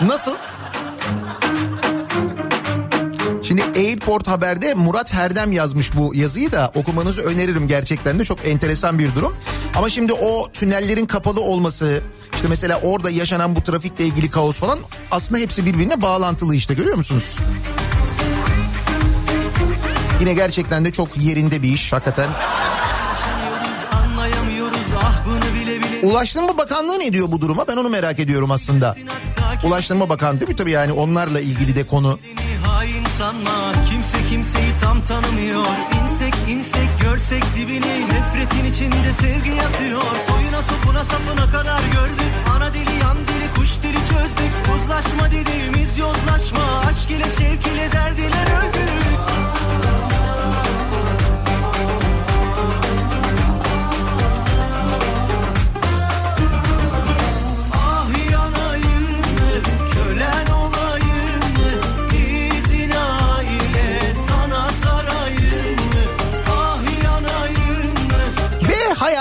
Nasıl? 0.00 0.34
Şimdi 3.48 3.62
Airport 3.62 4.28
Haber'de 4.28 4.74
Murat 4.74 5.12
Herdem 5.12 5.52
yazmış 5.52 5.96
bu 5.96 6.14
yazıyı 6.14 6.52
da 6.52 6.72
okumanızı 6.74 7.22
öneririm 7.22 7.68
gerçekten 7.68 8.18
de 8.18 8.24
çok 8.24 8.46
enteresan 8.46 8.98
bir 8.98 9.14
durum. 9.14 9.36
Ama 9.76 9.90
şimdi 9.90 10.12
o 10.12 10.50
tünellerin 10.52 11.06
kapalı 11.06 11.40
olması 11.40 12.02
işte 12.34 12.48
mesela 12.48 12.80
orada 12.82 13.10
yaşanan 13.10 13.56
bu 13.56 13.60
trafikle 13.60 14.04
ilgili 14.04 14.30
kaos 14.30 14.56
falan 14.56 14.78
aslında 15.10 15.40
hepsi 15.40 15.66
birbirine 15.66 16.02
bağlantılı 16.02 16.54
işte 16.54 16.74
görüyor 16.74 16.96
musunuz? 16.96 17.36
Yine 20.20 20.34
gerçekten 20.34 20.84
de 20.84 20.92
çok 20.92 21.16
yerinde 21.16 21.62
bir 21.62 21.68
iş 21.68 21.92
hakikaten. 21.92 22.28
Ulaştırma 26.02 26.58
Bakanlığı 26.58 26.98
ne 26.98 27.12
diyor 27.12 27.32
bu 27.32 27.40
duruma? 27.40 27.68
Ben 27.68 27.76
onu 27.76 27.88
merak 27.88 28.18
ediyorum 28.18 28.50
aslında. 28.50 28.94
Ulaştırma 29.64 30.08
Bakanlığı? 30.08 30.56
Tabii 30.56 30.70
yani 30.70 30.92
onlarla 30.92 31.40
ilgili 31.40 31.74
de 31.74 31.86
konu. 31.86 32.18
Sanma. 33.18 33.72
Kimse 33.90 34.18
kimseyi 34.30 34.72
tam 34.80 35.04
tanımıyor. 35.04 35.66
İnsek 36.02 36.34
insek 36.48 36.88
görsek 37.02 37.42
dibini 37.56 38.08
nefretin 38.08 38.64
içinde 38.64 39.12
sevgi 39.12 39.50
yatıyor. 39.50 40.02
Soyuna 40.02 40.62
sopuna 40.62 41.04
sapına 41.04 41.46
kadar 41.52 41.82
gördük. 41.82 42.32
Ana 42.56 42.74
dili 42.74 43.00
yan 43.02 43.16
dili 43.16 43.54
kuş 43.56 43.82
dili 43.82 43.98
çözdük. 43.98 44.52
Uzlaşma 44.76 45.30
dediğimiz 45.30 45.98
yozlaşma. 45.98 46.82
Aşk 46.88 47.10
ile 47.10 47.24
şevk 47.24 47.66
ile 47.66 47.92
derdiler 47.92 48.46
öldük 48.58 49.17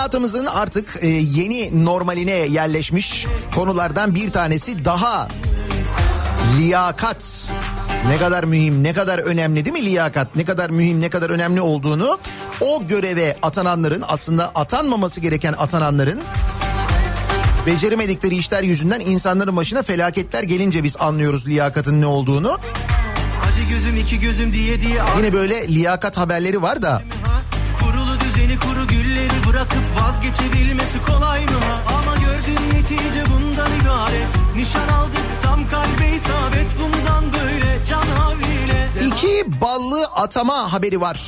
hayatımızın 0.07 0.45
artık 0.45 0.99
e, 1.01 1.07
yeni 1.07 1.85
normaline 1.85 2.31
yerleşmiş 2.31 3.25
konulardan 3.55 4.15
bir 4.15 4.31
tanesi 4.31 4.85
daha 4.85 5.27
liyakat. 6.59 7.51
Ne 8.07 8.17
kadar 8.17 8.43
mühim, 8.43 8.83
ne 8.83 8.93
kadar 8.93 9.19
önemli 9.19 9.65
değil 9.65 9.73
mi 9.73 9.85
liyakat? 9.85 10.35
Ne 10.35 10.45
kadar 10.45 10.69
mühim, 10.69 11.01
ne 11.01 11.09
kadar 11.09 11.29
önemli 11.29 11.61
olduğunu 11.61 12.19
o 12.61 12.85
göreve 12.85 13.37
atananların 13.41 14.03
aslında 14.07 14.51
atanmaması 14.55 15.19
gereken 15.19 15.53
atananların 15.57 16.19
beceremedikleri 17.65 18.35
işler 18.35 18.63
yüzünden 18.63 18.99
insanların 18.99 19.55
başına 19.55 19.83
felaketler 19.83 20.43
gelince 20.43 20.83
biz 20.83 20.97
anlıyoruz 20.99 21.47
liyakatın 21.47 22.01
ne 22.01 22.05
olduğunu. 22.05 22.57
hadi 23.41 23.69
gözüm 23.69 23.97
iki 23.97 24.19
gözüm 24.19 24.53
diye 24.53 24.81
diye 24.81 25.01
Yine 25.17 25.33
böyle 25.33 25.67
liyakat 25.67 26.17
haberleri 26.17 26.61
var 26.61 26.81
da 26.81 27.01
bırakıp 29.49 29.83
vazgeçebilmesi 30.01 31.01
kolay 31.01 31.45
mı? 31.45 31.51
Ama 31.97 32.15
gördüğün 32.15 32.77
netice 32.77 33.23
bundan 33.33 33.71
ibaret 33.81 34.27
Nişan 34.55 34.87
aldık 34.87 35.25
tam 35.43 35.69
kalbe 35.69 36.15
isabet 36.15 36.75
bundan 36.79 37.23
böyle 37.33 37.85
can 37.89 38.05
havliyle 38.05 38.87
İki 39.07 39.61
ballı 39.61 40.05
atama 40.05 40.73
haberi 40.73 41.01
var. 41.01 41.21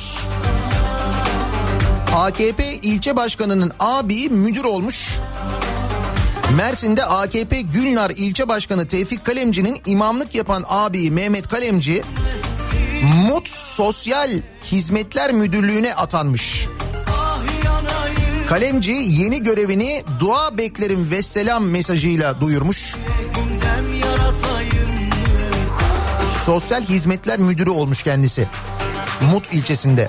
AKP 2.16 2.74
ilçe 2.74 3.16
başkanının 3.16 3.72
abi 3.80 4.28
müdür 4.28 4.64
olmuş. 4.64 5.18
Mersin'de 6.56 7.04
AKP 7.04 7.60
Gülnar 7.60 8.10
ilçe 8.10 8.48
başkanı 8.48 8.88
Tevfik 8.88 9.24
Kalemci'nin 9.24 9.80
imamlık 9.86 10.34
yapan 10.34 10.64
abi 10.68 11.10
Mehmet 11.10 11.48
Kalemci 11.48 12.02
MUT 13.02 13.48
Sosyal 13.48 14.30
Hizmetler 14.72 15.32
Müdürlüğü'ne 15.32 15.94
atanmış. 15.94 16.68
Kalemci 18.50 18.92
yeni 18.92 19.42
görevini 19.42 20.04
dua 20.20 20.58
beklerim 20.58 21.10
ve 21.10 21.22
selam 21.22 21.64
mesajıyla 21.64 22.40
duyurmuş. 22.40 22.96
Sosyal 26.44 26.82
Hizmetler 26.82 27.38
Müdürü 27.38 27.70
olmuş 27.70 28.02
kendisi. 28.02 28.48
Mut 29.32 29.54
ilçesinde. 29.54 30.08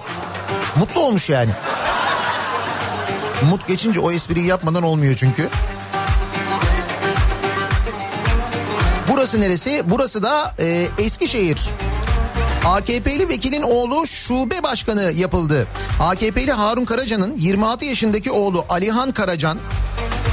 Mutlu 0.76 1.02
olmuş 1.02 1.30
yani. 1.30 1.52
Mut 3.50 3.68
geçince 3.68 4.00
o 4.00 4.12
espriyi 4.12 4.46
yapmadan 4.46 4.84
olmuyor 4.84 5.16
çünkü. 5.16 5.50
Burası 9.10 9.42
neresi? 9.42 9.84
Burası 9.86 10.24
da 10.24 10.56
e, 10.60 10.88
Eskişehir. 10.98 11.60
AKP'li 12.66 13.30
vekilin 13.30 13.62
oğlu 13.62 14.08
şube 14.08 14.64
başkanı 14.64 15.12
yapıldı. 15.16 15.68
AKP'li 16.00 16.52
Harun 16.52 16.86
Karaca'nın 16.86 17.38
26 17.38 17.86
yaşındaki 17.86 18.32
oğlu 18.32 18.66
Alihan 18.70 19.12
Karacan 19.12 19.58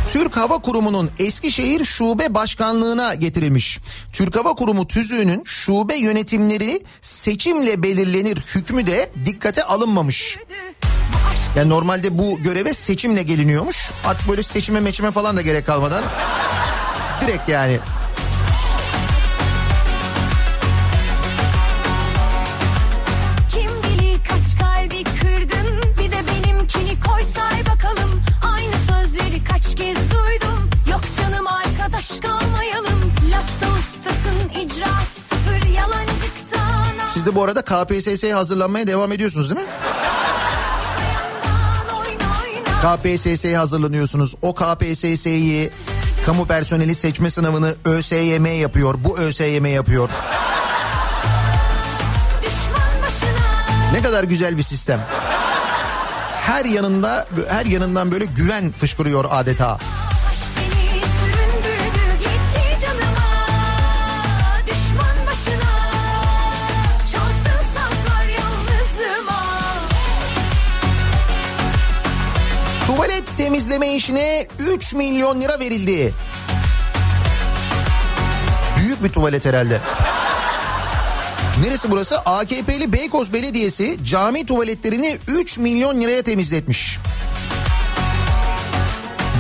Türk 0.09 0.37
Hava 0.37 0.59
Kurumu'nun 0.59 1.11
Eskişehir 1.19 1.85
Şube 1.85 2.35
Başkanlığına 2.35 3.15
getirilmiş. 3.15 3.81
Türk 4.13 4.37
Hava 4.37 4.55
Kurumu 4.55 4.89
tüzüğünün 4.89 5.43
şube 5.45 5.95
yönetimleri 5.97 6.83
seçimle 7.01 7.83
belirlenir 7.83 8.37
hükmü 8.37 8.87
de 8.87 9.11
dikkate 9.25 9.65
alınmamış. 9.65 10.39
Yani 11.57 11.69
normalde 11.69 12.19
bu 12.19 12.39
göreve 12.39 12.75
seçimle 12.75 13.23
geliniyormuş. 13.23 13.91
Artık 14.05 14.29
böyle 14.29 14.43
seçime 14.43 14.81
meçime 14.81 15.11
falan 15.11 15.37
da 15.37 15.43
gerek 15.43 15.67
kalmadan. 15.67 16.05
Direkt 17.21 17.49
yani. 17.49 17.79
De 37.29 37.35
bu 37.35 37.45
arada 37.45 37.63
KPSS'ye 37.63 38.35
hazırlanmaya 38.35 38.87
devam 38.87 39.13
ediyorsunuz 39.13 39.51
değil 39.51 39.61
mi? 39.61 39.67
KPSS'ye 42.83 43.59
hazırlanıyorsunuz. 43.59 44.35
O 44.43 44.55
KPSS'yi 44.55 45.71
kamu 46.27 46.47
personeli 46.47 46.95
seçme 46.95 47.31
sınavını 47.31 47.75
ÖSYM 47.85 48.47
yapıyor. 48.47 48.95
Bu 49.05 49.19
ÖSYM 49.19 49.67
yapıyor. 49.67 50.09
Ne 53.93 54.03
kadar 54.03 54.25
güzel 54.25 54.57
bir 54.57 54.63
sistem. 54.63 55.01
Her 56.41 56.65
yanında 56.65 57.27
her 57.49 57.67
yanından 57.67 58.13
böyle 58.13 58.25
güven 58.25 58.73
fışkırıyor 58.73 59.25
adeta. 59.31 59.79
Temizleme 73.39 73.95
işine 73.95 74.47
3 74.77 74.95
milyon 74.95 75.41
lira 75.41 75.61
verildi. 75.61 76.15
Büyük 78.79 79.05
bir 79.05 79.09
tuvalet 79.09 79.45
herhalde. 79.45 79.81
Neresi 81.65 81.91
burası? 81.91 82.19
AKP'li 82.19 82.93
Beykoz 82.93 83.33
Belediyesi 83.33 83.99
cami 84.05 84.47
tuvaletlerini 84.47 85.19
3 85.29 85.59
milyon 85.59 86.01
liraya 86.01 86.23
temizletmiş. 86.23 86.99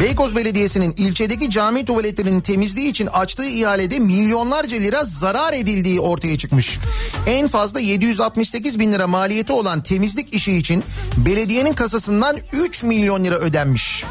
Beykoz 0.00 0.36
Belediyesi'nin 0.36 0.94
ilçedeki 0.96 1.50
cami 1.50 1.84
tuvaletlerinin 1.84 2.40
temizliği 2.40 2.88
için 2.88 3.06
açtığı 3.06 3.46
ihalede 3.46 3.98
milyonlarca 3.98 4.76
lira 4.76 5.04
zarar 5.04 5.52
edildiği 5.52 6.00
ortaya 6.00 6.38
çıkmış. 6.38 6.78
En 7.26 7.48
fazla 7.48 7.80
768 7.80 8.78
bin 8.78 8.92
lira 8.92 9.06
maliyeti 9.06 9.52
olan 9.52 9.82
temizlik 9.82 10.34
işi 10.34 10.56
için 10.56 10.84
belediyenin 11.16 11.72
kasasından 11.72 12.36
3 12.52 12.84
milyon 12.84 13.24
lira 13.24 13.34
ödenmiş. 13.34 14.04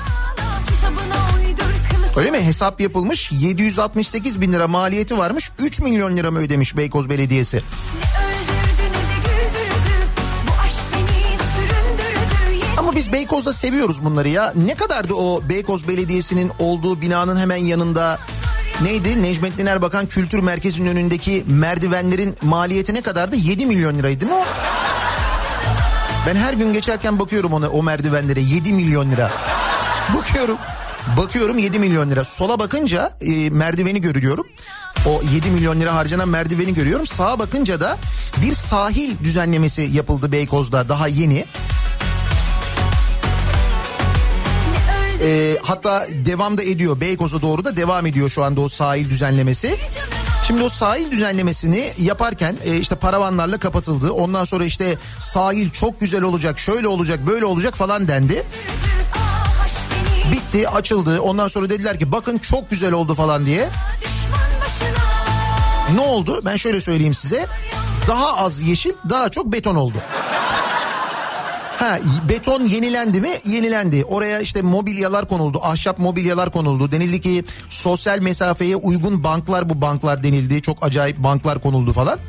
Öyle 2.18 2.32
mi? 2.32 2.40
Hesap 2.40 2.82
yapılmış 2.82 3.32
768 3.32 4.42
bin 4.42 4.54
lira 4.54 4.68
maliyeti 4.68 5.18
varmış 5.18 5.52
3 5.60 5.80
milyon 5.80 6.18
lira 6.18 6.32
mı 6.32 6.40
ödemiş 6.40 6.78
Beykoz 6.78 7.10
Belediyesi? 7.10 7.58
Ne 7.58 8.07
biz 12.98 13.12
Beykoz'da 13.12 13.54
seviyoruz 13.54 14.06
bunları 14.06 14.30
ya. 14.30 14.54
Ne 14.66 14.76
kadardı 14.76 15.14
o 15.14 15.50
Beykoz 15.50 15.88
Belediyesi'nin 15.88 16.52
olduğu 16.60 17.02
binanın 17.02 17.38
hemen 17.38 17.56
yanında 17.56 18.20
neydi? 18.82 19.24
Necmettin 19.24 19.66
Erbakan 19.66 20.06
Kültür 20.06 20.40
Merkezi'nin 20.40 20.88
önündeki 20.88 21.44
merdivenlerin 21.48 22.36
maliyeti 22.42 22.94
ne 22.94 23.02
kadardı? 23.02 23.36
7 23.36 23.66
milyon 23.66 23.98
liraydı 24.00 24.26
mi 24.26 24.34
o? 24.34 24.46
Ben 26.28 26.36
her 26.36 26.54
gün 26.54 26.74
geçerken 26.74 27.20
bakıyorum 27.20 27.54
ona 27.54 27.70
o 27.70 27.84
merdivenlere 27.84 28.42
7 28.42 28.74
milyon 28.74 29.12
lira. 29.12 29.32
Bakıyorum. 30.18 30.58
Bakıyorum 31.18 31.58
7 31.58 31.80
milyon 31.80 32.10
lira. 32.10 32.26
Sola 32.26 32.60
bakınca 32.60 33.12
e, 33.22 33.50
merdiveni 33.50 34.02
görüyorum. 34.02 34.48
O 35.06 35.22
7 35.34 35.52
milyon 35.52 35.80
lira 35.80 35.94
harcanan 35.94 36.30
merdiveni 36.30 36.74
görüyorum. 36.74 37.08
Sağa 37.08 37.40
bakınca 37.40 37.80
da 37.80 37.98
bir 38.38 38.54
sahil 38.54 39.20
düzenlemesi 39.24 39.82
yapıldı 39.82 40.32
Beykoz'da 40.32 40.90
daha 40.90 41.08
yeni. 41.08 41.46
E, 45.22 45.58
hatta 45.62 46.08
devam 46.26 46.58
da 46.58 46.64
ediyor. 46.64 47.00
Beykoz'a 47.00 47.42
doğru 47.42 47.66
da 47.66 47.78
devam 47.78 48.06
ediyor 48.06 48.30
şu 48.30 48.44
anda 48.44 48.62
o 48.62 48.70
sahil 48.70 49.10
düzenlemesi. 49.10 49.78
Şimdi 50.48 50.64
o 50.64 50.70
sahil 50.70 51.12
düzenlemesini 51.12 51.92
yaparken 51.98 52.56
e, 52.66 52.78
işte 52.78 52.96
paravanlarla 52.96 53.58
kapatıldı. 53.58 54.12
Ondan 54.12 54.44
sonra 54.46 54.66
işte 54.66 54.98
sahil 55.20 55.70
çok 55.70 56.00
güzel 56.00 56.22
olacak, 56.22 56.60
şöyle 56.60 56.88
olacak, 56.88 57.28
böyle 57.28 57.46
olacak 57.46 57.76
falan 57.76 58.08
dendi. 58.08 58.44
Bitti, 60.32 60.70
açıldı. 60.70 61.22
Ondan 61.22 61.48
sonra 61.48 61.70
dediler 61.70 62.00
ki 62.00 62.12
bakın 62.12 62.38
çok 62.38 62.70
güzel 62.70 62.94
oldu 62.94 63.16
falan 63.16 63.46
diye. 63.46 63.70
Ne 65.96 66.00
oldu? 66.02 66.42
Ben 66.46 66.56
şöyle 66.56 66.82
söyleyeyim 66.82 67.14
size. 67.14 67.48
Daha 68.08 68.38
az 68.38 68.62
yeşil, 68.62 68.94
daha 69.10 69.30
çok 69.30 69.54
beton 69.54 69.76
oldu. 69.76 69.98
Ha 71.78 72.00
beton 72.30 72.64
yenilendi 72.66 73.22
mi? 73.22 73.30
Yenilendi. 73.46 74.06
Oraya 74.06 74.40
işte 74.40 74.62
mobilyalar 74.62 75.28
konuldu. 75.28 75.60
Ahşap 75.64 76.00
mobilyalar 76.00 76.52
konuldu. 76.52 76.92
Denildi 76.92 77.22
ki 77.22 77.44
sosyal 77.70 78.20
mesafeye 78.20 78.76
uygun 78.76 79.24
banklar 79.24 79.70
bu 79.70 79.82
banklar 79.82 80.24
denildi. 80.24 80.62
Çok 80.62 80.86
acayip 80.86 81.18
banklar 81.18 81.62
konuldu 81.62 81.94
falan. 81.94 82.20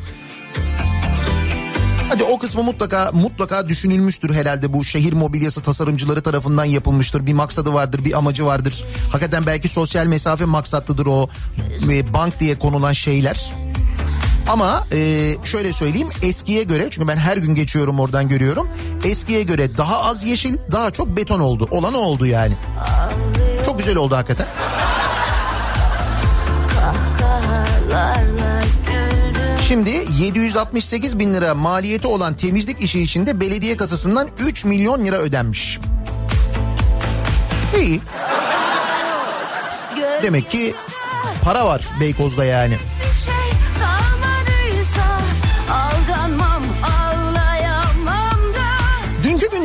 Hadi 2.08 2.24
o 2.24 2.38
kısmı 2.38 2.62
mutlaka 2.62 3.10
mutlaka 3.12 3.68
düşünülmüştür 3.68 4.34
herhalde 4.34 4.72
bu 4.72 4.84
şehir 4.84 5.12
mobilyası 5.12 5.60
tasarımcıları 5.60 6.22
tarafından 6.22 6.64
yapılmıştır. 6.64 7.26
Bir 7.26 7.32
maksadı 7.32 7.72
vardır, 7.72 8.04
bir 8.04 8.18
amacı 8.18 8.46
vardır. 8.46 8.84
Hakikaten 9.12 9.46
belki 9.46 9.68
sosyal 9.68 10.06
mesafe 10.06 10.44
maksatlıdır 10.44 11.06
o 11.06 11.28
e, 11.90 12.14
bank 12.14 12.40
diye 12.40 12.58
konulan 12.58 12.92
şeyler. 12.92 13.52
Ama 14.48 14.86
e, 14.92 15.34
şöyle 15.44 15.72
söyleyeyim 15.72 16.08
eskiye 16.22 16.62
göre 16.62 16.88
çünkü 16.90 17.08
ben 17.08 17.16
her 17.16 17.36
gün 17.36 17.54
geçiyorum 17.54 18.00
oradan 18.00 18.28
görüyorum. 18.28 18.68
Eskiye 19.04 19.42
göre 19.42 19.76
daha 19.76 20.04
az 20.04 20.24
yeşil 20.24 20.56
daha 20.72 20.90
çok 20.90 21.16
beton 21.16 21.40
oldu. 21.40 21.68
Olan 21.70 21.94
oldu 21.94 22.26
yani. 22.26 22.54
Çok 23.66 23.78
güzel 23.78 23.96
oldu 23.96 24.16
hakikaten. 24.16 24.46
Şimdi 29.68 30.06
768 30.18 31.18
bin 31.18 31.34
lira 31.34 31.54
maliyeti 31.54 32.06
olan 32.06 32.34
temizlik 32.36 32.80
işi 32.80 33.00
içinde 33.00 33.40
belediye 33.40 33.76
kasasından 33.76 34.28
3 34.38 34.64
milyon 34.64 35.04
lira 35.04 35.16
ödenmiş. 35.16 35.78
İyi. 37.80 38.00
Demek 40.22 40.50
ki 40.50 40.74
para 41.42 41.66
var 41.66 41.84
Beykoz'da 42.00 42.44
yani. 42.44 42.76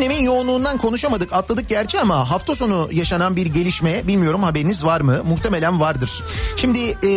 Gündemin 0.04 0.24
yoğunluğundan 0.24 0.78
konuşamadık 0.78 1.34
atladık 1.34 1.70
gerçi 1.70 2.00
ama 2.00 2.30
hafta 2.30 2.56
sonu 2.56 2.90
yaşanan 2.92 3.36
bir 3.36 3.46
gelişme 3.46 4.08
bilmiyorum 4.08 4.44
haberiniz 4.44 4.86
var 4.86 5.02
mı? 5.02 5.24
Muhtemelen 5.24 5.80
vardır. 5.80 6.24
Şimdi 6.58 6.80
e, 7.04 7.12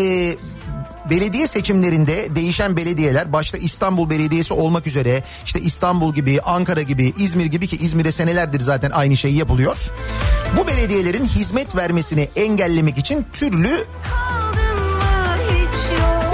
belediye 1.11 1.47
seçimlerinde 1.47 2.35
değişen 2.35 2.77
belediyeler 2.77 3.33
başta 3.33 3.59
İstanbul 3.59 4.11
Belediyesi 4.11 4.55
olmak 4.55 4.87
üzere 4.87 5.25
işte 5.45 5.61
İstanbul 5.61 6.15
gibi 6.15 6.41
Ankara 6.41 6.83
gibi 6.83 7.13
İzmir 7.19 7.47
gibi 7.47 7.67
ki 7.67 7.77
İzmir'e 7.77 8.13
senelerdir 8.13 8.61
zaten 8.61 8.91
aynı 8.91 9.17
şey 9.17 9.33
yapılıyor. 9.33 9.77
Bu 10.57 10.67
belediyelerin 10.67 11.25
hizmet 11.25 11.77
vermesini 11.77 12.29
engellemek 12.37 12.99
için 12.99 13.27
türlü 13.33 13.85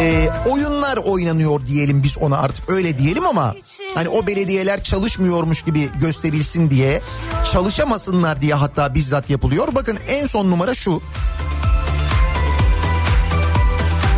e, 0.03 0.28
oyunlar 0.50 0.96
oynanıyor 0.96 1.66
diyelim 1.66 2.03
biz 2.03 2.18
ona 2.18 2.38
artık 2.38 2.70
öyle 2.70 2.98
diyelim 2.98 3.26
ama 3.26 3.55
hani 3.94 4.09
o 4.09 4.26
belediyeler 4.26 4.82
çalışmıyormuş 4.82 5.62
gibi 5.62 5.88
gösterilsin 6.00 6.70
diye 6.70 7.00
çalışamasınlar 7.53 8.40
diye 8.40 8.55
hatta 8.55 8.94
bizzat 8.94 9.30
yapılıyor. 9.30 9.68
Bakın 9.74 9.98
en 10.09 10.26
son 10.26 10.50
numara 10.50 10.74
şu. 10.74 11.03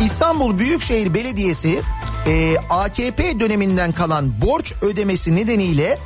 İstanbul 0.05 0.59
Büyükşehir 0.59 1.13
Belediyesi 1.13 1.81
e, 2.27 2.57
AKP 2.69 3.39
döneminden 3.39 3.91
kalan 3.91 4.41
borç 4.41 4.73
ödemesi 4.81 5.35
nedeniyle 5.35 5.99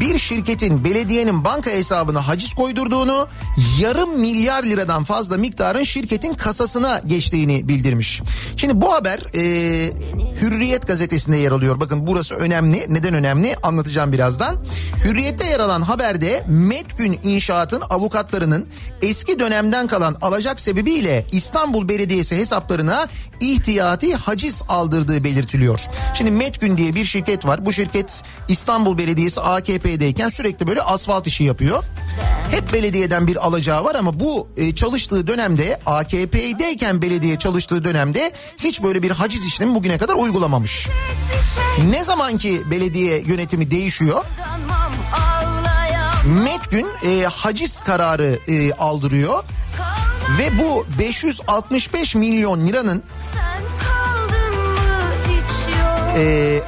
bir 0.00 0.18
şirketin 0.18 0.84
belediyenin 0.84 1.44
banka 1.44 1.70
hesabına 1.70 2.28
haciz 2.28 2.54
koydurduğunu 2.54 3.28
yarım 3.80 4.20
milyar 4.20 4.62
liradan 4.62 5.04
fazla 5.04 5.36
miktarın 5.36 5.82
şirketin 5.82 6.34
kasasına 6.34 7.00
geçtiğini 7.06 7.68
bildirmiş. 7.68 8.22
Şimdi 8.56 8.80
bu 8.80 8.92
haber 8.92 9.18
e, 9.34 9.42
Hürriyet 10.40 10.86
gazetesinde 10.86 11.36
yer 11.36 11.52
alıyor. 11.52 11.80
Bakın 11.80 12.06
burası 12.06 12.34
önemli. 12.34 12.86
Neden 12.88 13.14
önemli? 13.14 13.56
Anlatacağım 13.62 14.12
birazdan. 14.12 14.56
Hürriyet'te 15.04 15.46
yer 15.46 15.60
alan 15.60 15.82
haberde 15.82 16.44
Metgün 16.48 17.18
İnşaat'ın 17.22 17.82
avukatlarının 17.90 18.66
eski 19.02 19.38
dönemden 19.38 19.86
kalan 19.86 20.16
alacak 20.22 20.60
sebebiyle 20.60 21.24
İstanbul 21.32 21.88
Belediyesi 21.88 22.36
hesaplarına 22.36 23.08
ihtiyati 23.40 24.14
haciz 24.14 24.62
aldırdığı 24.68 25.24
belirtiliyor. 25.24 25.80
Şimdi 26.14 26.30
Metgün 26.30 26.76
diye 26.76 26.94
bir 26.94 27.04
şirket 27.04 27.46
var. 27.46 27.66
Bu 27.66 27.72
şirket 27.72 28.22
İstanbul 28.48 28.98
Belediyesi 28.98 29.40
AKP 29.40 29.81
AKP'deyken 29.82 30.28
sürekli 30.28 30.66
böyle 30.66 30.82
asfalt 30.82 31.26
işi 31.26 31.44
yapıyor. 31.44 31.84
Hep 32.50 32.72
belediyeden 32.72 33.26
bir 33.26 33.46
alacağı 33.46 33.84
var 33.84 33.94
ama 33.94 34.20
bu 34.20 34.48
e, 34.56 34.74
çalıştığı 34.74 35.26
dönemde 35.26 35.80
AKP'deyken 35.86 37.02
belediye 37.02 37.38
çalıştığı 37.38 37.84
dönemde 37.84 38.32
hiç 38.58 38.82
böyle 38.82 39.02
bir 39.02 39.10
haciz 39.10 39.46
işlemi 39.46 39.74
bugüne 39.74 39.98
kadar 39.98 40.14
uygulamamış. 40.14 40.88
Ne 41.90 42.04
zaman 42.04 42.38
ki 42.38 42.62
belediye 42.70 43.20
yönetimi 43.20 43.70
değişiyor 43.70 44.24
Metgün 46.44 46.86
e, 47.04 47.24
haciz 47.24 47.80
kararı 47.80 48.38
e, 48.48 48.72
aldırıyor 48.72 49.44
ve 50.38 50.58
bu 50.58 50.86
565 50.98 52.14
milyon 52.14 52.66
liranın 52.66 53.02
e, 56.16 56.60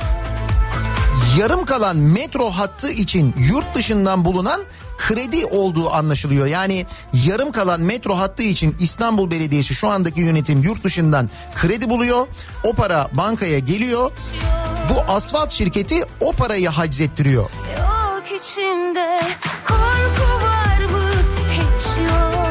yarım 1.38 1.64
kalan 1.64 1.96
metro 1.96 2.50
hattı 2.50 2.90
için 2.90 3.34
yurt 3.38 3.74
dışından 3.74 4.24
bulunan 4.24 4.60
kredi 4.98 5.46
olduğu 5.46 5.90
anlaşılıyor. 5.90 6.46
Yani 6.46 6.86
yarım 7.26 7.52
kalan 7.52 7.80
metro 7.80 8.16
hattı 8.16 8.42
için 8.42 8.76
İstanbul 8.80 9.30
Belediyesi 9.30 9.74
şu 9.74 9.88
andaki 9.88 10.20
yönetim 10.20 10.62
yurt 10.62 10.84
dışından 10.84 11.30
kredi 11.54 11.90
buluyor. 11.90 12.26
O 12.64 12.72
para 12.72 13.08
bankaya 13.12 13.58
geliyor. 13.58 14.10
Bu 14.90 15.12
asfalt 15.12 15.50
şirketi 15.50 16.04
o 16.20 16.32
parayı 16.32 16.68
haczettiriyor. 16.68 17.42
Yok 17.42 18.40
içimde 18.40 19.20
korku 19.68 20.44
var 20.46 20.78
mı 20.92 21.10
hiç 21.50 21.86
yok 22.08 22.44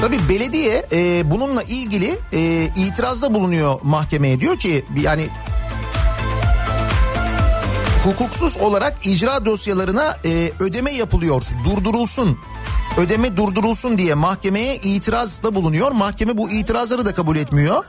Tabii 0.00 0.28
belediye 0.28 0.86
e, 0.92 1.30
bununla 1.30 1.62
ilgili 1.62 2.18
e, 2.32 2.64
itirazda 2.64 3.34
bulunuyor 3.34 3.78
mahkemeye. 3.82 4.40
Diyor 4.40 4.58
ki 4.58 4.84
yani 5.00 5.28
hukuksuz 8.06 8.56
olarak 8.56 9.06
icra 9.06 9.44
dosyalarına 9.44 10.16
e, 10.24 10.52
ödeme 10.60 10.92
yapılıyor, 10.92 11.42
durdurulsun. 11.64 12.38
Ödeme 12.96 13.36
durdurulsun 13.36 13.98
diye 13.98 14.14
mahkemeye 14.14 14.76
itirazda 14.76 15.54
bulunuyor. 15.54 15.92
Mahkeme 15.92 16.38
bu 16.38 16.50
itirazları 16.50 17.06
da 17.06 17.14
kabul 17.14 17.36
etmiyor. 17.36 17.84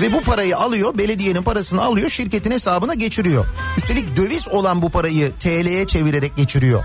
Ve 0.00 0.12
bu 0.12 0.20
parayı 0.20 0.56
alıyor, 0.56 0.98
belediyenin 0.98 1.42
parasını 1.42 1.82
alıyor, 1.82 2.10
şirketin 2.10 2.50
hesabına 2.50 2.94
geçiriyor. 2.94 3.46
Üstelik 3.78 4.16
döviz 4.16 4.48
olan 4.48 4.82
bu 4.82 4.90
parayı 4.90 5.32
TL'ye 5.40 5.86
çevirerek 5.86 6.36
geçiriyor. 6.36 6.84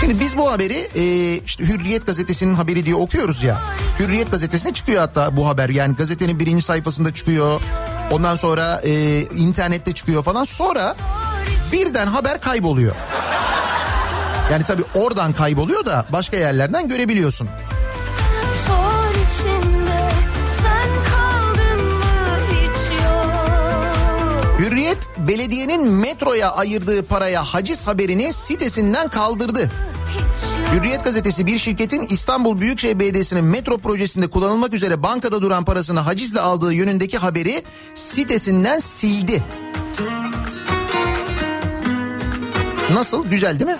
Şimdi 0.00 0.20
biz 0.20 0.36
bu 0.36 0.50
haberi 0.50 0.88
e, 0.94 1.34
işte 1.46 1.64
Hürriyet 1.64 2.06
gazetesinin 2.06 2.54
haberi 2.54 2.86
diye 2.86 2.94
okuyoruz 2.94 3.42
ya. 3.42 3.60
Hürriyet 3.98 4.30
gazetesine 4.30 4.72
çıkıyor 4.74 5.00
hatta 5.00 5.36
bu 5.36 5.48
haber. 5.48 5.68
Yani 5.68 5.94
gazetenin 5.94 6.38
birinci 6.38 6.62
sayfasında 6.62 7.14
çıkıyor. 7.14 7.60
Ondan 8.10 8.36
sonra 8.36 8.80
e, 8.84 9.20
internette 9.22 9.92
çıkıyor 9.92 10.22
falan. 10.22 10.44
Sonra 10.44 10.96
birden 11.72 12.06
haber 12.06 12.40
kayboluyor. 12.40 12.94
Yani 14.52 14.64
tabii 14.64 14.84
oradan 14.94 15.32
kayboluyor 15.32 15.86
da 15.86 16.06
başka 16.12 16.36
yerlerden 16.36 16.88
görebiliyorsun. 16.88 17.48
Hürriyet 24.58 24.98
belediyenin 25.18 25.88
metroya 25.88 26.52
ayırdığı 26.52 27.02
paraya 27.02 27.44
haciz 27.44 27.86
haberini 27.86 28.32
sitesinden 28.32 29.08
kaldırdı. 29.08 29.70
Hürriyet 30.72 31.04
gazetesi 31.04 31.46
bir 31.46 31.58
şirketin 31.58 32.06
İstanbul 32.06 32.60
Büyükşehir 32.60 32.98
Belediyesi'nin 32.98 33.44
metro 33.44 33.78
projesinde 33.78 34.26
kullanılmak 34.30 34.74
üzere 34.74 35.02
bankada 35.02 35.42
duran 35.42 35.64
parasını 35.64 36.00
hacizle 36.00 36.40
aldığı 36.40 36.72
yönündeki 36.72 37.18
haberi 37.18 37.62
sitesinden 37.94 38.78
sildi. 38.78 39.42
Nasıl? 42.92 43.26
Güzel 43.26 43.60
değil 43.60 43.70
mi? 43.70 43.76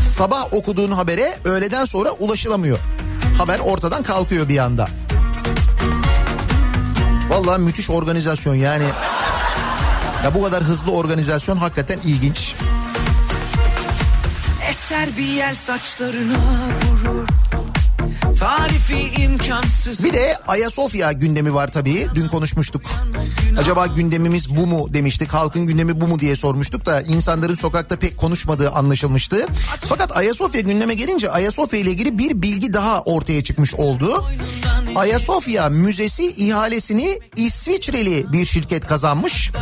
Sabah 0.00 0.54
okuduğun 0.54 0.90
habere 0.90 1.38
öğleden 1.44 1.84
sonra 1.84 2.10
ulaşılamıyor. 2.10 2.78
Haber 3.38 3.58
ortadan 3.58 4.02
kalkıyor 4.02 4.48
bir 4.48 4.58
anda. 4.58 4.88
Vallahi 7.28 7.60
müthiş 7.60 7.90
organizasyon 7.90 8.54
yani. 8.54 8.84
Ya 10.24 10.34
bu 10.34 10.42
kadar 10.42 10.62
hızlı 10.62 10.92
organizasyon 10.92 11.56
hakikaten 11.56 11.98
ilginç. 12.04 12.54
Eser 14.70 15.08
bir 15.18 15.26
yer 15.26 15.54
saçlarına 15.54 16.68
vurur 16.82 17.28
Tarifi 18.40 19.22
imkansız 19.22 20.04
Bir 20.04 20.12
de 20.12 20.38
Ayasofya 20.48 21.12
gündemi 21.12 21.54
var 21.54 21.72
tabii. 21.72 22.06
Dün 22.14 22.28
konuşmuştuk. 22.28 22.82
Acaba 23.58 23.86
gündemimiz 23.86 24.56
bu 24.56 24.66
mu 24.66 24.94
demiştik. 24.94 25.28
Halkın 25.34 25.66
gündemi 25.66 26.00
bu 26.00 26.08
mu 26.08 26.20
diye 26.20 26.36
sormuştuk 26.36 26.86
da 26.86 27.02
insanların 27.02 27.54
sokakta 27.54 27.96
pek 27.96 28.16
konuşmadığı 28.16 28.70
anlaşılmıştı. 28.70 29.46
Fakat 29.80 30.16
Ayasofya 30.16 30.60
gündeme 30.60 30.94
gelince 30.94 31.30
Ayasofya 31.30 31.80
ile 31.80 31.90
ilgili 31.90 32.18
bir 32.18 32.42
bilgi 32.42 32.72
daha 32.72 33.02
ortaya 33.02 33.44
çıkmış 33.44 33.74
oldu. 33.74 34.24
Ayasofya 34.96 35.68
Müzesi 35.68 36.26
ihalesini 36.30 37.18
İsviçreli 37.36 38.32
bir 38.32 38.46
şirket 38.46 38.86
kazanmış 38.86 39.52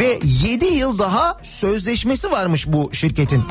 ve 0.00 0.18
7 0.24 0.64
yıl 0.64 0.98
daha 0.98 1.36
sözleşmesi 1.42 2.30
varmış 2.30 2.66
bu 2.66 2.90
şirketin. 2.92 3.42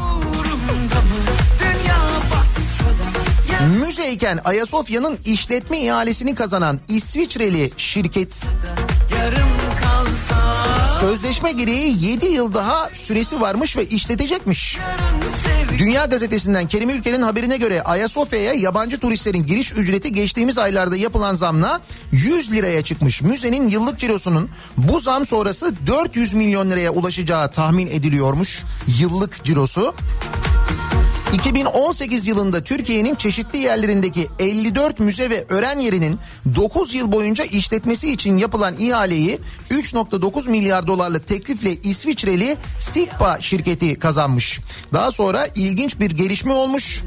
Müzeyken 3.97 4.39
Ayasofya'nın 4.45 5.17
işletme 5.25 5.79
ihalesini 5.79 6.35
kazanan 6.35 6.79
İsviçreli 6.87 7.71
şirket 7.77 8.45
Sözleşme 10.99 11.51
gereği 11.51 12.05
7 12.05 12.25
yıl 12.25 12.53
daha 12.53 12.89
süresi 12.93 13.41
varmış 13.41 13.77
ve 13.77 13.85
işletecekmiş. 13.85 14.77
Dünya 15.77 16.05
Gazetesi'nden 16.05 16.67
Kerim 16.67 16.89
Ülker'in 16.89 17.21
haberine 17.21 17.57
göre 17.57 17.81
Ayasofya'ya 17.81 18.53
yabancı 18.53 18.99
turistlerin 18.99 19.45
giriş 19.45 19.71
ücreti 19.71 20.13
geçtiğimiz 20.13 20.57
aylarda 20.57 20.95
yapılan 20.95 21.35
zamla 21.35 21.81
100 22.11 22.51
liraya 22.51 22.81
çıkmış. 22.81 23.21
Müzenin 23.21 23.69
yıllık 23.69 23.99
cirosunun 23.99 24.49
bu 24.77 24.99
zam 24.99 25.25
sonrası 25.25 25.73
400 25.87 26.33
milyon 26.33 26.71
liraya 26.71 26.91
ulaşacağı 26.91 27.51
tahmin 27.51 27.87
ediliyormuş. 27.87 28.63
Yıllık 28.99 29.43
cirosu. 29.43 29.95
2018 31.35 32.27
yılında 32.27 32.63
Türkiye'nin 32.63 33.15
çeşitli 33.15 33.57
yerlerindeki 33.57 34.27
54 34.39 34.99
müze 34.99 35.29
ve 35.29 35.45
öğren 35.49 35.79
yerinin 35.79 36.19
9 36.55 36.93
yıl 36.93 37.11
boyunca 37.11 37.43
işletmesi 37.43 38.11
için 38.11 38.37
yapılan 38.37 38.75
ihaleyi 38.79 39.39
3.9 39.71 40.49
milyar 40.49 40.87
dolarlık 40.87 41.27
teklifle 41.27 41.71
İsviçreli 41.71 42.57
Sigpa 42.79 43.37
şirketi 43.41 43.99
kazanmış. 43.99 44.59
Daha 44.93 45.11
sonra 45.11 45.47
ilginç 45.55 45.99
bir 45.99 46.11
gelişme 46.11 46.53
olmuş 46.53 47.03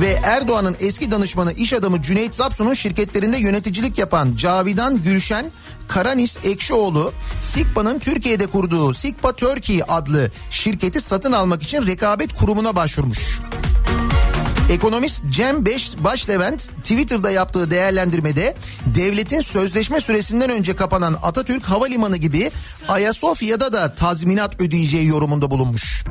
ve 0.00 0.18
Erdoğan'ın 0.24 0.76
eski 0.80 1.10
danışmanı 1.10 1.52
iş 1.52 1.72
adamı 1.72 2.02
Cüneyt 2.02 2.34
Zapsun'un 2.34 2.74
şirketlerinde 2.74 3.38
yöneticilik 3.38 3.98
yapan 3.98 4.36
Cavidan 4.36 5.02
Gülşen 5.02 5.46
Karanis 5.90 6.38
Ekşioğlu 6.44 7.12
Sigpa'nın 7.42 7.98
Türkiye'de 7.98 8.46
kurduğu 8.46 8.94
Sigpa 8.94 9.32
Turkey 9.32 9.82
adlı 9.88 10.30
şirketi 10.50 11.00
satın 11.00 11.32
almak 11.32 11.62
için 11.62 11.86
rekabet 11.86 12.34
kurumuna 12.34 12.76
başvurmuş. 12.76 13.40
Ekonomist 14.70 15.22
Cem 15.30 15.66
Beş 15.66 15.92
Başlevent 15.98 16.70
Twitter'da 16.82 17.30
yaptığı 17.30 17.70
değerlendirmede 17.70 18.54
devletin 18.86 19.40
sözleşme 19.40 20.00
süresinden 20.00 20.50
önce 20.50 20.76
kapanan 20.76 21.18
Atatürk 21.22 21.64
Havalimanı 21.64 22.16
gibi 22.16 22.50
Ayasofya'da 22.88 23.72
da 23.72 23.94
tazminat 23.94 24.60
ödeyeceği 24.60 25.06
yorumunda 25.06 25.50
bulunmuş. 25.50 26.04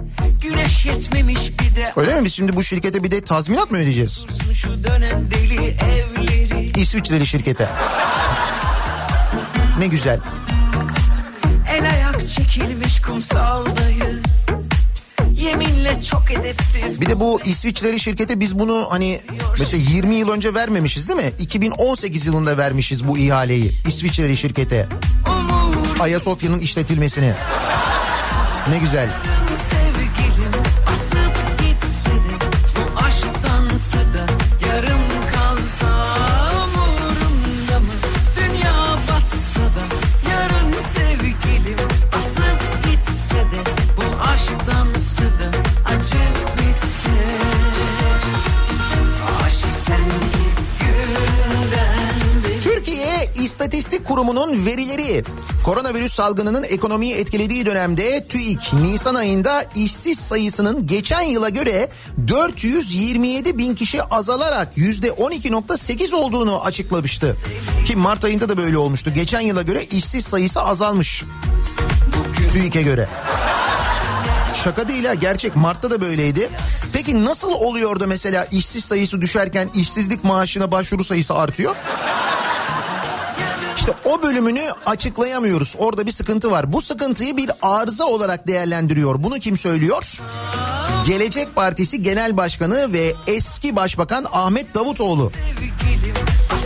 Öyle 1.96 2.20
mi 2.20 2.26
biz 2.26 2.34
şimdi 2.34 2.56
bu 2.56 2.64
şirkete 2.64 3.04
bir 3.04 3.12
de 3.12 3.22
tazminat 3.22 3.72
mı 3.72 3.78
ödeyeceğiz? 3.78 4.26
İsviçreli 6.76 7.28
şirkete. 7.28 7.70
Ne 9.80 9.88
güzel. 9.88 10.20
El 11.70 11.90
ayak 11.90 12.28
çekilmiş 12.28 13.02
kumsaldayız 13.02 14.26
Yeminle 15.34 16.02
çok 16.02 16.32
edepsiz 16.32 17.02
Bir 17.02 17.06
de 17.06 17.20
bu 17.20 17.42
İsviçreli 17.46 18.00
şirkete 18.00 18.40
biz 18.40 18.60
bunu 18.60 18.88
hani 18.90 19.22
mesela 19.60 19.84
20 19.92 20.16
yıl 20.16 20.30
önce 20.30 20.54
vermemişiz 20.54 21.10
değil 21.10 21.20
mi? 21.20 21.32
2018 21.40 22.26
yılında 22.26 22.58
vermişiz 22.58 23.08
bu 23.08 23.18
ihaleyi 23.18 23.72
İsviçreli 23.88 24.38
şirkete. 24.38 24.88
Ayasofya'nın 26.00 26.60
işletilmesini. 26.60 27.34
Ne 28.70 28.78
güzel. 28.78 29.10
İstatistik 53.80 54.08
Kurumu'nun 54.08 54.66
verileri 54.66 55.24
koronavirüs 55.66 56.14
salgınının 56.14 56.64
ekonomiyi 56.64 57.16
etkilediği 57.16 57.66
dönemde 57.66 58.28
TÜİK 58.28 58.74
Nisan 58.74 59.16
ayında 59.16 59.66
işsiz 59.76 60.20
sayısının 60.20 60.88
geçen 60.88 61.22
yıla 61.22 61.50
göre 61.50 61.90
427 62.28 63.58
bin 63.58 63.76
kişi 63.76 64.04
azalarak 64.04 64.78
%12.8 64.78 66.16
olduğunu 66.16 66.64
açıklamıştı. 66.64 67.36
Ki 67.88 67.96
Mart 67.96 68.26
ayında 68.26 68.50
da 68.50 68.58
böyle 68.58 68.78
olmuştu. 68.78 69.12
Geçen 69.16 69.42
yıla 69.42 69.62
göre 69.62 69.84
işsiz 69.84 70.26
sayısı 70.26 70.62
azalmış. 70.62 71.24
TÜİK'e 72.54 72.82
göre. 72.82 73.10
Şaka 74.64 74.88
değil 74.88 75.06
ha 75.06 75.14
gerçek 75.14 75.56
Mart'ta 75.56 75.92
da 75.92 76.02
böyleydi. 76.02 76.50
Peki 76.94 77.26
nasıl 77.26 77.52
oluyor 77.52 78.00
da 78.00 78.08
mesela 78.08 78.48
işsiz 78.52 78.86
sayısı 78.86 79.22
düşerken 79.22 79.70
işsizlik 79.76 80.24
maaşına 80.24 80.72
başvuru 80.72 81.04
sayısı 81.04 81.36
artıyor? 81.36 81.76
İşte 83.90 84.10
o 84.10 84.24
bölümünü 84.24 84.62
açıklayamıyoruz. 84.86 85.76
Orada 85.80 86.06
bir 86.06 86.12
sıkıntı 86.12 86.52
var. 86.52 86.74
Bu 86.74 86.82
sıkıntıyı 86.82 87.38
bir 87.38 87.52
arıza 87.62 88.06
olarak 88.06 88.48
değerlendiriyor. 88.48 89.24
Bunu 89.24 89.40
kim 89.40 89.58
söylüyor? 89.58 90.20
Gelecek 91.08 91.56
Partisi 91.56 92.02
Genel 92.02 92.38
Başkanı 92.38 92.94
ve 92.94 93.16
eski 93.28 93.76
Başbakan 93.76 94.26
Ahmet 94.34 94.76
Davutoğlu. 94.76 95.32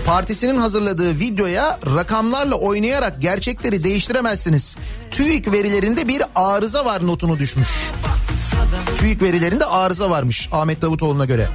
Partisinin 0.06 0.58
hazırladığı 0.58 1.20
videoya 1.20 1.80
rakamlarla 1.96 2.56
oynayarak 2.56 3.22
gerçekleri 3.22 3.84
değiştiremezsiniz. 3.84 4.76
TÜİK 5.12 5.52
verilerinde 5.52 6.08
bir 6.08 6.24
arıza 6.36 6.86
var 6.86 7.08
notunu 7.08 7.40
düşmüş. 7.40 7.70
TÜİK 8.98 9.22
verilerinde 9.22 9.66
arıza 9.66 10.10
varmış 10.10 10.50
Ahmet 10.52 10.82
Davutoğlu'na 10.82 11.26
göre. 11.26 11.48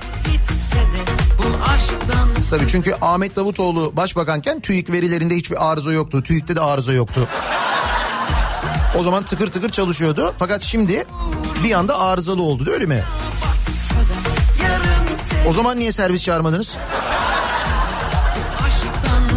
Tabii 2.50 2.68
çünkü 2.68 2.94
Ahmet 3.00 3.36
Davutoğlu 3.36 3.96
başbakanken 3.96 4.60
TÜİK 4.60 4.90
verilerinde 4.90 5.36
hiçbir 5.36 5.70
arıza 5.70 5.92
yoktu. 5.92 6.22
TÜİK'te 6.22 6.56
de 6.56 6.60
arıza 6.60 6.92
yoktu. 6.92 7.28
O 8.98 9.02
zaman 9.02 9.24
tıkır 9.24 9.48
tıkır 9.52 9.68
çalışıyordu. 9.68 10.34
Fakat 10.38 10.62
şimdi 10.62 11.06
bir 11.64 11.72
anda 11.72 11.98
arızalı 12.00 12.42
oldu 12.42 12.66
değil 12.66 12.88
mi? 12.88 13.02
O 15.48 15.52
zaman 15.52 15.78
niye 15.78 15.92
servis 15.92 16.22
çağırmadınız? 16.22 16.76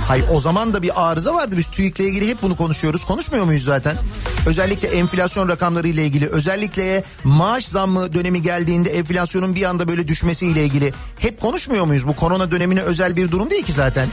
Hayır 0.07 0.25
o 0.31 0.39
zaman 0.39 0.73
da 0.73 0.81
bir 0.81 1.09
arıza 1.09 1.33
vardı. 1.33 1.57
Biz 1.57 1.67
TÜİK'le 1.67 1.99
ilgili 1.99 2.27
hep 2.27 2.41
bunu 2.41 2.55
konuşuyoruz. 2.55 3.05
Konuşmuyor 3.05 3.45
muyuz 3.45 3.63
zaten? 3.63 3.97
Özellikle 4.45 4.87
enflasyon 4.87 5.49
rakamları 5.49 5.87
ile 5.87 6.05
ilgili. 6.05 6.27
Özellikle 6.27 7.03
maaş 7.23 7.65
zammı 7.67 8.13
dönemi 8.13 8.41
geldiğinde 8.41 8.89
enflasyonun 8.89 9.55
bir 9.55 9.63
anda 9.63 9.87
böyle 9.87 10.07
düşmesiyle 10.07 10.65
ilgili. 10.65 10.93
Hep 11.19 11.41
konuşmuyor 11.41 11.85
muyuz? 11.85 12.07
Bu 12.07 12.15
korona 12.15 12.51
dönemine 12.51 12.81
özel 12.81 13.15
bir 13.15 13.31
durum 13.31 13.49
değil 13.49 13.63
ki 13.63 13.73
zaten. 13.73 14.09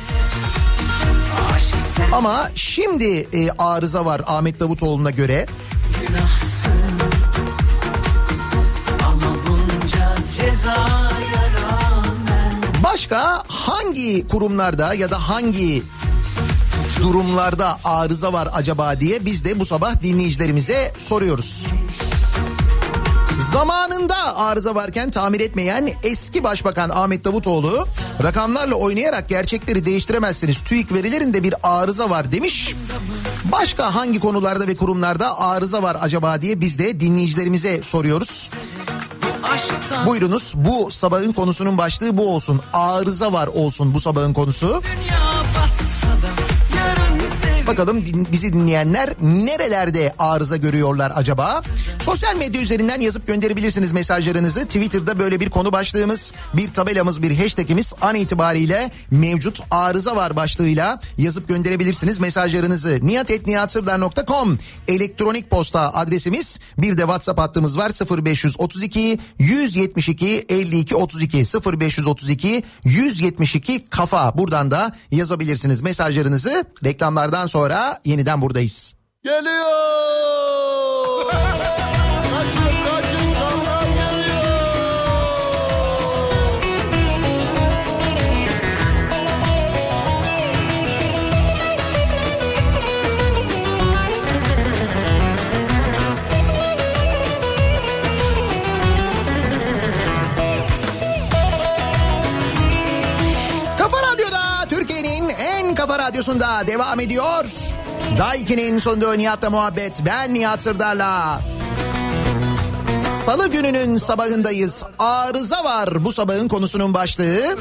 Ama 2.13 2.51
şimdi 2.55 3.29
e, 3.33 3.51
arıza 3.59 4.05
var 4.05 4.23
Ahmet 4.27 4.61
Davutoğlu'na 4.61 5.11
göre. 5.11 5.47
Ama 9.07 9.37
bunca 9.47 10.15
cezaya 10.37 11.48
Başka 12.93 13.45
hangi 13.49 14.29
kurumlarda 14.29 14.95
ya 14.95 15.11
da 15.11 15.29
hangi 15.29 15.83
durumlarda 17.03 17.77
arıza 17.85 18.33
var 18.33 18.49
acaba 18.53 19.01
diye 19.01 19.25
biz 19.25 19.45
de 19.45 19.61
bu 19.61 19.67
sabah 19.67 20.03
dinleyicilerimize 20.03 20.93
soruyoruz. 20.99 21.67
Zamanında 23.53 24.37
arıza 24.37 24.75
varken 24.75 25.11
tamir 25.11 25.41
etmeyen 25.41 25.91
eski 26.03 26.45
başbakan 26.45 26.91
Ahmet 26.91 27.25
Davutoğlu 27.25 27.87
rakamlarla 28.23 28.75
oynayarak 28.75 29.29
gerçekleri 29.29 29.85
değiştiremezsiniz. 29.85 30.59
TÜİK 30.59 30.93
verilerinde 30.93 31.43
bir 31.43 31.55
arıza 31.63 32.11
var 32.11 32.33
demiş. 32.33 32.75
Başka 33.45 33.95
hangi 33.95 34.21
konularda 34.21 34.67
ve 34.67 34.77
kurumlarda 34.77 35.39
arıza 35.39 35.83
var 35.83 35.97
acaba 36.01 36.43
diye 36.43 36.61
biz 36.61 36.79
de 36.79 37.01
dinleyicilerimize 37.01 37.83
soruyoruz. 37.83 38.51
Buyurunuz 40.07 40.53
bu 40.57 40.91
sabahın 40.91 41.33
konusunun 41.33 41.79
başlığı 41.79 42.17
bu 42.17 42.35
olsun. 42.35 42.61
Arıza 42.73 43.33
var 43.33 43.47
olsun 43.47 43.95
bu 43.95 44.01
sabahın 44.01 44.33
konusu. 44.33 44.67
dünya 44.67 45.18
Bakalım 47.69 48.07
din- 48.07 48.29
bizi 48.33 48.53
dinleyenler 48.53 49.11
nerelerde 49.23 50.15
arıza 50.19 50.57
görüyorlar 50.57 51.13
acaba? 51.15 51.63
Sosyal 52.03 52.37
medya 52.37 52.61
üzerinden 52.63 53.01
yazıp 53.01 53.27
gönderebilirsiniz 53.27 53.93
mesajlarınızı. 53.93 54.65
Twitter'da 54.65 55.19
böyle 55.19 55.41
bir 55.41 55.51
konu 55.51 55.73
başlığımız, 55.73 56.33
bir 56.55 56.73
tabelamız, 56.73 57.23
bir 57.23 57.39
hashtagimiz 57.39 57.93
an 58.01 58.15
itibariyle 58.15 58.91
mevcut 59.11 59.61
arıza 59.71 60.17
var 60.17 60.37
başlığıyla 60.37 61.01
yazıp 61.19 61.49
gönderebilirsiniz 61.49 62.19
mesajlarınızı. 62.19 62.99
niyatetniyatsırdar.com 63.03 64.59
elektronik 64.89 65.51
posta 65.51 65.95
adresimiz. 65.95 66.61
Bir 66.79 66.99
de 66.99 67.03
WhatsApp 67.03 67.41
hattımız 67.41 67.79
var 67.79 67.91
0532 68.25 69.19
172 69.39 70.47
52 70.49 70.97
32 70.97 71.39
0532 71.39 72.63
172 72.85 73.85
kafa. 73.91 74.39
Buradan 74.39 74.71
da 74.71 74.97
yazabilirsiniz 75.11 75.81
mesajlarınızı. 75.81 76.65
Reklamlardan 76.85 77.47
sonra 77.47 77.58
yeniden 78.05 78.43
buradayız. 78.43 78.95
Geliyor. 79.25 79.79
Kafa 105.89 106.03
radyosunda 106.03 106.67
devam 106.67 107.01
ediyor. 107.01 107.45
Daiki'nin 108.19 108.79
sonunda 108.79 109.13
Nihat'la 109.15 109.51
muhabbet. 109.51 110.03
Ben 110.07 110.35
Nihat 110.35 110.63
Sırdar'la. 110.63 111.41
Salı 113.25 113.49
gününün 113.49 113.99
sabahındayız. 113.99 114.83
Arıza 114.99 115.65
var 115.65 116.05
bu 116.05 116.13
sabahın 116.13 116.49
konusunun 116.49 116.95
başlığı. 116.95 117.57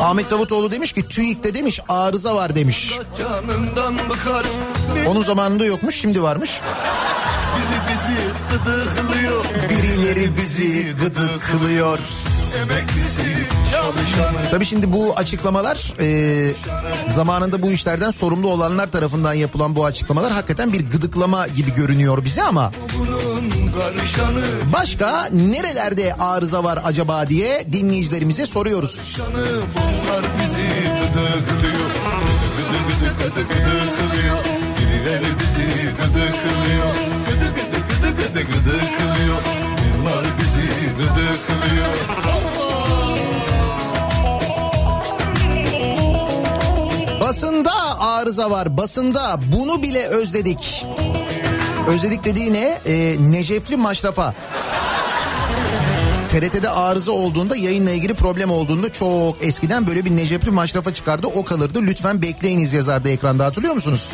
Ahmet 0.00 0.30
Davutoğlu 0.30 0.70
demiş 0.70 0.92
ki 0.92 1.08
TÜİK'te 1.08 1.54
demiş 1.54 1.80
arıza 1.88 2.34
var 2.34 2.54
demiş. 2.54 2.92
Bıkar. 4.10 4.46
Onun 5.06 5.22
zamanında 5.22 5.64
yokmuş 5.64 6.00
şimdi 6.00 6.22
varmış. 6.22 6.60
Biri 7.56 7.80
bizi 7.90 8.16
gıdıklıyor. 8.50 9.44
Birileri 9.70 10.36
bizi 10.36 10.94
gıdıklıyor. 11.00 11.98
Tabii 14.50 14.64
şimdi 14.66 14.92
bu 14.92 15.12
açıklamalar 15.16 15.94
e, 16.00 16.52
zamanında 17.08 17.62
bu 17.62 17.70
işlerden 17.72 18.10
sorumlu 18.10 18.48
olanlar 18.48 18.90
tarafından 18.90 19.32
yapılan 19.32 19.76
bu 19.76 19.84
açıklamalar 19.84 20.32
hakikaten 20.32 20.72
bir 20.72 20.90
gıdıklama 20.90 21.46
gibi 21.48 21.74
görünüyor 21.74 22.24
bize 22.24 22.42
ama 22.42 22.72
başka 24.72 25.28
nerelerde 25.32 26.14
arıza 26.14 26.64
var 26.64 26.80
acaba 26.84 27.28
diye 27.28 27.64
dinleyicilerimize 27.72 28.46
soruyoruz. 28.46 29.16
Bunlar 29.74 30.22
bizi 30.40 30.68
gıdıklıyor. 31.00 31.90
Gıdı 32.56 33.14
gıdı 33.18 33.48
gıdı 33.48 33.79
Basında 47.30 48.00
arıza 48.00 48.50
var 48.50 48.76
basında 48.76 49.40
bunu 49.52 49.82
bile 49.82 50.06
özledik. 50.06 50.86
Özledik 51.88 52.24
dediği 52.24 52.52
ne? 52.52 52.80
E, 52.86 53.16
Necefli 53.30 53.76
Maşrafa. 53.76 54.34
TRT'de 56.28 56.70
arıza 56.70 57.12
olduğunda 57.12 57.56
yayınla 57.56 57.90
ilgili 57.90 58.14
problem 58.14 58.50
olduğunda 58.50 58.92
çok 58.92 59.44
eskiden 59.44 59.86
böyle 59.86 60.04
bir 60.04 60.16
Necefli 60.16 60.50
Maşrafa 60.50 60.94
çıkardı 60.94 61.26
o 61.26 61.44
kalırdı. 61.44 61.82
Lütfen 61.82 62.22
bekleyiniz 62.22 62.72
yazardı 62.72 63.10
ekranda 63.10 63.44
hatırlıyor 63.44 63.74
musunuz? 63.74 64.12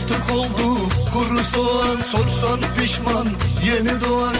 Katık 0.00 0.30
oldu 0.30 0.78
kuru 1.12 1.44
soğan 1.44 1.96
sorsan 2.00 2.60
pişman 2.78 3.28
yeni 3.66 4.00
doğan 4.00 4.34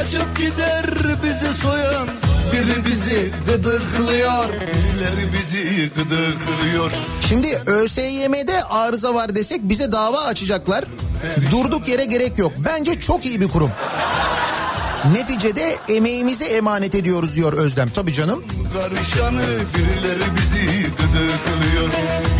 Açıp 0.00 0.38
gider 0.38 0.86
bizi 1.22 1.52
soyan 1.62 2.08
biri 2.52 2.86
bizi 2.86 3.30
gıdıklıyor. 3.46 4.44
Birileri 4.48 5.32
bizi 5.32 5.90
gıdıklıyor. 5.96 6.90
Şimdi 7.28 7.62
ÖSYM'de 7.66 8.64
arıza 8.64 9.14
var 9.14 9.34
desek 9.34 9.60
bize 9.62 9.92
dava 9.92 10.20
açacaklar. 10.20 10.84
Durduk 11.50 11.88
yere 11.88 12.04
gerek 12.04 12.38
yok. 12.38 12.52
Bence 12.58 13.00
çok 13.00 13.26
iyi 13.26 13.40
bir 13.40 13.48
kurum. 13.48 13.70
Neticede 15.12 15.76
emeğimizi 15.88 16.44
emanet 16.44 16.94
ediyoruz 16.94 17.36
diyor 17.36 17.52
Özlem. 17.52 17.88
Tabii 17.94 18.12
canım. 18.12 18.44
Karışanı 18.74 19.42
birileri 19.74 20.24
bizi 20.36 20.82
gıdıklıyor. 20.82 21.88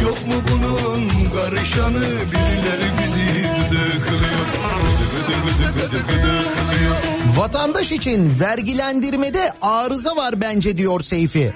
Yok 0.02 0.26
mu 0.26 0.34
bunun 0.52 1.08
karışanı 1.40 2.00
birileri 2.00 2.88
bizi 3.02 3.42
gıdıklıyor. 3.42 4.46
Gıdı 4.82 5.04
gıdı 5.14 5.72
gıdı 5.74 5.74
gıdı 5.74 5.98
gıdıklıyor. 5.98 6.94
Vatandaş 7.36 7.92
için 7.92 8.40
vergilendirmede 8.40 9.52
arıza 9.62 10.16
var 10.16 10.40
bence 10.40 10.76
diyor 10.76 11.00
Seyfi. 11.00 11.52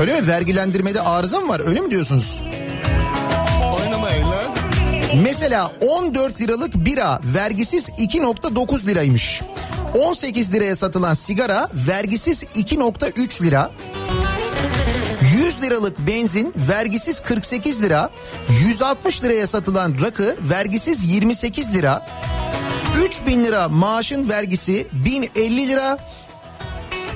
Öyle 0.00 0.20
mi? 0.20 0.26
Vergilendirmede 0.28 1.00
arıza 1.00 1.40
mı 1.40 1.48
var? 1.48 1.62
Öyle 1.66 1.80
mi 1.80 1.90
diyorsunuz? 1.90 2.42
Mesela 5.22 5.72
14 5.80 6.40
liralık 6.40 6.74
bira 6.74 7.20
vergisiz 7.24 7.88
2.9 7.88 8.86
liraymış. 8.86 9.42
18 9.94 10.52
liraya 10.52 10.76
satılan 10.76 11.14
sigara 11.14 11.68
vergisiz 11.74 12.42
2.3 12.42 13.42
lira. 13.42 13.70
100 15.44 15.62
liralık 15.62 15.98
benzin 16.06 16.54
vergisiz 16.68 17.20
48 17.20 17.82
lira. 17.82 18.10
160 18.66 19.22
liraya 19.24 19.46
satılan 19.46 19.96
rakı 20.02 20.36
vergisiz 20.50 21.12
28 21.12 21.74
lira. 21.74 22.06
3000 23.06 23.44
lira 23.44 23.68
maaşın 23.68 24.28
vergisi 24.28 24.86
1050 24.92 25.68
lira. 25.68 25.98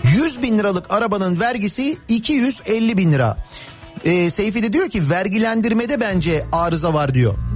100 0.04 0.42
bin 0.42 0.58
liralık 0.58 0.86
arabanın 0.90 1.40
vergisi 1.40 1.98
250 2.08 2.96
bin 2.96 3.12
lira. 3.12 3.36
Ee, 4.04 4.30
Seyfi 4.30 4.62
de 4.62 4.72
diyor 4.72 4.88
ki 4.88 5.10
vergilendirmede 5.10 6.00
bence 6.00 6.44
arıza 6.52 6.94
var 6.94 7.14
diyor. 7.14 7.49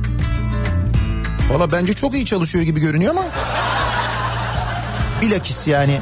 Valla 1.51 1.73
bence 1.73 1.93
çok 1.93 2.15
iyi 2.15 2.27
çalışıyor 2.27 2.65
gibi 2.65 2.81
görünüyor 2.81 3.11
ama. 3.11 3.25
Bilakis 5.23 5.67
yani. 5.67 6.01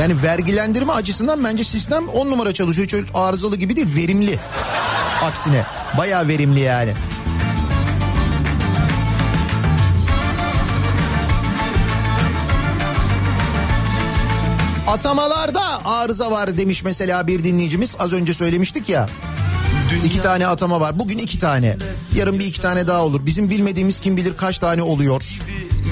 Yani 0.00 0.22
vergilendirme 0.22 0.92
açısından 0.92 1.44
bence 1.44 1.64
sistem 1.64 2.08
10 2.08 2.30
numara 2.30 2.54
çalışıyor. 2.54 2.88
Çok 2.88 3.00
arızalı 3.14 3.56
gibi 3.56 3.76
değil 3.76 3.96
verimli. 3.96 4.38
Aksine 5.22 5.64
bayağı 5.98 6.28
verimli 6.28 6.60
yani. 6.60 6.92
Atamalarda 14.86 15.84
arıza 15.84 16.30
var 16.30 16.58
demiş 16.58 16.84
mesela 16.84 17.26
bir 17.26 17.44
dinleyicimiz. 17.44 17.96
Az 17.98 18.12
önce 18.12 18.34
söylemiştik 18.34 18.88
ya. 18.88 19.06
İki 20.04 20.20
tane 20.20 20.46
atama 20.46 20.80
var. 20.80 20.98
Bugün 20.98 21.18
iki 21.18 21.38
tane. 21.38 21.76
Yarın 22.14 22.38
bir 22.38 22.46
iki 22.46 22.60
tane 22.60 22.86
daha 22.86 23.04
olur. 23.04 23.26
Bizim 23.26 23.50
bilmediğimiz 23.50 23.98
kim 23.98 24.16
bilir 24.16 24.36
kaç 24.36 24.58
tane 24.58 24.82
oluyor. 24.82 25.22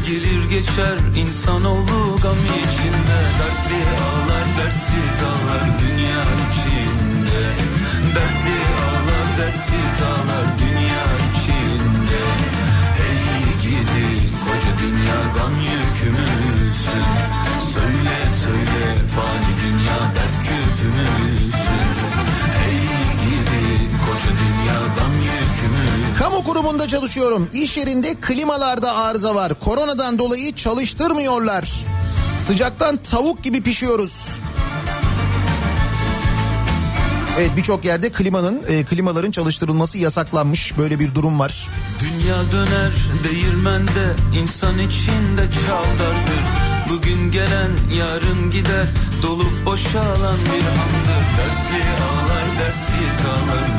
Gelir 0.06 0.50
geçer 0.50 0.98
insanoğlu 1.16 2.18
gam 2.22 2.38
içinde 2.44 3.18
Dertli 3.38 3.80
ağlar 4.08 4.46
dertsiz 4.58 5.18
ağlar 5.28 5.66
dünya 5.80 6.22
içinde 6.48 7.40
Dertli 8.14 8.58
ağlar 8.88 9.38
dertsiz 9.38 9.98
ağlar 10.08 10.46
dünya 10.58 11.04
içinde 11.30 12.22
Hey 12.98 13.52
gidi 13.62 14.08
koca 14.44 14.72
dünya 14.82 15.20
gam 15.36 15.52
yükümüzsün 15.60 17.04
Söyle 17.74 18.18
söyle 18.42 18.96
fani 19.14 19.52
dünya 19.64 19.98
dert 20.14 20.36
küpümüzsün 20.42 21.27
Kamu 26.18 26.44
kurumunda 26.44 26.88
çalışıyorum. 26.88 27.48
İş 27.52 27.76
yerinde 27.76 28.14
klimalarda 28.14 28.96
arıza 28.96 29.34
var. 29.34 29.54
Koronadan 29.60 30.18
dolayı 30.18 30.54
çalıştırmıyorlar. 30.54 31.68
Sıcaktan 32.38 32.96
tavuk 32.96 33.42
gibi 33.42 33.62
pişiyoruz. 33.62 34.28
Evet 37.38 37.50
birçok 37.56 37.84
yerde 37.84 38.12
klimanın 38.12 38.62
e, 38.68 38.84
klimaların 38.84 39.30
çalıştırılması 39.30 39.98
yasaklanmış. 39.98 40.78
Böyle 40.78 40.98
bir 40.98 41.14
durum 41.14 41.38
var. 41.38 41.68
Dünya 42.00 42.36
döner 42.52 42.92
değirmende 43.24 44.14
insan 44.40 44.78
içinde 44.78 45.46
çavdardır 45.66 46.42
Bugün 46.88 47.30
gelen 47.30 47.70
yarın 47.98 48.50
gider 48.50 48.86
dolup 49.22 49.66
boşalan 49.66 50.38
bir 50.44 50.64
andır 50.68 51.24
Dertli 51.38 51.82
ağlar 52.04 52.44
dersiz 52.58 53.20
ağlar 53.26 53.77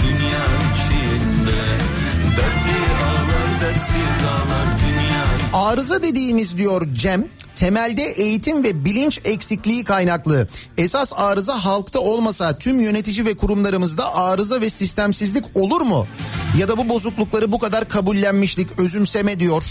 Arıza 5.54 6.04
dediğimiz 6.04 6.58
diyor 6.58 6.88
Cem 6.94 7.28
temelde 7.56 8.04
eğitim 8.04 8.64
ve 8.64 8.86
bilinç 8.86 9.20
eksikliği 9.24 9.84
kaynaklı. 9.84 10.48
Esas 10.78 11.14
arıza 11.16 11.66
halkta 11.66 12.00
olmasa 12.00 12.58
tüm 12.58 12.80
yönetici 12.80 13.26
ve 13.26 13.38
kurumlarımızda 13.38 14.16
arıza 14.16 14.62
ve 14.62 14.70
sistemsizlik 14.70 15.46
olur 15.56 15.82
mu? 15.82 16.08
Ya 16.58 16.68
da 16.68 16.78
bu 16.78 16.90
bozuklukları 16.90 17.52
bu 17.52 17.60
kadar 17.60 17.90
kabullenmişlik, 17.90 18.80
özümseme 18.80 19.40
diyor. 19.40 19.64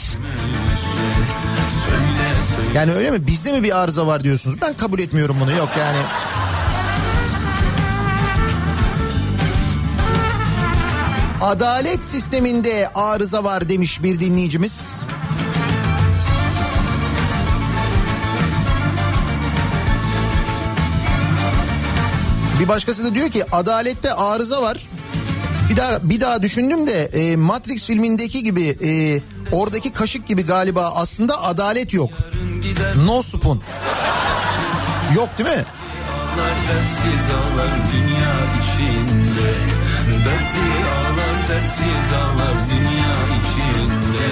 Yani 2.74 2.92
öyle 2.92 3.10
mi? 3.10 3.26
Bizde 3.26 3.52
mi 3.52 3.62
bir 3.62 3.78
arıza 3.78 4.06
var 4.06 4.24
diyorsunuz? 4.24 4.56
Ben 4.62 4.74
kabul 4.74 4.98
etmiyorum 4.98 5.36
bunu. 5.40 5.52
Yok 5.52 5.70
yani. 5.78 5.98
Adalet 11.40 12.04
sisteminde 12.04 12.90
arıza 12.94 13.44
var 13.44 13.68
demiş 13.68 14.02
bir 14.02 14.20
dinleyicimiz. 14.20 15.06
Bir 22.60 22.68
başkası 22.68 23.04
da 23.04 23.14
diyor 23.14 23.30
ki 23.30 23.44
adalette 23.52 24.14
arıza 24.14 24.62
var. 24.62 24.88
Bir 25.70 25.76
daha 25.76 25.98
bir 26.02 26.20
daha 26.20 26.42
düşündüm 26.42 26.86
de 26.86 27.04
e, 27.04 27.36
Matrix 27.36 27.86
filmindeki 27.86 28.42
gibi 28.42 28.66
e, 28.82 29.20
oradaki 29.56 29.92
kaşık 29.92 30.26
gibi 30.26 30.46
galiba 30.46 30.92
aslında 30.96 31.42
adalet 31.42 31.92
yok. 31.94 32.10
No 33.04 33.22
spoon. 33.22 33.62
Yok 35.16 35.38
değil 35.38 35.48
mi? 35.48 35.64
dünya 37.92 38.34
içinde 38.60 39.52
dersiz 41.48 42.12
ağlar 42.12 42.56
dünya 42.70 43.14
içinde 43.38 44.28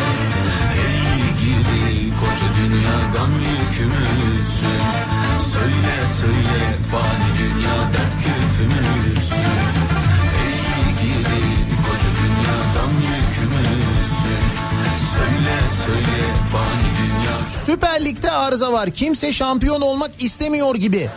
Hey 0.74 1.34
gidi 1.40 2.10
koca 2.20 2.48
dünya 2.58 2.98
gam 3.14 3.30
yükümüzsün 3.30 4.80
Söyle 5.52 5.96
söyle 6.20 6.74
fani 6.90 7.38
dünya 7.38 7.76
dert 7.92 8.16
küpümüzsün 8.24 9.76
Süper 17.64 18.04
Lig'de 18.04 18.30
arıza 18.30 18.72
var. 18.72 18.90
Kimse 18.90 19.32
şampiyon 19.32 19.80
olmak 19.80 20.10
istemiyor 20.18 20.74
gibi. 20.74 21.10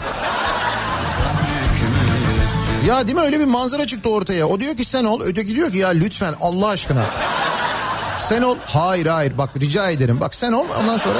Ya 2.87 3.07
değil 3.07 3.17
mi 3.17 3.23
öyle 3.23 3.39
bir 3.39 3.45
manzara 3.45 3.87
çıktı 3.87 4.09
ortaya. 4.09 4.47
O 4.47 4.59
diyor 4.59 4.77
ki 4.77 4.85
sen 4.85 5.03
ol. 5.03 5.21
Öteki 5.23 5.55
diyor 5.55 5.71
ki 5.71 5.77
ya 5.77 5.89
lütfen 5.89 6.35
Allah 6.41 6.67
aşkına. 6.67 7.05
Sen 8.17 8.41
ol. 8.41 8.55
Hayır 8.65 9.05
hayır 9.05 9.37
bak 9.37 9.49
rica 9.59 9.89
ederim. 9.89 10.21
Bak 10.21 10.35
sen 10.35 10.51
ol 10.51 10.65
ondan 10.79 10.97
sonra... 10.97 11.19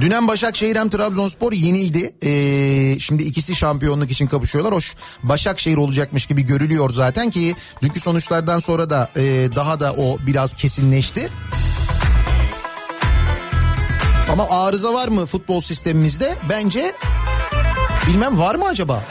Dünen 0.00 0.28
Başakşehir 0.28 0.76
hem 0.76 0.88
Trabzonspor 0.88 1.52
yenildi. 1.52 2.14
Ee, 2.22 3.00
şimdi 3.00 3.22
ikisi 3.22 3.56
şampiyonluk 3.56 4.10
için 4.10 4.26
kapışıyorlar. 4.26 4.74
Hoş 4.74 4.94
Başakşehir 5.22 5.76
olacakmış 5.76 6.26
gibi 6.26 6.42
görülüyor 6.42 6.90
zaten 6.90 7.30
ki 7.30 7.56
dünkü 7.82 8.00
sonuçlardan 8.00 8.58
sonra 8.58 8.90
da 8.90 9.10
e, 9.16 9.22
daha 9.56 9.80
da 9.80 9.92
o 9.92 10.18
biraz 10.26 10.54
kesinleşti. 10.54 11.28
Ama 14.32 14.46
arıza 14.50 14.94
var 14.94 15.08
mı 15.08 15.26
futbol 15.26 15.60
sistemimizde? 15.60 16.34
Bence 16.48 16.92
bilmem 18.08 18.38
var 18.38 18.54
mı 18.54 18.66
acaba? 18.66 19.02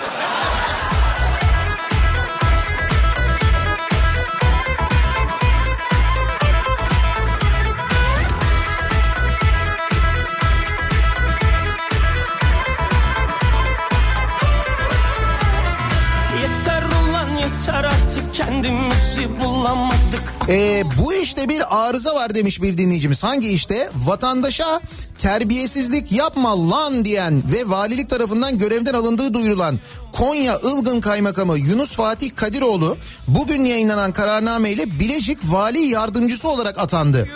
Bulamadık 19.40 20.22
Ee, 20.50 20.84
bu 21.00 21.14
işte 21.14 21.50
bir 21.50 21.86
arıza 21.86 22.16
var 22.16 22.36
demiş 22.36 22.62
bir 22.62 22.78
dinleyicimiz. 22.78 23.24
Hangi 23.24 23.50
işte? 23.50 23.90
Vatandaşa 23.96 24.82
terbiyesizlik 25.18 26.12
yapma 26.12 26.70
lan 26.70 27.06
diyen 27.06 27.44
ve 27.54 27.70
valilik 27.70 28.10
tarafından 28.10 28.58
görevden 28.58 28.94
alındığı 28.94 29.34
duyurulan 29.34 29.80
Konya 30.12 30.60
Ilgın 30.60 31.02
Kaymakamı 31.02 31.58
Yunus 31.58 31.92
Fatih 31.92 32.32
Kadiroğlu 32.36 32.98
bugün 33.28 33.66
yayınlanan 33.66 34.12
kararnameyle 34.12 35.00
Bilecik 35.00 35.40
Vali 35.44 35.80
Yardımcısı 35.80 36.50
olarak 36.50 36.78
atandı. 36.80 37.30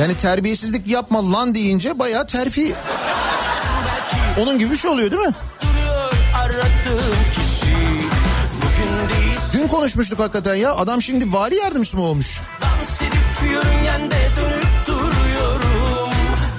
Yani 0.00 0.16
terbiyesizlik 0.16 0.86
yapma 0.88 1.32
lan 1.32 1.54
deyince 1.54 1.98
bayağı 1.98 2.26
terfi 2.26 2.74
onun 4.40 4.58
gibi 4.58 4.70
bir 4.70 4.76
şey 4.76 4.90
oluyor 4.90 5.10
değil 5.10 5.22
mi? 5.22 5.34
Dün 9.62 9.68
konuşmuştuk 9.68 10.18
hakikaten 10.18 10.54
ya. 10.54 10.74
Adam 10.74 11.02
şimdi 11.02 11.32
vali 11.32 11.54
yardımcısı 11.54 11.96
mı 11.96 12.02
olmuş? 12.02 12.40
dans 12.62 13.02
edip 13.02 13.52
yörüngende 13.52 14.16
dönüp 14.36 14.86
duruyorum 14.86 16.10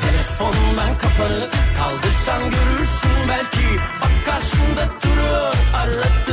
Telefondan 0.02 0.98
kafanı 0.98 1.50
kaldırsan 1.80 2.42
görürsün 2.42 3.12
belki 3.30 3.68
Bak 4.02 4.26
karşında 4.26 4.88
duruyor 5.04 5.54
aradığım 5.76 6.33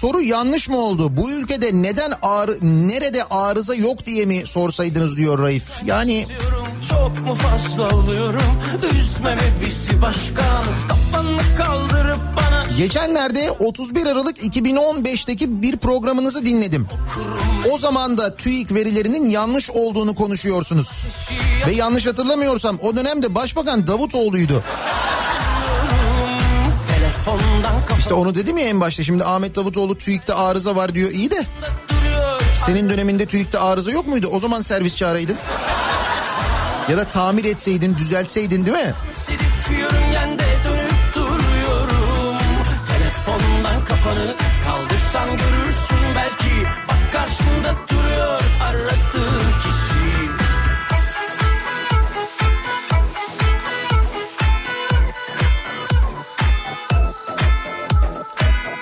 soru 0.00 0.22
yanlış 0.22 0.68
mı 0.68 0.76
oldu? 0.76 1.16
Bu 1.16 1.30
ülkede 1.30 1.70
neden 1.72 2.12
ağrı, 2.22 2.58
nerede 2.62 3.24
arıza 3.24 3.74
yok 3.74 4.06
diye 4.06 4.24
mi 4.24 4.42
sorsaydınız 4.46 5.16
diyor 5.16 5.38
Raif. 5.38 5.64
Yani 5.86 6.26
Çok 6.88 7.26
mu 7.26 7.34
fazla 7.34 7.96
oluyorum 7.96 8.42
Üzmeme 9.00 9.42
bizi 9.66 10.02
başkan 10.02 10.64
Kafanı 10.88 11.40
kaldırıp 11.58 12.18
bana 12.36 12.66
geçenlerde 12.78 13.50
31 13.50 14.06
Aralık 14.06 14.38
2015'teki 14.38 15.62
bir 15.62 15.76
programınızı 15.76 16.44
dinledim. 16.44 16.86
O 17.72 17.78
zaman 17.78 18.18
da 18.18 18.36
TÜİK 18.36 18.74
verilerinin 18.74 19.28
yanlış 19.28 19.70
olduğunu 19.70 20.14
konuşuyorsunuz. 20.14 21.08
Ve 21.66 21.72
yanlış 21.72 22.06
hatırlamıyorsam 22.06 22.78
o 22.82 22.96
dönemde 22.96 23.34
Başbakan 23.34 23.86
Davutoğlu'ydu. 23.86 24.62
İşte 27.98 28.14
onu 28.14 28.34
dedim 28.34 28.58
ya 28.58 28.64
en 28.64 28.80
başta 28.80 29.02
şimdi 29.02 29.24
Ahmet 29.24 29.56
Davutoğlu 29.56 29.98
TÜİK'te 29.98 30.34
arıza 30.34 30.76
var 30.76 30.94
diyor 30.94 31.10
iyi 31.10 31.30
de 31.30 31.46
senin 32.66 32.90
döneminde 32.90 33.26
TÜİK'te 33.26 33.58
arıza 33.58 33.90
yok 33.90 34.06
muydu? 34.06 34.28
O 34.32 34.40
zaman 34.40 34.60
servis 34.60 34.96
çağıraydın. 34.96 35.36
Ya 36.90 36.96
da 36.96 37.04
tamir 37.04 37.44
etseydin, 37.44 37.96
düzeltseydin 37.96 38.66
değil 38.66 38.76
mi? 38.76 38.94
Telefondan 42.88 43.84
kafanı 43.84 44.34
kaldırsan 44.64 45.28
görürsün 45.28 45.98
belki 46.16 46.68
Bak 46.88 47.12
karşında 47.12 47.74
duruyor 47.88 47.99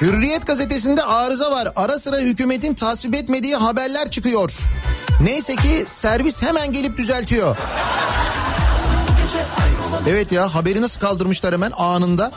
Hürriyet 0.01 0.47
gazetesinde 0.47 1.03
arıza 1.03 1.51
var. 1.51 1.69
Ara 1.77 1.99
sıra 1.99 2.17
hükümetin 2.17 2.75
tasvip 2.75 3.15
etmediği 3.15 3.57
haberler 3.57 4.11
çıkıyor. 4.11 4.53
Neyse 5.21 5.57
ki 5.57 5.83
servis 5.87 6.43
hemen 6.43 6.73
gelip 6.73 6.97
düzeltiyor. 6.97 7.57
Evet 10.09 10.33
ya 10.33 10.55
haberi 10.55 10.83
nasıl 10.83 11.01
kaldırmışlar 11.01 11.53
hemen 11.53 11.73
anında. 11.77 12.33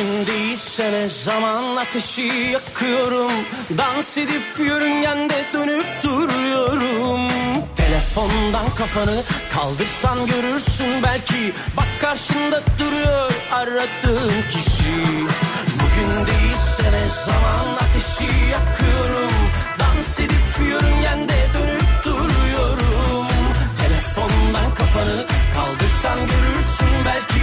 Bugün 0.00 0.26
değilse 0.26 0.92
ne 0.92 1.08
zaman 1.08 1.76
ateşi 1.76 2.22
yakıyorum? 2.52 3.32
Dans 3.78 4.18
edip 4.18 4.58
yörüngende 4.58 5.44
dönüp 5.54 5.86
duruyorum. 6.02 7.28
Telefondan 7.76 8.70
kafanı 8.78 9.22
kaldırsan 9.52 10.26
görürsün 10.26 11.02
belki. 11.02 11.52
Bak 11.76 11.86
karşında 12.00 12.62
duruyor 12.78 13.32
aradığın 13.52 14.32
kişi. 14.50 14.96
Bugün 15.74 16.26
değilse 16.26 16.92
ne 16.92 17.08
zaman 17.26 17.66
ateşi 17.80 18.50
yakıyorum? 18.50 19.32
Dans 19.78 20.20
edip 20.20 20.68
yörüngende 20.70 21.34
dönüp 21.54 22.04
duruyorum. 22.04 23.26
Telefondan 23.80 24.74
kafanı 24.74 25.26
kaldırsan 25.54 26.18
görürsün 26.18 27.04
belki 27.04 27.39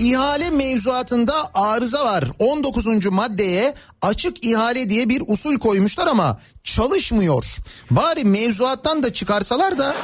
ihale 0.00 0.50
mevzuatında 0.50 1.50
arıza 1.54 2.04
var. 2.04 2.24
19. 2.38 3.06
maddeye 3.06 3.74
açık 4.02 4.44
ihale 4.44 4.90
diye 4.90 5.08
bir 5.08 5.22
usul 5.26 5.58
koymuşlar 5.58 6.06
ama 6.06 6.40
çalışmıyor. 6.64 7.56
Bari 7.90 8.24
mevzuattan 8.24 9.02
da 9.02 9.12
çıkarsalar 9.12 9.78
da 9.78 9.94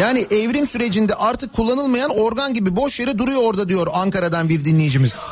yani 0.00 0.26
evrim 0.30 0.66
sürecinde 0.66 1.14
artık 1.14 1.52
kullanılmayan 1.52 2.18
organ 2.18 2.54
gibi 2.54 2.76
boş 2.76 3.00
yere 3.00 3.18
duruyor 3.18 3.40
orada 3.42 3.68
diyor 3.68 3.86
Ankara'dan 3.92 4.48
bir 4.48 4.64
dinleyicimiz. 4.64 5.30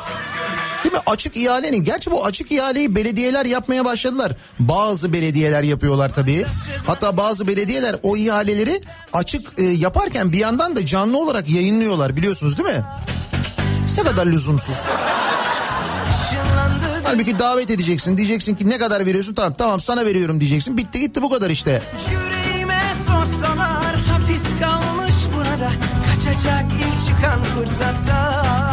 Değil 0.83 0.93
mi? 0.93 0.99
Açık 1.05 1.37
ihalenin. 1.37 1.83
Gerçi 1.83 2.11
bu 2.11 2.25
açık 2.25 2.51
ihaleyi 2.51 2.95
belediyeler 2.95 3.45
yapmaya 3.45 3.85
başladılar. 3.85 4.31
Bazı 4.59 5.13
belediyeler 5.13 5.63
yapıyorlar 5.63 6.13
tabii. 6.13 6.45
Hatta 6.87 7.17
bazı 7.17 7.47
belediyeler 7.47 7.95
o 8.03 8.17
ihaleleri 8.17 8.81
açık 9.13 9.59
e, 9.59 9.63
yaparken 9.63 10.31
bir 10.31 10.37
yandan 10.37 10.75
da 10.75 10.85
canlı 10.85 11.17
olarak 11.17 11.49
yayınlıyorlar 11.49 12.15
biliyorsunuz 12.15 12.57
değil 12.57 12.69
mi? 12.69 12.83
Ne 13.97 14.03
kadar 14.03 14.25
lüzumsuz. 14.25 14.75
Halbuki 17.03 17.39
davet 17.39 17.69
edeceksin. 17.69 18.17
Diyeceksin 18.17 18.55
ki 18.55 18.69
ne 18.69 18.77
kadar 18.77 19.05
veriyorsun? 19.05 19.33
Tamam 19.33 19.53
tamam 19.57 19.79
sana 19.79 20.05
veriyorum 20.05 20.39
diyeceksin. 20.39 20.77
Bitti 20.77 20.99
gitti 20.99 21.21
bu 21.21 21.29
kadar 21.29 21.49
işte. 21.49 21.81
Yüreğime 22.11 22.81
sorsalar 23.07 23.95
hapis 23.95 24.43
kalmış 24.61 25.15
burada 25.35 25.71
Kaçacak 26.09 26.65
ilk 26.73 27.07
çıkan 27.07 27.43
fırsatta 27.43 28.68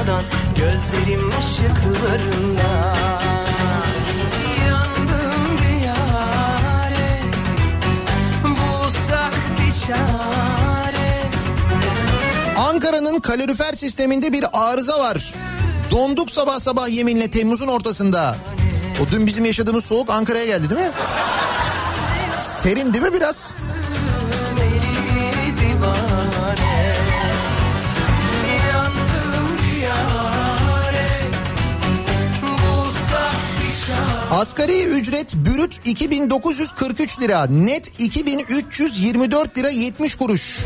tutulmadan 0.00 0.24
Gözlerim 0.56 1.30
ışıklarında 1.38 2.94
Yandım 4.68 5.58
bir 5.58 5.86
yare 5.86 7.20
Bulsak 8.44 9.32
bir 9.58 9.86
çare 9.86 11.22
Ankara'nın 12.58 13.20
kalorifer 13.20 13.72
sisteminde 13.72 14.32
bir 14.32 14.44
arıza 14.52 14.98
var. 14.98 15.34
Donduk 15.90 16.30
sabah 16.30 16.58
sabah 16.58 16.88
yeminle 16.88 17.30
Temmuz'un 17.30 17.68
ortasında. 17.68 18.36
O 19.02 19.12
dün 19.12 19.26
bizim 19.26 19.44
yaşadığımız 19.44 19.84
soğuk 19.84 20.10
Ankara'ya 20.10 20.46
geldi 20.46 20.70
değil 20.70 20.80
mi? 20.80 20.90
Serin 22.40 22.92
değil 22.92 23.04
mi 23.04 23.12
biraz? 23.12 23.54
Asgari 34.40 34.84
ücret 34.84 35.34
bürüt 35.34 35.80
2943 35.84 37.20
lira, 37.20 37.46
net 37.46 37.92
2324 37.98 39.58
lira 39.58 39.70
70 39.70 40.14
kuruş. 40.14 40.58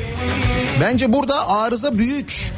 Bence 0.80 1.12
burada 1.12 1.48
arıza 1.48 1.98
büyük. 1.98 2.52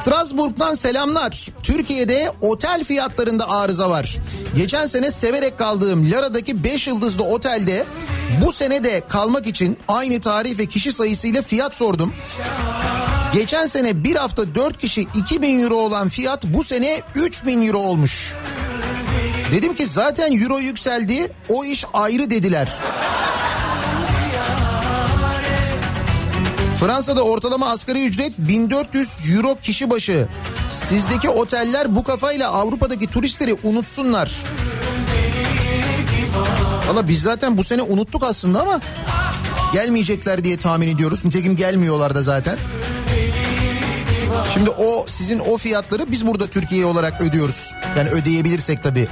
Strasbourg'dan 0.00 0.74
selamlar. 0.74 1.48
Türkiye'de 1.62 2.32
otel 2.40 2.84
fiyatlarında 2.84 3.50
arıza 3.50 3.90
var. 3.90 4.16
Geçen 4.56 4.86
sene 4.86 5.10
severek 5.10 5.58
kaldığım 5.58 6.10
Lara'daki 6.10 6.64
5 6.64 6.86
yıldızlı 6.86 7.24
otelde 7.24 7.84
bu 8.46 8.52
sene 8.52 8.84
de 8.84 9.02
kalmak 9.08 9.46
için 9.46 9.78
aynı 9.88 10.20
tarih 10.20 10.58
ve 10.58 10.66
kişi 10.66 10.92
sayısıyla 10.92 11.42
fiyat 11.42 11.74
sordum. 11.74 12.14
Geçen 13.32 13.66
sene 13.66 14.04
bir 14.04 14.16
hafta 14.16 14.54
4 14.54 14.78
kişi 14.78 15.00
2000 15.14 15.62
euro 15.62 15.76
olan 15.76 16.08
fiyat 16.08 16.44
bu 16.44 16.64
sene 16.64 17.02
3000 17.14 17.66
euro 17.66 17.78
olmuş. 17.78 18.34
Dedim 19.52 19.74
ki 19.74 19.86
zaten 19.86 20.42
euro 20.42 20.58
yükseldi 20.58 21.32
o 21.48 21.64
iş 21.64 21.84
ayrı 21.92 22.30
dediler. 22.30 22.68
Fransa'da 26.80 27.22
ortalama 27.22 27.70
asgari 27.70 28.06
ücret 28.06 28.38
1400 28.38 29.30
euro 29.36 29.54
kişi 29.62 29.90
başı. 29.90 30.28
Sizdeki 30.70 31.28
oteller 31.28 31.96
bu 31.96 32.04
kafayla 32.04 32.50
Avrupa'daki 32.50 33.06
turistleri 33.06 33.56
unutsunlar. 33.62 34.32
Valla 36.88 37.08
biz 37.08 37.22
zaten 37.22 37.56
bu 37.56 37.64
sene 37.64 37.82
unuttuk 37.82 38.22
aslında 38.22 38.62
ama 38.62 38.80
gelmeyecekler 39.72 40.44
diye 40.44 40.56
tahmin 40.56 40.88
ediyoruz. 40.88 41.24
Nitekim 41.24 41.56
gelmiyorlar 41.56 42.14
da 42.14 42.22
zaten. 42.22 42.58
Şimdi 44.54 44.70
o 44.70 45.04
sizin 45.06 45.38
o 45.38 45.56
fiyatları 45.56 46.12
biz 46.12 46.26
burada 46.26 46.46
Türkiye 46.46 46.84
olarak 46.84 47.20
ödüyoruz. 47.20 47.74
Yani 47.96 48.08
ödeyebilirsek 48.08 48.82
tabii. 48.82 49.08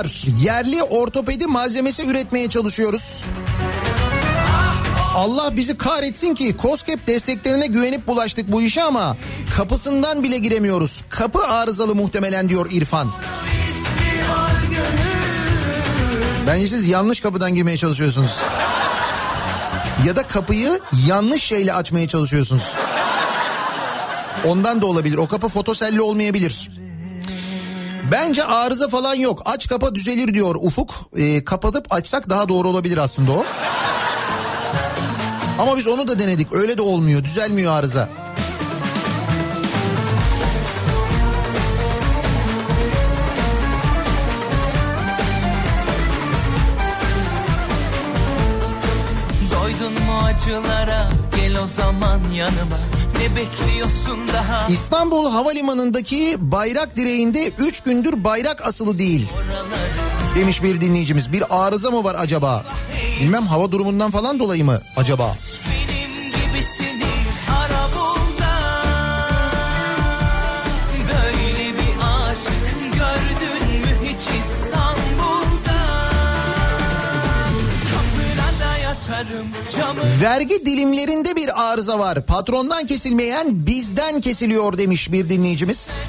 Var. 0.00 0.24
Yerli 0.42 0.82
ortopedi 0.82 1.46
malzemesi 1.46 2.06
üretmeye 2.06 2.48
çalışıyoruz. 2.48 3.24
Allah 5.14 5.56
bizi 5.56 5.78
kahretsin 5.78 6.34
ki 6.34 6.56
Koskep 6.56 7.06
desteklerine 7.06 7.66
güvenip 7.66 8.06
bulaştık 8.06 8.52
bu 8.52 8.62
işe 8.62 8.82
ama 8.82 9.16
kapısından 9.56 10.22
bile 10.22 10.38
giremiyoruz. 10.38 11.04
Kapı 11.08 11.46
arızalı 11.46 11.94
muhtemelen 11.94 12.48
diyor 12.48 12.68
İrfan. 12.70 13.12
Bence 16.46 16.68
siz 16.68 16.86
yanlış 16.86 17.20
kapıdan 17.20 17.54
girmeye 17.54 17.76
çalışıyorsunuz. 17.76 18.36
Ya 20.06 20.16
da 20.16 20.22
kapıyı 20.22 20.80
yanlış 21.06 21.42
şeyle 21.42 21.74
açmaya 21.74 22.08
çalışıyorsunuz. 22.08 22.64
Ondan 24.46 24.82
da 24.82 24.86
olabilir. 24.86 25.16
O 25.16 25.26
kapı 25.26 25.48
fotoselli 25.48 26.00
olmayabilir. 26.00 26.79
Bence 28.10 28.44
arıza 28.44 28.88
falan 28.88 29.14
yok. 29.14 29.42
Aç 29.44 29.68
kapa 29.68 29.94
düzelir 29.94 30.34
diyor 30.34 30.54
Ufuk. 30.60 30.94
Ee, 31.16 31.44
kapatıp 31.44 31.92
açsak 31.92 32.28
daha 32.30 32.48
doğru 32.48 32.68
olabilir 32.68 32.98
aslında 32.98 33.32
o. 33.32 33.44
Ama 35.58 35.76
biz 35.76 35.88
onu 35.88 36.08
da 36.08 36.18
denedik. 36.18 36.52
Öyle 36.52 36.78
de 36.78 36.82
olmuyor. 36.82 37.24
Düzelmiyor 37.24 37.72
arıza. 37.72 38.08
Doydun 49.52 49.92
mu 49.92 50.18
acılara 50.24 51.10
gel 51.36 51.58
o 51.62 51.66
zaman 51.66 52.20
yanıma 52.34 52.76
Ne 53.20 53.36
bekliyorsun 53.36 54.28
daha 54.32 54.68
İstanbul 54.68 55.30
Havalimanı'ndaki 55.30 56.36
bayrak 56.38 56.96
direğinde 56.96 57.52
3 57.58 57.80
gündür 57.80 58.24
bayrak 58.24 58.66
asılı 58.66 58.98
değil. 58.98 59.28
Demiş 60.36 60.62
bir 60.62 60.80
dinleyicimiz. 60.80 61.32
Bir 61.32 61.44
arıza 61.50 61.90
mı 61.90 62.04
var 62.04 62.16
acaba? 62.18 62.64
Bilmem 63.20 63.46
hava 63.46 63.72
durumundan 63.72 64.10
falan 64.10 64.38
dolayı 64.38 64.64
mı 64.64 64.80
acaba? 64.96 65.36
Benim 65.70 66.30
gibisini 66.32 66.99
Vergi 80.22 80.66
dilimlerinde 80.66 81.36
bir 81.36 81.70
arıza 81.70 81.98
var. 81.98 82.26
Patrondan 82.26 82.86
kesilmeyen 82.86 83.66
bizden 83.66 84.20
kesiliyor 84.20 84.78
demiş 84.78 85.12
bir 85.12 85.28
dinleyicimiz. 85.28 86.08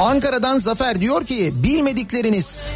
Ankara'dan 0.00 0.58
Zafer 0.58 1.00
diyor 1.00 1.26
ki 1.26 1.52
bilmedikleriniz 1.56 2.72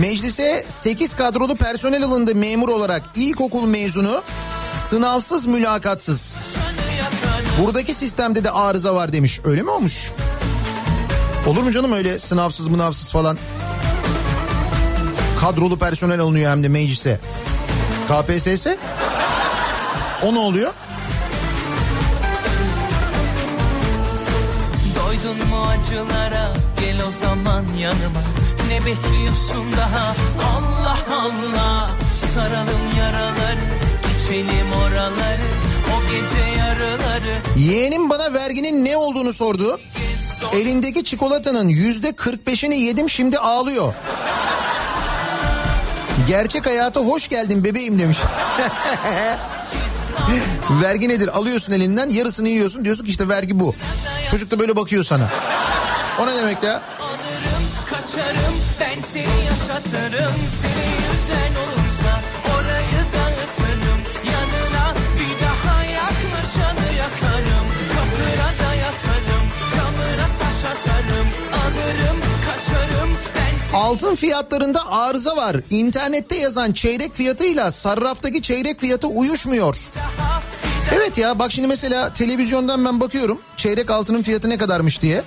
meclise 0.00 0.64
8 0.68 1.14
kadrolu 1.14 1.56
personel 1.56 2.04
alındı 2.04 2.34
memur 2.34 2.68
olarak 2.68 3.02
ilkokul 3.14 3.66
mezunu 3.66 4.22
sınavsız 4.66 5.46
mülakatsız. 5.46 6.38
Buradaki 7.62 7.94
sistemde 7.94 8.44
de 8.44 8.50
arıza 8.50 8.94
var 8.94 9.12
demiş. 9.12 9.40
Öyle 9.44 9.62
mi 9.62 9.70
olmuş? 9.70 10.12
Olur 11.46 11.62
mu 11.62 11.72
canım 11.72 11.92
öyle 11.92 12.18
sınavsız 12.18 12.68
mınavsız 12.68 13.12
falan? 13.12 13.38
Kadrolu 15.40 15.78
personel 15.78 16.20
alınıyor 16.20 16.50
hem 16.50 16.62
de 16.62 16.68
meclise. 16.68 17.20
KPSS? 18.08 18.66
O 20.22 20.34
ne 20.34 20.38
oluyor? 20.38 20.72
Doydun 24.96 25.48
mu 25.48 25.62
acılara 25.66 26.52
gel 26.80 27.06
o 27.08 27.10
zaman 27.10 27.64
yanıma 27.78 28.20
Ne 28.68 28.78
bekliyorsun 28.86 29.72
daha 29.76 30.14
Allah 30.56 30.98
Allah 31.10 31.90
Saralım 32.34 32.96
yaraları 32.98 33.75
geçelim 34.26 34.72
oraları 34.72 35.46
O 35.96 36.10
gece 36.10 36.58
yarıları 36.58 37.58
Yeğenim 37.58 38.10
bana 38.10 38.34
verginin 38.34 38.84
ne 38.84 38.96
olduğunu 38.96 39.32
sordu. 39.32 39.80
Elindeki 40.52 41.04
çikolatanın 41.04 41.68
yüzde 41.68 42.10
45'ini 42.10 42.74
yedim 42.74 43.10
şimdi 43.10 43.38
ağlıyor. 43.38 43.94
Gerçek 46.28 46.66
hayata 46.66 47.00
hoş 47.00 47.28
geldin 47.28 47.64
bebeğim 47.64 47.98
demiş. 47.98 48.18
vergi 50.82 51.08
nedir? 51.08 51.28
Alıyorsun 51.28 51.72
elinden 51.72 52.10
yarısını 52.10 52.48
yiyorsun 52.48 52.84
diyorsun 52.84 53.04
ki 53.04 53.10
işte 53.10 53.28
vergi 53.28 53.60
bu. 53.60 53.74
Çocuk 54.30 54.50
da 54.50 54.58
böyle 54.58 54.76
bakıyor 54.76 55.04
sana. 55.04 55.28
O 56.20 56.26
ne 56.26 56.36
demek 56.36 56.62
ya? 56.62 56.82
Kaçarım 57.90 58.54
ben 58.80 59.00
seni 59.00 59.44
yaşatırım 59.50 60.34
Seni 60.60 60.86
yüzen 61.12 61.52
olursa 61.62 62.20
orayı 62.54 63.02
dağıtırım 63.14 64.15
yaklaşanı 66.56 66.96
yakarım 66.98 67.66
Kapına 67.94 68.68
da 68.68 68.74
yatarım 68.74 69.46
camına 69.72 70.28
taş 70.38 70.64
atarım 70.64 71.26
Alırım 71.52 72.20
kaçarım 72.46 73.16
Altın 73.74 74.14
fiyatlarında 74.14 74.92
arıza 74.92 75.36
var. 75.36 75.56
İnternette 75.70 76.36
yazan 76.36 76.72
çeyrek 76.72 77.14
fiyatıyla 77.14 77.70
sarraftaki 77.70 78.42
çeyrek 78.42 78.80
fiyatı 78.80 79.06
uyuşmuyor. 79.06 79.76
Evet 80.94 81.18
ya 81.18 81.38
bak 81.38 81.52
şimdi 81.52 81.68
mesela 81.68 82.12
televizyondan 82.12 82.84
ben 82.84 83.00
bakıyorum 83.00 83.40
çeyrek 83.56 83.90
altının 83.90 84.22
fiyatı 84.22 84.50
ne 84.50 84.58
kadarmış 84.58 85.02
diye. 85.02 85.22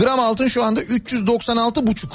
Gram 0.00 0.20
altın 0.20 0.48
şu 0.48 0.64
anda 0.64 0.82
396 0.82 1.86
buçuk. 1.86 2.12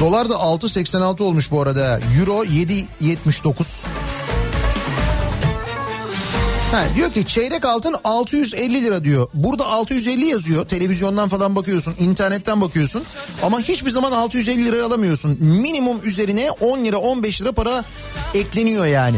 Dolar 0.00 0.28
da 0.30 0.34
6.86 0.34 1.22
olmuş 1.22 1.50
bu 1.50 1.62
arada. 1.62 2.00
Euro 2.20 2.44
7.79. 2.44 3.86
Ha, 6.72 6.84
diyor 6.94 7.12
ki 7.12 7.26
çeyrek 7.26 7.64
altın 7.64 7.96
650 8.04 8.84
lira 8.84 9.04
diyor. 9.04 9.28
Burada 9.34 9.66
650 9.66 10.26
yazıyor. 10.26 10.68
Televizyondan 10.68 11.28
falan 11.28 11.56
bakıyorsun, 11.56 11.94
internetten 11.98 12.60
bakıyorsun. 12.60 13.02
Ama 13.42 13.60
hiçbir 13.60 13.90
zaman 13.90 14.12
650 14.12 14.64
liraya 14.64 14.84
alamıyorsun. 14.84 15.36
Minimum 15.40 16.00
üzerine 16.04 16.50
10 16.50 16.84
lira 16.84 16.96
15 16.98 17.42
lira 17.42 17.52
para 17.52 17.84
ekleniyor 18.34 18.86
yani. 18.86 19.16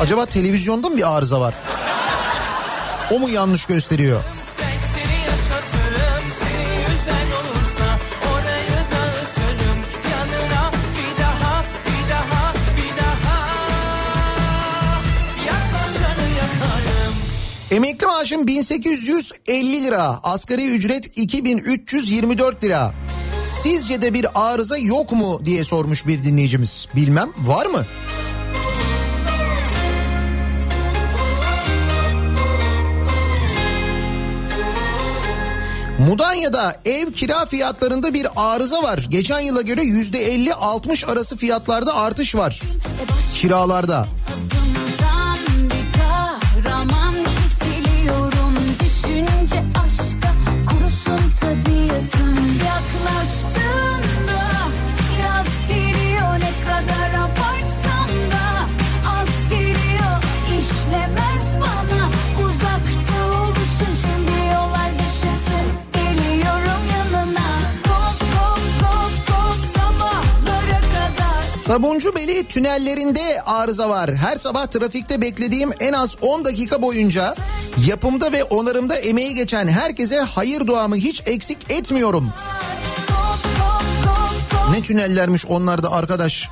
Acaba 0.00 0.26
televizyonda 0.26 0.88
mı 0.88 0.96
bir 0.96 1.16
arıza 1.16 1.40
var? 1.40 1.54
O 3.10 3.18
mu 3.18 3.28
yanlış 3.28 3.64
gösteriyor? 3.64 4.20
Emekli 17.70 18.06
maaşım 18.06 18.46
1850 18.46 19.84
lira. 19.84 20.20
Asgari 20.22 20.74
ücret 20.74 21.18
2324 21.18 22.64
lira. 22.64 22.92
Sizce 23.44 24.02
de 24.02 24.14
bir 24.14 24.26
arıza 24.34 24.78
yok 24.78 25.12
mu 25.12 25.40
diye 25.44 25.64
sormuş 25.64 26.06
bir 26.06 26.24
dinleyicimiz. 26.24 26.88
Bilmem 26.96 27.28
var 27.38 27.66
mı? 27.66 27.86
Mudanya'da 35.98 36.80
ev 36.84 37.12
kira 37.12 37.46
fiyatlarında 37.46 38.14
bir 38.14 38.26
arıza 38.36 38.82
var. 38.82 39.06
Geçen 39.10 39.40
yıla 39.40 39.62
göre 39.62 39.82
yüzde 39.82 40.34
50-60 40.36 41.06
arası 41.06 41.36
fiyatlarda 41.36 41.94
artış 41.94 42.34
var. 42.34 42.60
Kiralarda. 43.34 43.98
Adımdan 43.98 45.38
bir 45.70 45.98
kahraman 45.98 46.99
kurusun 51.10 51.30
tabiatım 51.40 52.36
Yaklaştığında 52.66 53.79
kadar 71.70 71.82
Sabuncu 71.82 72.12
tünellerinde 72.48 73.42
arıza 73.42 73.88
var. 73.88 74.14
Her 74.14 74.36
sabah 74.36 74.66
trafikte 74.66 75.20
beklediğim 75.20 75.70
en 75.80 75.92
az 75.92 76.16
10 76.20 76.44
dakika 76.44 76.82
boyunca 76.82 77.34
yapımda 77.86 78.32
ve 78.32 78.44
onarımda 78.44 78.96
emeği 78.96 79.34
geçen 79.34 79.68
herkese 79.68 80.20
hayır 80.20 80.66
duamı 80.66 80.96
hiç 80.96 81.22
eksik 81.26 81.70
etmiyorum. 81.70 82.32
Ne 84.70 84.82
tünellermiş 84.82 85.46
onlar 85.46 85.82
da 85.82 85.92
arkadaş. 85.92 86.48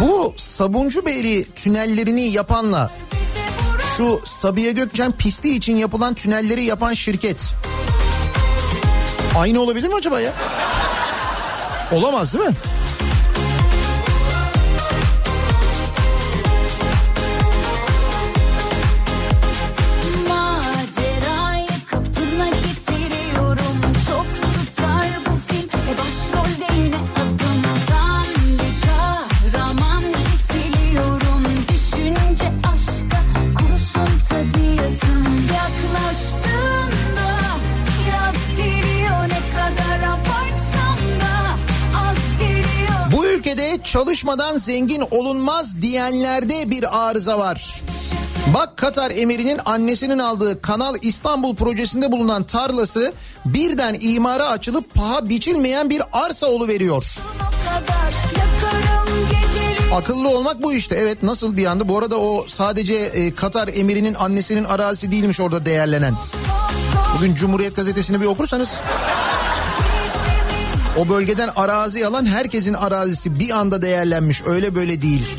Bu 0.00 0.34
Sabuncu 0.36 1.04
tünellerini 1.56 2.22
yapanla 2.22 2.90
şu 3.96 4.20
Sabiha 4.24 4.70
Gökçen 4.70 5.12
pisti 5.12 5.56
için 5.56 5.76
yapılan 5.76 6.14
tünelleri 6.14 6.64
yapan 6.64 6.94
şirket 6.94 7.54
aynı 9.38 9.60
olabilir 9.60 9.88
mi 9.88 9.94
acaba 9.94 10.20
ya? 10.20 10.32
Olamaz 11.92 12.34
değil 12.34 12.44
mi? 12.44 12.54
Çalışmadan 43.84 44.56
zengin 44.56 45.04
olunmaz 45.10 45.82
diyenlerde 45.82 46.70
bir 46.70 47.08
arıza 47.08 47.38
var. 47.38 47.82
Bak 48.54 48.76
Katar 48.76 49.10
emirinin 49.10 49.60
annesinin 49.64 50.18
aldığı 50.18 50.62
Kanal 50.62 50.96
İstanbul 51.02 51.56
projesinde 51.56 52.12
bulunan 52.12 52.44
tarlası 52.44 53.12
birden 53.44 53.96
imara 54.00 54.46
açılıp 54.46 54.94
paha 54.94 55.28
biçilmeyen 55.28 55.90
bir 55.90 56.02
arsa 56.12 56.46
veriyor. 56.68 57.16
o 57.36 57.64
kadar 57.68 58.12
yakarım 58.38 59.28
geceleri 59.30 59.94
Akıllı 59.94 60.28
olmak 60.28 60.62
bu 60.62 60.72
işte. 60.72 60.94
Evet 60.94 61.22
nasıl 61.22 61.56
bir 61.56 61.66
anda? 61.66 61.88
Bu 61.88 61.98
arada 61.98 62.16
o 62.16 62.44
sadece 62.48 62.94
e, 62.94 63.34
Katar 63.34 63.68
emirinin 63.68 64.14
annesinin 64.14 64.64
arazisi 64.64 65.10
değilmiş 65.10 65.40
orada 65.40 65.66
değerlenen. 65.66 66.14
Bugün 67.16 67.34
Cumhuriyet 67.34 67.76
Gazetesi'ni 67.76 68.20
bir 68.20 68.26
okursanız 68.26 68.80
o 70.96 71.08
bölgeden 71.08 71.50
arazi 71.56 72.06
alan 72.06 72.26
herkesin 72.26 72.74
arazisi 72.74 73.38
bir 73.38 73.50
anda 73.50 73.82
değerlenmiş. 73.82 74.42
Öyle 74.46 74.74
böyle 74.74 75.02
değil. 75.02 75.36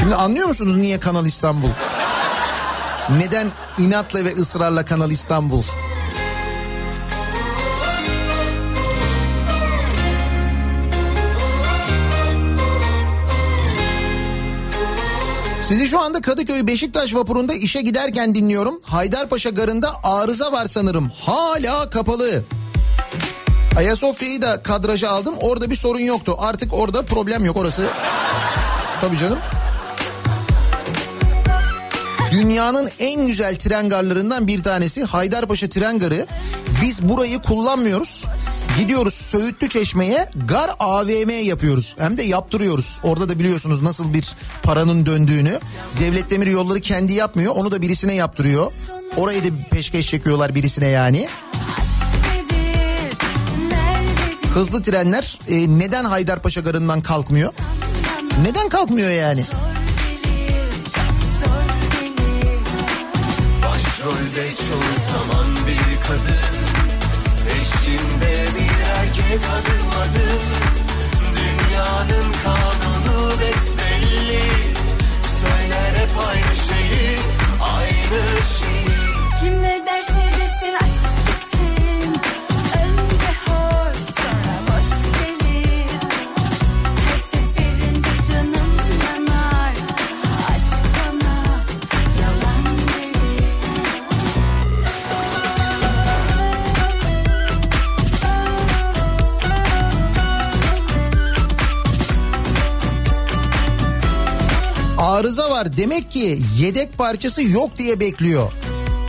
Şimdi 0.00 0.14
anlıyor 0.14 0.48
musunuz 0.48 0.76
niye 0.76 1.00
Kanal 1.00 1.26
İstanbul? 1.26 1.68
Neden 3.18 3.46
inatla 3.78 4.24
ve 4.24 4.32
ısrarla 4.32 4.84
Kanal 4.84 5.10
İstanbul? 5.10 5.62
Sizi 15.68 15.88
şu 15.88 16.00
anda 16.00 16.20
Kadıköy 16.20 16.66
Beşiktaş 16.66 17.14
vapurunda 17.14 17.54
işe 17.54 17.82
giderken 17.82 18.34
dinliyorum. 18.34 18.80
Haydarpaşa 18.84 19.50
garında 19.50 19.94
arıza 20.02 20.52
var 20.52 20.66
sanırım. 20.66 21.12
Hala 21.20 21.90
kapalı. 21.90 22.44
Ayasofya'yı 23.76 24.42
da 24.42 24.62
kadraja 24.62 25.10
aldım. 25.10 25.34
Orada 25.40 25.70
bir 25.70 25.76
sorun 25.76 26.00
yoktu. 26.00 26.36
Artık 26.38 26.74
orada 26.74 27.02
problem 27.02 27.44
yok 27.44 27.56
orası. 27.56 27.86
Tabii 29.00 29.18
canım. 29.18 29.38
Dünyanın 32.34 32.90
en 32.98 33.26
güzel 33.26 33.56
tren 33.56 33.88
garlarından 33.88 34.46
bir 34.46 34.62
tanesi 34.62 35.04
Haydarpaşa 35.04 35.68
Tren 35.68 35.98
Garı. 35.98 36.26
Biz 36.82 37.08
burayı 37.08 37.38
kullanmıyoruz. 37.38 38.24
Gidiyoruz 38.78 39.14
Söğütlü 39.14 39.68
Çeşme'ye 39.68 40.30
gar 40.48 40.70
AVM 40.78 41.30
yapıyoruz. 41.44 41.96
Hem 41.98 42.18
de 42.18 42.22
yaptırıyoruz. 42.22 43.00
Orada 43.02 43.28
da 43.28 43.38
biliyorsunuz 43.38 43.82
nasıl 43.82 44.14
bir 44.14 44.34
paranın 44.62 45.06
döndüğünü. 45.06 45.58
Devlet 46.00 46.30
Demir 46.30 46.46
Yolları 46.46 46.80
kendi 46.80 47.12
yapmıyor. 47.12 47.54
Onu 47.56 47.70
da 47.70 47.82
birisine 47.82 48.14
yaptırıyor. 48.14 48.72
Orayı 49.16 49.44
da 49.44 49.48
peşkeş 49.70 50.10
çekiyorlar 50.10 50.54
birisine 50.54 50.86
yani. 50.86 51.28
Hızlı 54.54 54.82
trenler 54.82 55.38
e, 55.48 55.78
neden 55.78 56.04
Haydarpaşa 56.04 56.60
Garı'ndan 56.60 57.02
kalkmıyor? 57.02 57.52
Neden 58.42 58.68
kalkmıyor 58.68 59.10
yani? 59.10 59.44
Başrolde 64.04 64.50
çoğu 64.56 65.12
zaman 65.12 65.56
bir 65.66 66.00
kadın. 66.00 66.54
Eşinde 67.58 68.46
bir 68.54 68.86
erkek 68.98 69.40
adım 69.52 69.88
adım 70.00 70.42
Dünyanın 71.36 72.32
kanunu 72.44 73.30
besbelli. 73.30 74.40
Söyler 75.42 75.94
hep 75.94 76.10
aynı 76.28 76.54
şeyi 76.54 77.18
Aynı 77.60 78.22
şeyi 78.58 79.03
Arıza 105.04 105.50
var 105.50 105.76
demek 105.76 106.10
ki 106.10 106.42
yedek 106.58 106.98
parçası 106.98 107.42
yok 107.42 107.78
diye 107.78 108.00
bekliyor. 108.00 108.52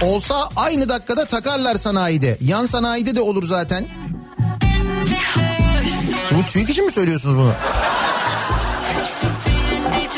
Olsa 0.02 0.50
aynı 0.56 0.90
dakikada 0.90 1.26
takarlar 1.26 1.76
sanayide. 1.76 2.38
Yan 2.42 2.66
sanayide 2.66 3.16
de 3.16 3.22
olur 3.22 3.48
zaten. 3.48 3.88
Bu 6.32 6.46
TÜİK 6.46 6.70
için 6.70 6.86
mi 6.86 6.92
söylüyorsunuz 6.92 7.38
bunu? 7.38 7.52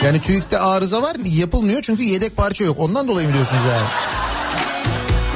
Yani 0.04 0.22
TÜİK'te 0.22 0.60
arıza 0.60 1.02
var 1.02 1.16
yapılmıyor 1.26 1.82
çünkü 1.82 2.04
yedek 2.04 2.38
parça 2.38 2.64
yok. 2.64 2.80
Ondan 2.80 3.08
dolayı 3.08 3.28
mı 3.28 3.34
diyorsunuz 3.34 3.64
yani? 3.70 3.88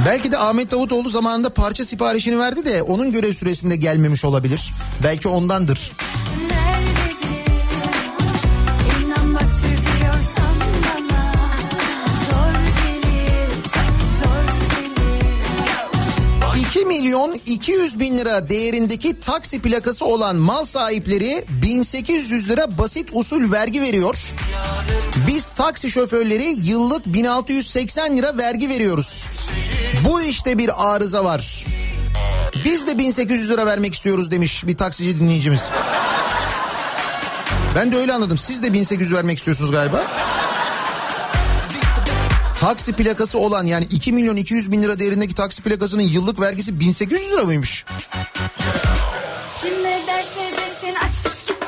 Belki 0.05 0.31
de 0.31 0.37
Ahmet 0.37 0.71
Davutoğlu 0.71 1.09
zamanında 1.09 1.49
parça 1.49 1.85
siparişini 1.85 2.39
verdi 2.39 2.65
de 2.65 2.81
onun 2.81 3.11
görev 3.11 3.33
süresinde 3.33 3.75
gelmemiş 3.75 4.25
olabilir. 4.25 4.71
Belki 5.03 5.27
ondandır. 5.27 5.91
Milyon 17.11 17.41
200 17.45 17.99
bin 17.99 18.17
lira 18.17 18.49
değerindeki 18.49 19.19
taksi 19.19 19.61
plakası 19.61 20.05
olan 20.05 20.35
mal 20.35 20.65
sahipleri 20.65 21.45
1800 21.49 22.49
lira 22.49 22.77
basit 22.77 23.09
usul 23.13 23.51
vergi 23.51 23.81
veriyor. 23.81 24.15
Biz 25.27 25.51
taksi 25.51 25.91
şoförleri 25.91 26.55
yıllık 26.63 27.05
1680 27.05 28.17
lira 28.17 28.37
vergi 28.37 28.69
veriyoruz. 28.69 29.29
Bu 30.05 30.21
işte 30.21 30.57
bir 30.57 30.93
arıza 30.93 31.23
var. 31.25 31.65
Biz 32.65 32.87
de 32.87 32.97
1800 32.97 33.49
lira 33.49 33.65
vermek 33.65 33.93
istiyoruz 33.93 34.31
demiş 34.31 34.67
bir 34.67 34.77
taksici 34.77 35.19
dinleyicimiz. 35.19 35.61
Ben 37.75 37.91
de 37.91 37.97
öyle 37.97 38.13
anladım. 38.13 38.37
Siz 38.37 38.63
de 38.63 38.73
1800 38.73 39.13
vermek 39.13 39.37
istiyorsunuz 39.37 39.71
galiba. 39.71 40.03
Taksi 42.61 42.93
plakası 42.93 43.39
olan 43.39 43.65
yani 43.65 43.85
2 43.85 44.13
milyon 44.13 44.35
200 44.35 44.71
bin 44.71 44.83
lira 44.83 44.99
değerindeki 44.99 45.35
taksi 45.35 45.63
plakasının 45.63 46.01
yıllık 46.01 46.39
vergisi 46.39 46.79
1800 46.79 47.31
lira 47.31 47.43
mıymış? 47.43 47.85
Kim 49.61 49.83
ne 49.83 49.99
derse 50.07 50.39
desin 50.57 50.95
aşk 51.05 51.60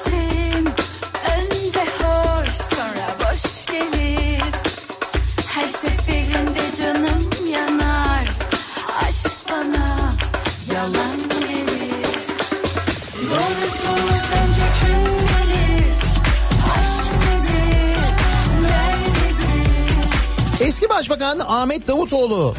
Başbakan 20.97 21.39
Ahmet 21.39 21.87
Davutoğlu 21.87 22.55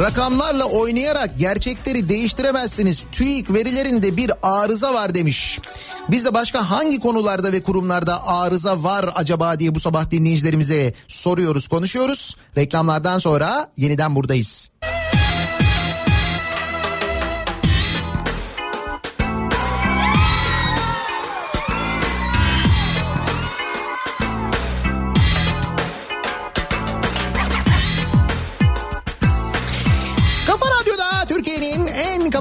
rakamlarla 0.00 0.64
oynayarak 0.64 1.38
gerçekleri 1.38 2.08
değiştiremezsiniz. 2.08 3.04
TÜİK 3.12 3.54
verilerinde 3.54 4.16
bir 4.16 4.32
arıza 4.42 4.94
var 4.94 5.14
demiş. 5.14 5.60
Biz 6.08 6.24
de 6.24 6.34
başka 6.34 6.70
hangi 6.70 7.00
konularda 7.00 7.52
ve 7.52 7.62
kurumlarda 7.62 8.26
arıza 8.26 8.82
var 8.82 9.10
acaba 9.14 9.58
diye 9.58 9.74
bu 9.74 9.80
sabah 9.80 10.10
dinleyicilerimize 10.10 10.94
soruyoruz, 11.08 11.68
konuşuyoruz. 11.68 12.36
Reklamlardan 12.56 13.18
sonra 13.18 13.68
yeniden 13.76 14.16
buradayız. 14.16 14.70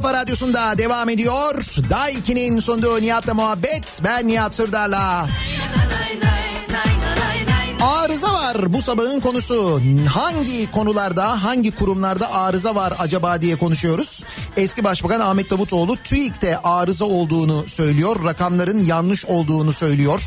Kafa 0.06 0.18
radyosunda 0.18 0.78
devam 0.78 1.10
ediyor. 1.10 1.66
Daiki'nin 1.90 2.60
sunduğu 2.60 3.02
Nihat'la 3.02 3.34
muhabbet. 3.34 4.02
Ben 4.04 4.28
Nihat 4.28 4.56
Sırdar'la. 4.56 5.28
Arıza 7.82 8.34
var 8.34 8.74
bu 8.74 8.82
sabahın 8.82 9.20
konusu. 9.20 9.82
Hangi 10.10 10.72
konularda, 10.72 11.44
hangi 11.44 11.72
kurumlarda 11.72 12.34
arıza 12.34 12.76
var 12.76 12.94
acaba 13.00 13.42
diye 13.42 13.56
konuşuyoruz. 13.56 14.24
Eski 14.58 14.84
Başbakan 14.84 15.20
Ahmet 15.20 15.50
Davutoğlu 15.50 15.98
TÜİK'te 16.04 16.58
arıza 16.58 17.06
olduğunu 17.06 17.64
söylüyor. 17.68 18.26
Rakamların 18.26 18.84
yanlış 18.84 19.26
olduğunu 19.26 19.74
söylüyor. 19.74 20.22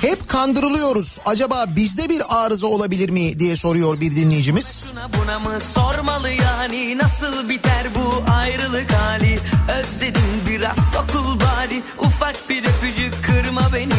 Hep 0.00 0.28
kandırılıyoruz. 0.28 1.18
Acaba 1.26 1.64
bizde 1.76 2.08
bir 2.08 2.44
arıza 2.44 2.66
olabilir 2.66 3.08
mi 3.10 3.38
diye 3.38 3.56
soruyor 3.56 4.00
bir 4.00 4.16
dinleyicimiz. 4.16 4.92
Buna 5.22 5.38
mı 5.38 5.60
sormalı 5.74 6.30
yani 6.30 6.98
nasıl 6.98 7.48
biter 7.48 7.86
bu 7.94 8.32
ayrılık 8.32 8.92
hali 8.92 9.38
Özledim 9.80 10.22
biraz 10.48 10.76
sokul 10.92 11.40
bari 11.40 11.82
ufak 11.98 12.36
bir 12.48 12.62
öpücük 12.62 13.14
kırma 13.24 13.62
beni 13.74 13.92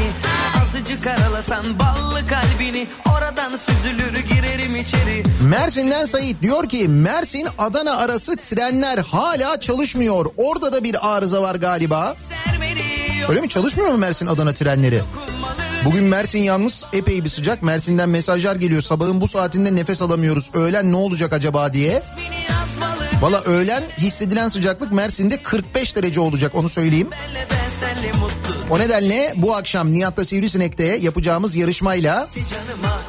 Azıcık 0.63 1.07
aralasan 1.07 1.65
ballı 1.79 2.27
kalbini 2.27 2.87
oradan 3.15 3.55
süzülür 3.55 4.19
girerim 4.19 4.75
içeri 4.75 5.23
Mersin'den 5.49 6.05
Sait 6.05 6.41
diyor 6.41 6.69
ki 6.69 6.87
Mersin 6.87 7.47
Adana 7.57 7.97
arası 7.97 8.35
trenler 8.35 8.97
hala 8.97 9.59
çalışmıyor. 9.59 10.25
Orada 10.37 10.73
da 10.73 10.83
bir 10.83 11.15
arıza 11.15 11.41
var 11.41 11.55
galiba. 11.55 12.15
Öyle 13.29 13.41
mi 13.41 13.49
çalışmıyor 13.49 13.91
mu 13.91 13.97
Mersin 13.97 14.27
Adana 14.27 14.53
trenleri? 14.53 15.01
Bugün 15.85 16.03
Mersin 16.03 16.39
yalnız 16.39 16.85
epey 16.93 17.23
bir 17.23 17.29
sıcak. 17.29 17.63
Mersin'den 17.63 18.09
mesajlar 18.09 18.55
geliyor. 18.55 18.81
Sabahın 18.81 19.21
bu 19.21 19.27
saatinde 19.27 19.75
nefes 19.75 20.01
alamıyoruz. 20.01 20.49
Öğlen 20.53 20.91
ne 20.91 20.95
olacak 20.95 21.33
acaba 21.33 21.73
diye. 21.73 22.03
Valla 23.21 23.41
öğlen 23.41 23.83
hissedilen 23.97 24.49
sıcaklık 24.49 24.91
Mersin'de 24.91 25.37
45 25.43 25.95
derece 25.95 26.19
olacak 26.19 26.55
onu 26.55 26.69
söyleyeyim. 26.69 27.09
O 28.69 28.79
nedenle 28.79 29.33
bu 29.35 29.55
akşam 29.55 29.93
Nihat'ta 29.93 30.25
Sivrisinek'te 30.25 30.83
yapacağımız 30.83 31.55
yarışmayla 31.55 32.27
canıma 32.35 33.01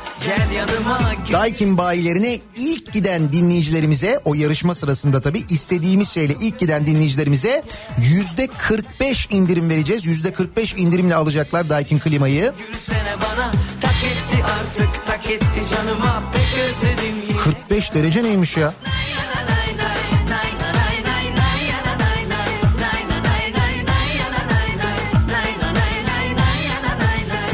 Daikin 1.32 1.78
bayilerine 1.78 2.38
ilk 2.56 2.92
giden 2.92 3.32
dinleyicilerimize 3.32 4.20
o 4.24 4.34
yarışma 4.34 4.74
sırasında 4.74 5.20
tabii 5.20 5.44
istediğimiz 5.48 6.08
şeyle 6.08 6.34
ilk 6.40 6.58
giden 6.58 6.86
dinleyicilerimize 6.86 7.62
yüzde 7.98 8.46
45 8.46 9.28
indirim 9.30 9.70
vereceğiz. 9.70 10.06
Yüzde 10.06 10.32
45 10.32 10.74
indirimle 10.74 11.14
alacaklar 11.14 11.68
Daikin 11.68 11.98
klimayı. 11.98 12.52
Bana 13.22 13.52
tak 13.80 13.94
etti 14.04 14.44
artık 14.44 15.06
tak 15.06 15.30
etti 15.30 15.60
canıma 15.70 16.22
pek 16.32 16.64
özledim 16.64 17.14
yine 17.28 17.38
45 17.38 17.94
derece 17.94 18.22
neymiş 18.22 18.56
ya? 18.56 18.72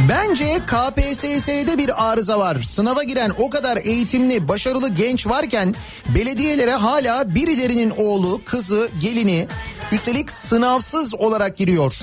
Bence 0.09 0.59
KPSS'de 0.67 1.79
bir 1.79 2.11
arıza 2.11 2.39
var. 2.39 2.63
Sınava 2.63 3.03
giren 3.03 3.33
o 3.39 3.51
kadar 3.51 3.77
eğitimli, 3.77 4.49
başarılı 4.49 4.89
genç 4.89 5.27
varken 5.27 5.75
belediyelere 6.09 6.73
hala 6.73 7.35
birilerinin 7.35 7.93
oğlu, 7.97 8.41
kızı, 8.45 8.91
gelini 9.01 9.47
üstelik 9.93 10.31
sınavsız 10.31 11.15
olarak 11.15 11.57
giriyor. 11.57 11.97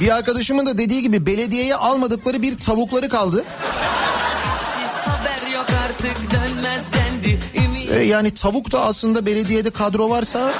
Bir 0.00 0.16
arkadaşımın 0.16 0.66
da 0.66 0.78
dediği 0.78 1.02
gibi 1.02 1.26
belediyeye 1.26 1.76
almadıkları 1.76 2.42
bir 2.42 2.58
tavukları 2.58 3.08
kaldı. 3.08 3.44
E, 7.90 8.02
yani 8.02 8.34
tavuk 8.34 8.72
da 8.72 8.80
aslında 8.80 9.26
belediyede 9.26 9.70
kadro 9.70 10.10
varsa 10.10 10.52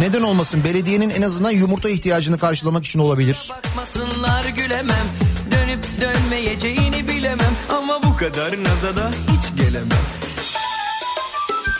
neden 0.00 0.22
olmasın? 0.22 0.64
Belediyenin 0.64 1.10
en 1.10 1.22
azından 1.22 1.50
yumurta 1.50 1.88
ihtiyacını 1.88 2.38
karşılamak 2.38 2.84
için 2.84 2.98
olabilir. 2.98 3.52
bakmasınlar 3.56 4.44
gülemem 4.44 5.06
dönüp 5.50 5.84
dönmeyeceğini 6.00 7.08
bilemem 7.08 7.52
ama 7.78 8.02
bu 8.02 8.16
kadar 8.16 8.50
naza 8.50 8.96
da 8.96 9.10
hiç 9.10 9.58
gelemem 9.64 9.88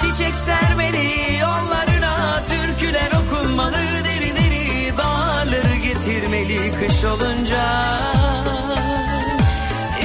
Çiçek 0.00 0.32
sermeli 0.46 1.38
yollarına 1.40 2.42
türküler 2.48 3.10
okunmalı 3.12 3.76
deri 4.04 4.30
deri 4.36 4.98
baharları 4.98 5.76
getirmeli 5.76 6.72
kış 6.80 7.04
olunca 7.04 8.15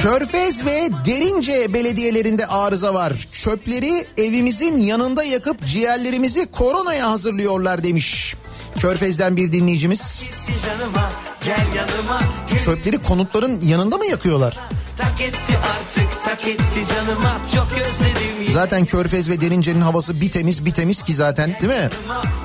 Körfez 0.02 0.66
ve 0.66 0.90
Derince 1.06 1.74
belediyelerinde 1.74 2.46
arıza 2.46 2.94
var. 2.94 3.12
Çöpleri 3.32 4.06
evimizin 4.16 4.78
yanında 4.78 5.24
yakıp 5.24 5.66
ciğerlerimizi 5.66 6.46
koronaya 6.46 7.10
hazırlıyorlar 7.10 7.82
demiş. 7.84 8.34
Körfez'den 8.80 9.36
bir 9.36 9.52
dinleyicimiz. 9.52 10.22
Gitti 10.22 10.52
canıma 10.66 11.10
gel 11.44 11.66
yanıma 11.76 12.20
gül 12.50 12.58
Çöpleri 12.58 12.98
konutların 12.98 13.60
yanında 13.60 13.98
mı 13.98 14.06
yakıyorlar? 14.06 14.58
tak 14.96 15.20
etti 15.20 15.58
artık 15.58 16.24
tak 16.24 16.46
etti 16.46 16.80
canıma 16.94 17.40
çok 17.54 17.68
özledim 17.72 18.42
yine 18.42 18.52
Zaten 18.52 18.84
Körfez 18.84 19.30
ve 19.30 19.40
Derince'nin 19.40 19.80
havası 19.80 20.20
bir 20.20 20.30
temiz 20.32 20.64
bir 20.64 20.70
temiz 20.70 21.02
ki 21.02 21.14
zaten 21.14 21.54
değil 21.60 21.72
mi? 21.72 21.88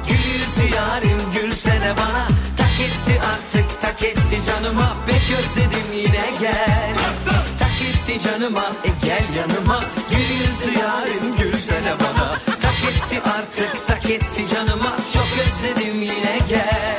Gül 0.08 0.74
yarim 0.76 1.18
gülsene 1.34 1.94
bana 1.98 2.28
Tak 2.58 2.80
etti 2.80 3.22
artık 3.22 3.82
tak 3.82 4.04
etti 4.04 4.38
canıma 4.48 4.98
Pek 5.08 5.16
özledim 5.16 5.88
yine 5.96 6.26
gel 6.42 6.94
Tak 6.94 7.47
canıma 8.20 8.64
e 8.86 9.06
gel 9.06 9.24
yanıma 9.38 9.84
Gül 10.12 10.80
yarim 10.80 11.36
gülsene 11.38 11.94
bana 12.00 12.32
Tak 12.62 12.76
etti 12.90 13.22
artık 13.38 13.88
tak 13.88 14.10
etti 14.10 14.46
canıma 14.56 14.94
Çok 15.14 15.28
özledim 15.46 16.02
yine 16.02 16.40
gel 16.50 16.98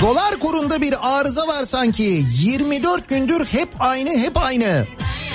Dolar 0.00 0.38
kurunda 0.38 0.80
bir 0.80 1.18
arıza 1.18 1.46
var 1.46 1.64
sanki. 1.64 2.24
24 2.32 3.08
gündür 3.08 3.44
hep 3.44 3.68
aynı 3.80 4.10
hep 4.10 4.36
aynı. 4.36 4.86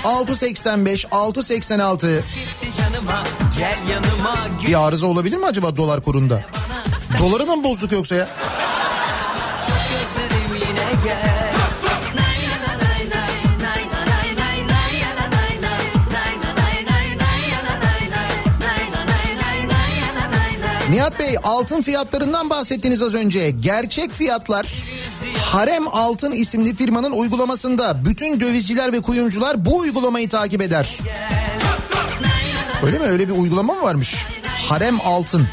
6.85 0.04 1.08
6.86 1.08 2.18
Gitti 2.18 2.78
canıma 2.82 3.24
gel 3.58 3.78
yanıma 3.92 4.36
gül 4.62 4.68
bir 4.68 4.88
arıza 4.88 5.06
olabilir 5.06 5.38
mi 5.38 5.46
acaba 5.46 5.76
dolar 5.76 6.02
kurunda? 6.02 6.44
Doları 7.20 7.46
mı 7.46 7.64
bozduk 7.64 7.92
yoksa 7.92 8.16
ya? 8.16 8.28
çok 9.68 9.78
özledim 9.78 10.68
yine 10.70 11.04
gel 11.04 11.35
Nihat 20.90 21.20
Bey 21.20 21.36
altın 21.44 21.82
fiyatlarından 21.82 22.50
bahsettiniz 22.50 23.02
az 23.02 23.14
önce. 23.14 23.50
Gerçek 23.50 24.12
fiyatlar 24.12 24.68
Harem 25.52 25.88
Altın 25.88 26.32
isimli 26.32 26.76
firmanın 26.76 27.12
uygulamasında 27.12 28.06
bütün 28.06 28.40
dövizciler 28.40 28.94
ve 28.94 29.00
kuyumcular 29.02 29.66
bu 29.66 29.78
uygulamayı 29.78 30.30
takip 30.30 30.62
eder. 30.62 30.98
Öyle 32.86 33.00
mi? 33.00 33.06
Öyle 33.06 33.28
bir 33.28 33.34
uygulama 33.34 33.74
mı 33.74 33.82
varmış? 33.82 34.16
Harem 34.70 35.02
Altın. 35.06 35.48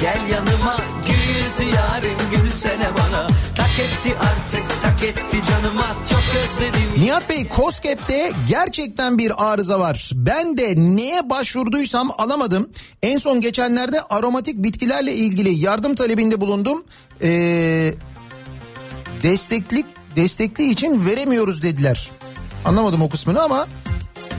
Gel 0.00 0.20
yanıma 0.30 0.76
Gül 1.06 1.66
yarim 1.74 2.18
gülsene 2.30 2.88
bana 2.98 3.26
Tak 3.54 3.78
etti 3.78 4.14
artık 4.20 4.45
tak 4.96 5.08
etti 5.08 5.42
canıma 5.48 5.86
Çok 6.10 6.18
özledim 6.18 7.02
Nihat 7.04 7.28
Bey 7.30 7.46
COSGAP'te 7.56 8.32
gerçekten 8.48 9.18
bir 9.18 9.52
arıza 9.52 9.80
var. 9.80 10.10
Ben 10.14 10.58
de 10.58 10.74
neye 10.76 11.30
başvurduysam 11.30 12.10
alamadım. 12.18 12.68
En 13.02 13.18
son 13.18 13.40
geçenlerde 13.40 14.02
aromatik 14.02 14.62
bitkilerle 14.62 15.14
ilgili 15.14 15.54
yardım 15.54 15.94
talebinde 15.94 16.40
bulundum. 16.40 16.84
Ee, 17.22 17.94
desteklik 19.22 19.86
destekli 20.16 20.70
için 20.70 21.06
veremiyoruz 21.06 21.62
dediler. 21.62 22.10
Anlamadım 22.64 23.02
o 23.02 23.08
kısmını 23.08 23.42
ama 23.42 23.66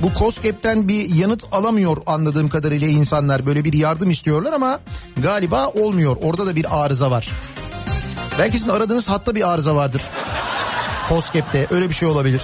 bu 0.03 0.19
COSGAP'ten 0.19 0.87
bir 0.87 1.15
yanıt 1.15 1.45
alamıyor 1.51 1.97
anladığım 2.05 2.49
kadarıyla 2.49 2.87
insanlar. 2.87 3.45
Böyle 3.45 3.63
bir 3.63 3.73
yardım 3.73 4.11
istiyorlar 4.11 4.53
ama 4.53 4.79
galiba 5.23 5.67
olmuyor. 5.67 6.17
Orada 6.21 6.47
da 6.47 6.55
bir 6.55 6.83
arıza 6.83 7.11
var. 7.11 7.29
Belki 8.39 8.57
sizin 8.57 8.71
aradığınız 8.71 9.09
hatta 9.09 9.35
bir 9.35 9.53
arıza 9.53 9.75
vardır. 9.75 10.01
COSGAP'te 11.09 11.67
öyle 11.71 11.89
bir 11.89 11.93
şey 11.93 12.07
olabilir. 12.07 12.41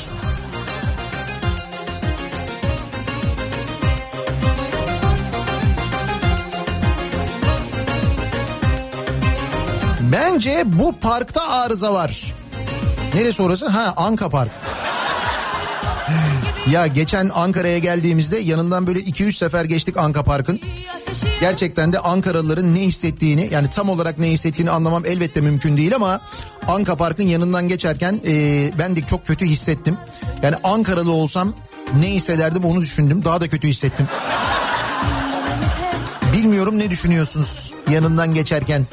Bence 10.12 10.64
bu 10.66 11.00
parkta 11.00 11.50
arıza 11.50 11.94
var. 11.94 12.34
Neresi 13.16 13.44
orası? 13.44 13.68
Ha 13.68 13.94
Anka 13.98 14.30
Park. 14.30 14.52
Ya 16.72 16.88
geçen 16.88 17.32
Ankara'ya 17.34 17.78
geldiğimizde 17.78 18.38
yanından 18.38 18.88
böyle 18.88 19.00
2-3 19.00 19.34
sefer 19.34 19.66
geçtik 19.66 19.98
Anka 19.98 20.24
Park'ın. 20.24 20.60
Gerçekten 21.40 21.94
de 21.94 22.00
Ankaralıların 22.00 22.76
ne 22.76 22.80
hissettiğini 22.80 23.50
yani 23.52 23.70
tam 23.70 23.90
olarak 23.90 24.20
ne 24.20 24.28
hissettiğini 24.28 24.72
anlamam 24.72 25.06
elbette 25.06 25.42
mümkün 25.42 25.78
değil 25.78 25.96
ama 25.96 26.22
Anka 26.68 26.96
Park'ın 26.96 27.28
yanından 27.28 27.68
geçerken 27.68 28.20
e, 28.26 28.72
ben 28.80 28.96
de 28.96 29.02
çok 29.02 29.26
kötü 29.26 29.46
hissettim. 29.46 29.98
Yani 30.42 30.56
Ankaralı 30.64 31.12
olsam 31.12 31.54
ne 32.00 32.08
hissederdim 32.08 32.66
onu 32.66 32.82
düşündüm 32.82 33.24
daha 33.26 33.42
da 33.42 33.50
kötü 33.50 33.68
hissettim. 33.68 34.08
Bilmiyorum 36.34 36.80
ne 36.80 36.92
düşünüyorsunuz 36.92 37.74
yanından 37.92 38.34
geçerken. 38.34 38.86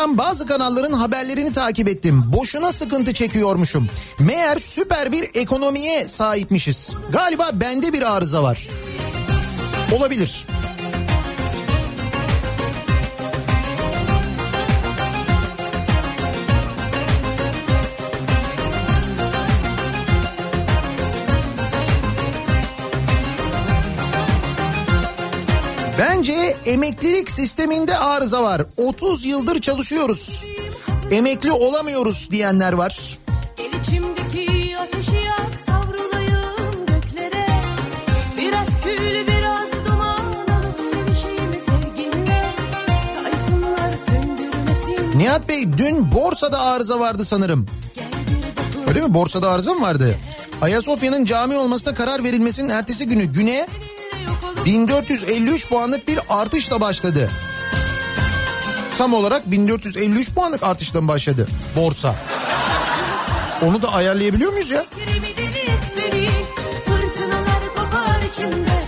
Akşam 0.00 0.18
bazı 0.18 0.46
kanalların 0.46 0.92
haberlerini 0.92 1.52
takip 1.52 1.88
ettim. 1.88 2.24
Boşuna 2.36 2.72
sıkıntı 2.72 3.12
çekiyormuşum. 3.12 3.86
Meğer 4.18 4.58
süper 4.60 5.12
bir 5.12 5.30
ekonomiye 5.34 6.08
sahipmişiz. 6.08 6.94
Galiba 7.12 7.50
bende 7.52 7.92
bir 7.92 8.16
arıza 8.16 8.42
var. 8.42 8.68
Olabilir. 9.96 10.46
Bence 26.00 26.56
emeklilik 26.66 27.30
sisteminde 27.30 27.96
arıza 27.96 28.42
var. 28.42 28.62
30 28.76 29.24
yıldır 29.24 29.60
çalışıyoruz. 29.60 30.44
Emekli 31.10 31.52
olamıyoruz 31.52 32.28
diyenler 32.30 32.72
var. 32.72 33.18
Nihat 45.16 45.48
Bey 45.48 45.72
dün 45.78 46.12
borsada 46.12 46.60
arıza 46.60 47.00
vardı 47.00 47.24
sanırım. 47.24 47.66
Öyle 48.88 49.00
mi? 49.00 49.14
Borsada 49.14 49.50
arıza 49.50 49.74
mı 49.74 49.80
vardı? 49.80 50.16
Ayasofya'nın 50.62 51.24
cami 51.24 51.56
olmasına 51.56 51.94
karar 51.94 52.24
verilmesinin 52.24 52.68
ertesi 52.68 53.06
günü 53.06 53.24
güne 53.24 53.66
1453 54.64 55.68
puanlık 55.68 56.08
bir 56.08 56.18
artışla 56.28 56.80
başladı. 56.80 57.30
Tam 58.98 59.14
olarak 59.14 59.50
1453 59.50 60.30
puanlık 60.32 60.62
artışla 60.62 61.08
başladı 61.08 61.46
borsa. 61.76 62.14
Onu 63.62 63.82
da 63.82 63.92
ayarlayabiliyor 63.92 64.52
muyuz 64.52 64.70
ya? 64.70 64.84
Fırtınalar 66.84 67.68
kopar 67.76 68.22
içimde 68.30 68.79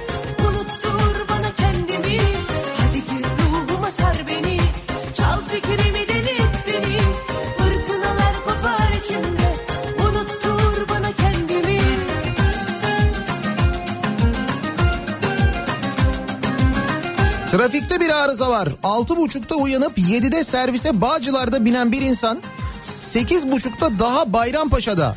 Trafikte 17.53 18.01
bir 18.01 18.11
arıza 18.11 18.51
var. 18.51 18.69
6.30'da 18.83 19.55
uyanıp 19.55 19.99
7'de 19.99 20.45
servise 20.45 21.01
Bağcılar'da 21.01 21.65
binen 21.65 21.93
bir 21.93 22.03
insan 22.03 22.39
8.30'da 22.85 23.99
daha 23.99 24.33
Bayrampaşa'da. 24.33 25.17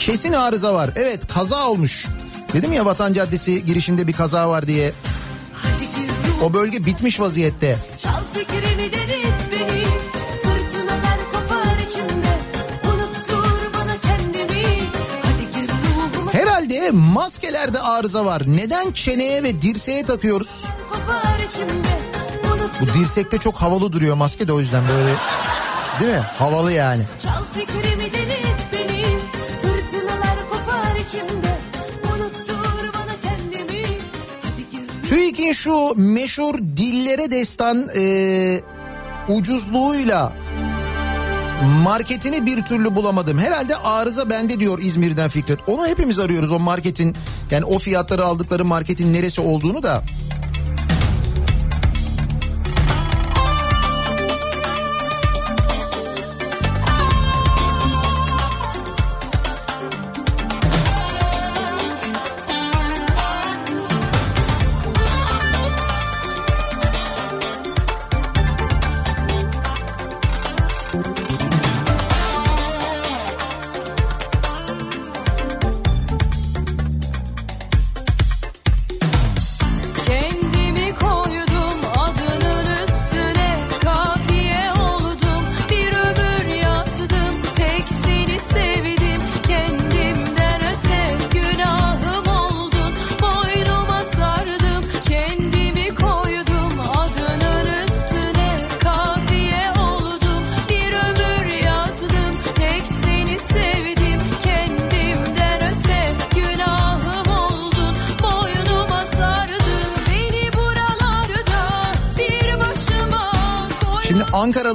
Kesin 0.00 0.32
arıza 0.32 0.74
var. 0.74 0.90
Evet 0.96 1.26
kaza 1.26 1.68
olmuş. 1.68 2.06
Dedim 2.52 2.72
ya 2.72 2.86
Vatan 2.86 3.12
Caddesi 3.12 3.66
girişinde 3.66 4.06
bir 4.06 4.12
kaza 4.12 4.50
var 4.50 4.66
diye. 4.66 4.92
O 6.44 6.54
bölge 6.54 6.86
bitmiş 6.86 7.20
vaziyette. 7.20 7.76
Çal 7.98 8.20
fikrimi 8.34 8.92
deli 8.92 9.12
et 9.12 9.48
beni 9.52 9.84
Fırtınalar 10.42 11.18
kopar 11.32 11.78
içimde 11.88 12.38
Unuttur 12.84 13.72
bana 13.74 13.96
kendimi 14.00 14.64
Herhalde 16.32 16.90
maskelerde 16.90 17.80
arıza 17.80 18.24
var. 18.24 18.42
Neden 18.46 18.92
çeneye 18.92 19.42
ve 19.42 19.62
dirseğe 19.62 20.04
takıyoruz? 20.04 20.64
Bu 22.80 22.86
dirsekte 22.86 23.38
çok 23.38 23.54
havalı 23.54 23.92
duruyor 23.92 24.16
maske 24.16 24.48
de 24.48 24.52
o 24.52 24.60
yüzden 24.60 24.82
böyle. 24.88 25.14
Değil 26.00 26.18
mi? 26.18 26.24
Havalı 26.38 26.72
yani. 26.72 27.02
Çal 27.22 27.44
fikrimi 27.54 28.12
deli 28.12 28.36
beni 28.72 29.04
Fırtınalar 29.62 30.38
kopar 30.50 30.96
içimde 30.96 31.58
Unuttur 32.14 32.92
bana 32.94 33.14
kendimi 33.22 33.82
Hadi 34.42 34.70
gir 34.70 35.08
TÜİK'in 35.08 35.52
şu 35.52 35.94
meşhur 35.96 36.54
dillere 36.58 37.30
destan 37.30 37.88
e, 37.96 38.60
ucuzluğuyla 39.28 40.32
marketini 41.84 42.46
bir 42.46 42.62
türlü 42.62 42.96
bulamadım. 42.96 43.38
Herhalde 43.38 43.76
arıza 43.76 44.30
bende 44.30 44.60
diyor 44.60 44.78
İzmir'den 44.82 45.28
Fikret. 45.28 45.58
Onu 45.66 45.86
hepimiz 45.86 46.18
arıyoruz 46.18 46.52
o 46.52 46.58
marketin 46.58 47.16
yani 47.50 47.64
o 47.64 47.78
fiyatları 47.78 48.24
aldıkları 48.24 48.64
marketin 48.64 49.12
neresi 49.12 49.40
olduğunu 49.40 49.82
da. 49.82 50.02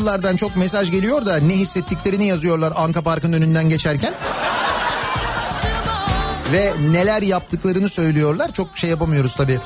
Ankaralılardan 0.04 0.36
çok 0.36 0.56
mesaj 0.56 0.92
geliyor 0.92 1.26
da 1.26 1.38
ne 1.38 1.54
hissettiklerini 1.54 2.28
yazıyorlar 2.28 2.74
Anka 2.76 3.02
Park'ın 3.02 3.34
önünden 3.34 3.70
geçerken. 3.70 4.14
Ve 6.54 6.74
neler 6.92 7.22
yaptıklarını 7.22 7.90
söylüyorlar. 7.90 8.54
Çok 8.54 8.78
şey 8.78 8.90
yapamıyoruz 8.90 9.36
tabii. 9.36 9.60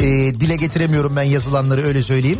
Ee, 0.00 0.06
dile 0.40 0.56
getiremiyorum 0.56 1.16
ben 1.16 1.22
yazılanları 1.22 1.82
öyle 1.82 2.02
söyleyeyim. 2.02 2.38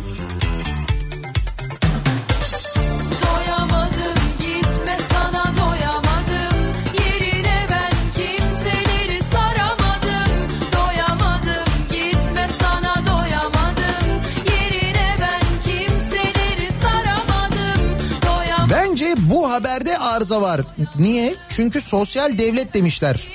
Arıza 20.25 20.41
var. 20.41 20.61
Niye? 20.99 21.35
Çünkü 21.49 21.81
sosyal 21.81 22.37
devlet 22.37 22.73
demişler. 22.73 23.27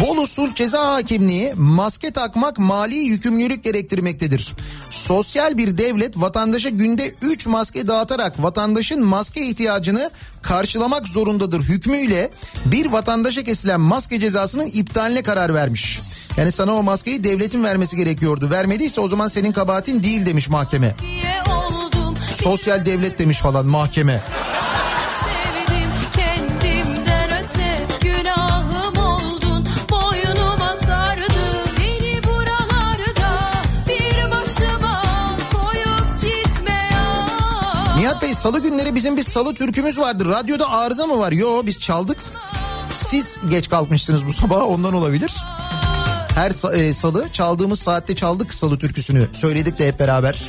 Bolu 0.00 0.26
Sulh 0.26 0.54
Ceza 0.54 0.94
Hakimliği 0.94 1.54
maske 1.56 2.10
takmak 2.10 2.58
mali 2.58 2.94
yükümlülük 2.94 3.64
gerektirmektedir. 3.64 4.54
Sosyal 4.90 5.58
bir 5.58 5.78
devlet 5.78 6.16
vatandaşa 6.16 6.68
günde 6.68 7.14
3 7.22 7.46
maske 7.46 7.88
dağıtarak 7.88 8.42
vatandaşın 8.42 9.04
maske 9.04 9.46
ihtiyacını 9.46 10.10
karşılamak 10.42 11.08
zorundadır 11.08 11.60
hükmüyle 11.60 12.30
bir 12.64 12.86
vatandaşa 12.86 13.42
kesilen 13.42 13.80
maske 13.80 14.20
cezasının 14.20 14.66
iptaline 14.66 15.22
karar 15.22 15.54
vermiş. 15.54 16.00
Yani 16.36 16.52
sana 16.52 16.74
o 16.74 16.82
maskeyi 16.82 17.24
devletin 17.24 17.64
vermesi 17.64 17.96
gerekiyordu. 17.96 18.50
Vermediyse 18.50 19.00
o 19.00 19.08
zaman 19.08 19.28
senin 19.28 19.52
kabahatin 19.52 20.02
değil 20.02 20.26
demiş 20.26 20.48
mahkeme. 20.48 20.94
Sosyal 22.30 22.86
devlet 22.86 23.18
demiş 23.18 23.38
falan 23.38 23.66
mahkeme. 23.66 24.20
Salı 38.42 38.62
günleri 38.62 38.94
bizim 38.94 39.16
bir 39.16 39.22
salı 39.22 39.54
türkümüz 39.54 39.98
vardır. 39.98 40.26
Radyoda 40.26 40.70
arıza 40.70 41.06
mı 41.06 41.18
var? 41.18 41.32
Yo 41.32 41.62
biz 41.66 41.80
çaldık. 41.80 42.18
Siz 42.94 43.38
geç 43.50 43.68
kalkmışsınız 43.68 44.26
bu 44.26 44.32
sabah 44.32 44.68
ondan 44.68 44.94
olabilir. 44.94 45.36
Her 46.34 46.74
e, 46.74 46.94
salı 46.94 47.28
çaldığımız 47.32 47.80
saatte 47.80 48.14
çaldık 48.14 48.54
salı 48.54 48.78
türküsünü. 48.78 49.28
Söyledik 49.32 49.78
de 49.78 49.88
hep 49.88 50.00
beraber. 50.00 50.48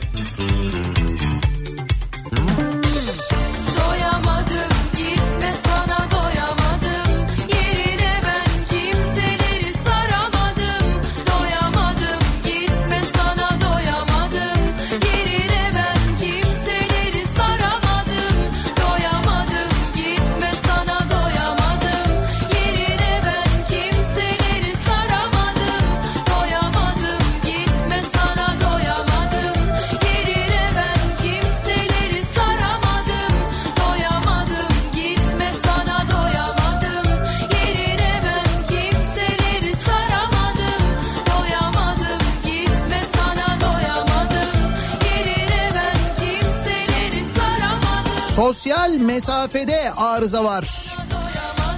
Mesafede 48.99 49.91
arıza 49.91 50.43
var. 50.43 50.95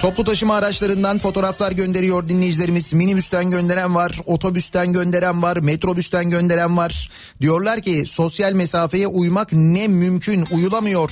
Toplu 0.02 0.23
taşıma 0.23 0.56
araçlarından 0.56 1.18
fotoğraflar 1.19 1.72
gönderiyor 1.72 2.30
dinleyicilerimiz. 2.30 2.94
Minibüsten 2.94 3.49
gönderen 3.52 3.95
var, 3.95 4.19
otobüsten 4.26 4.94
gönderen 4.94 5.41
var, 5.41 5.57
metrobüsten 5.57 6.30
gönderen 6.30 6.77
var. 6.77 7.10
Diyorlar 7.41 7.81
ki 7.81 8.06
sosyal 8.06 8.53
mesafeye 8.53 9.07
uymak 9.07 9.53
ne 9.53 9.88
mümkün, 9.88 10.48
uyulamıyor. 10.52 11.11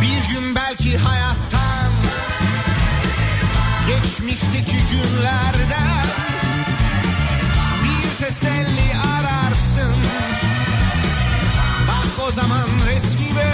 Bir 0.00 0.34
gün 0.34 0.54
belki 0.54 0.96
hayattan 0.96 1.56
Geçmişteki 3.88 4.76
günlerden 4.92 5.65
Zaman 12.36 12.68
resmime 12.86 13.52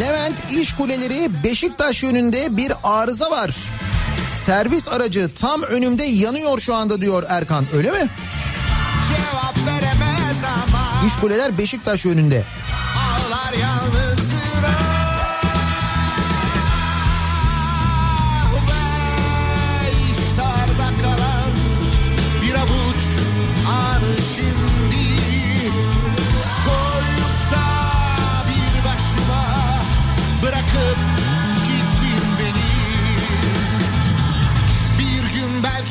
Levent 0.00 0.52
İş 0.52 0.72
Kuleleri 0.72 1.44
Beşiktaş 1.44 2.02
yönünde 2.02 2.56
bir 2.56 2.72
arıza 2.84 3.30
var. 3.30 3.50
Servis 4.26 4.88
aracı 4.88 5.30
tam 5.34 5.62
önümde 5.62 6.04
yanıyor 6.04 6.58
şu 6.58 6.74
anda 6.74 7.00
diyor 7.00 7.22
Erkan. 7.28 7.66
Öyle 7.74 7.90
mi? 7.90 8.08
Cevap 9.08 9.54
veremez 9.66 10.42
ama 10.44 11.06
İş 11.08 11.14
Kuleler 11.20 11.58
Beşiktaş 11.58 12.04
yönünde. 12.04 12.44
Ağlar 12.96 13.52
yalnızına 13.52 14.29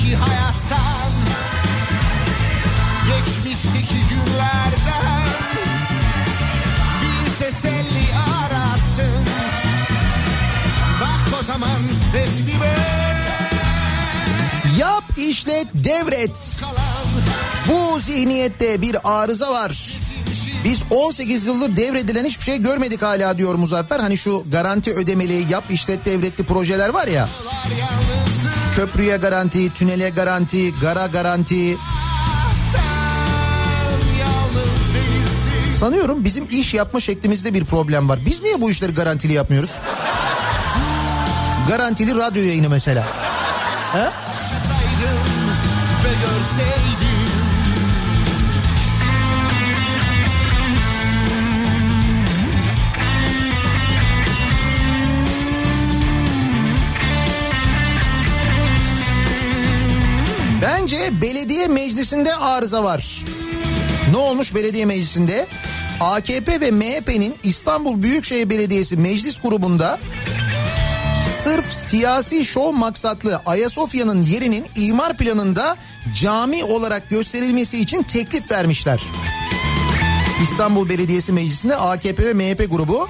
belki 0.09 0.15
hayattan 0.15 1.11
Geçmişteki 3.07 4.07
günlerden 4.09 5.27
bir 7.01 7.45
teselli 7.45 8.07
ararsın 8.43 9.25
Bak 11.01 11.39
o 11.39 11.43
zaman 11.43 11.79
resmime 12.13 12.75
Yap 14.79 15.03
işlet 15.17 15.67
devret. 15.73 16.61
Bu 17.67 17.99
zihniyette 17.99 18.81
bir 18.81 18.97
arıza 19.03 19.51
var. 19.51 19.93
Biz 20.63 20.79
18 20.91 21.45
yıldır 21.45 21.77
devredilen 21.77 22.25
hiçbir 22.25 22.43
şey 22.43 22.57
görmedik 22.57 23.01
hala 23.01 23.37
diyor 23.37 23.55
Muzaffer. 23.55 23.99
Hani 23.99 24.17
şu 24.17 24.43
garanti 24.51 24.93
ödemeli 24.93 25.45
yap 25.51 25.63
işlet 25.69 26.05
devretli 26.05 26.43
projeler 26.43 26.89
var 26.89 27.07
ya. 27.07 27.29
Köprüye 28.75 29.17
garanti, 29.17 29.73
tünele 29.73 30.09
garanti, 30.09 30.79
gara 30.79 31.07
garanti. 31.07 31.77
Sanıyorum 35.79 36.25
bizim 36.25 36.47
iş 36.51 36.73
yapma 36.73 36.99
şeklimizde 36.99 37.53
bir 37.53 37.65
problem 37.65 38.09
var. 38.09 38.19
Biz 38.25 38.41
niye 38.41 38.61
bu 38.61 38.71
işleri 38.71 38.93
garantili 38.93 39.33
yapmıyoruz? 39.33 39.75
Garantili 41.69 42.15
radyo 42.15 42.43
yayını 42.43 42.69
mesela. 42.69 43.03
He? 43.93 43.99
Ve 46.03 46.09
görseydim 46.13 46.88
Bence 60.91 61.21
belediye 61.21 61.67
meclisinde 61.67 62.35
arıza 62.35 62.83
var. 62.83 63.25
Ne 64.11 64.17
olmuş 64.17 64.55
belediye 64.55 64.85
meclisinde? 64.85 65.47
AKP 65.99 66.61
ve 66.61 66.71
MHP'nin 66.71 67.35
İstanbul 67.43 68.01
Büyükşehir 68.01 68.49
Belediyesi 68.49 68.97
Meclis 68.97 69.41
Grubu'nda 69.41 69.99
sırf 71.43 71.73
siyasi 71.73 72.45
şov 72.45 72.71
maksatlı 72.71 73.41
Ayasofya'nın 73.45 74.23
yerinin 74.23 74.65
imar 74.75 75.17
planında 75.17 75.77
cami 76.21 76.63
olarak 76.63 77.09
gösterilmesi 77.09 77.79
için 77.79 78.03
teklif 78.03 78.51
vermişler. 78.51 79.01
İstanbul 80.43 80.89
Belediyesi 80.89 81.31
Meclisi'nde 81.31 81.75
AKP 81.75 82.25
ve 82.25 82.33
MHP 82.33 82.71
grubu 82.71 83.09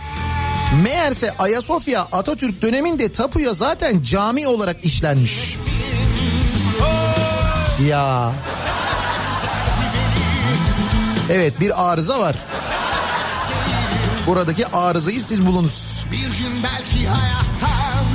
meğerse 0.83 1.33
Ayasofya 1.37 2.01
Atatürk 2.11 2.61
döneminde 2.61 3.11
tapuya 3.11 3.53
zaten 3.53 4.01
cami 4.01 4.47
olarak 4.47 4.85
işlenmiş. 4.85 5.57
Ya 7.87 8.31
Evet 11.29 11.59
bir 11.59 11.91
arıza 11.91 12.19
var. 12.19 12.35
Buradaki 14.27 14.67
arızayı 14.67 15.21
siz 15.21 15.45
bulunuz. 15.45 16.05
Bir 16.11 16.17
gün 16.17 16.63
belki 16.63 17.07
hayattan 17.07 18.05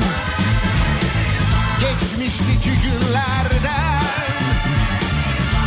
Geçmişteki 1.80 2.70
günlerden 2.70 4.02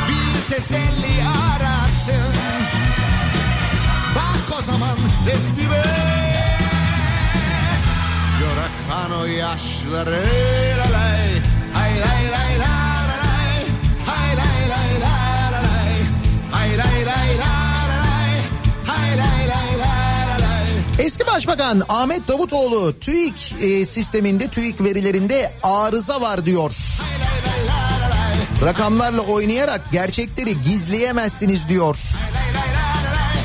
Bir 0.10 0.56
teselli 0.56 1.24
ararsın 1.56 2.34
Bak 4.15 4.60
o 4.60 4.61
zaman 4.61 4.98
resmime 5.26 5.84
Gör 8.40 8.57
akan 8.57 9.19
o 9.22 9.26
yaşları 9.26 10.24
lay 10.94 11.32
lay 11.76 11.99
la 11.99 12.07
la 12.32 12.69
lay 12.69 12.76
Eski 21.18 21.31
Başbakan 21.31 21.81
Ahmet 21.89 22.27
Davutoğlu 22.27 22.99
TÜİK 22.99 23.53
e, 23.61 23.85
sisteminde 23.85 24.48
TÜİK 24.48 24.84
verilerinde 24.84 25.52
arıza 25.64 26.22
var 26.22 26.45
diyor. 26.45 26.76
Rakamlarla 28.65 29.22
oynayarak 29.22 29.81
gerçekleri 29.91 30.61
gizleyemezsiniz 30.61 31.69
diyor. 31.69 31.98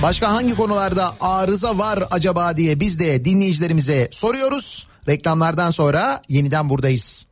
Başka 0.03 0.33
hangi 0.33 0.55
konularda 0.55 1.15
arıza 1.21 1.79
var 1.79 1.99
acaba 2.11 2.57
diye 2.57 2.81
biz 2.81 2.99
de 2.99 3.25
dinleyicilerimize 3.25 4.09
soruyoruz. 4.13 4.87
Reklamlardan 5.09 5.71
sonra 5.71 6.23
yeniden 6.29 6.71
buradayız. 6.71 7.27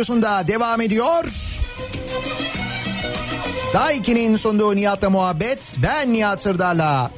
Radyosunda 0.00 0.48
devam 0.48 0.80
ediyor. 0.80 1.24
Daha 3.74 3.92
2'nin 3.92 4.36
sunduğu 4.36 4.76
Nihat'la 4.76 5.10
muhabbet. 5.10 5.76
Ben 5.82 6.12
Nihat 6.12 6.40
Sırdar'la. 6.40 7.10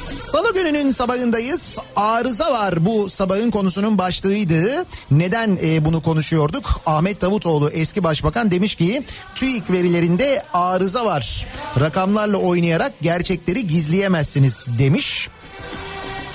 Salı 0.00 0.54
gününün 0.54 0.90
sabahındayız. 0.90 1.78
Arıza 1.96 2.52
var 2.52 2.86
bu 2.86 3.10
sabahın 3.10 3.50
konusunun 3.50 3.98
başlığıydı. 3.98 4.86
Neden 5.10 5.58
e, 5.62 5.84
bunu 5.84 6.02
konuşuyorduk? 6.02 6.80
Ahmet 6.86 7.20
Davutoğlu 7.20 7.70
eski 7.70 8.04
başbakan 8.04 8.50
demiş 8.50 8.74
ki 8.74 9.02
TÜİK 9.34 9.70
verilerinde 9.70 10.42
arıza 10.54 11.04
var. 11.04 11.46
Rakamlarla 11.80 12.36
oynayarak 12.36 12.92
gerçekleri 13.00 13.66
gizleyemezsiniz 13.66 14.68
demiş. 14.78 15.28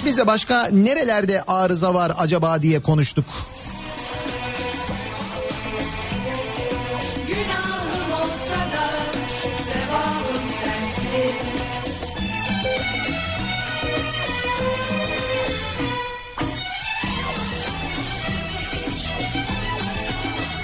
Biz 0.06 0.18
de 0.18 0.28
başka 0.28 0.68
nerelerde 0.72 1.44
arıza 1.48 1.94
var 1.94 2.12
acaba 2.18 2.62
diye 2.62 2.82
konuştuk. 2.82 3.26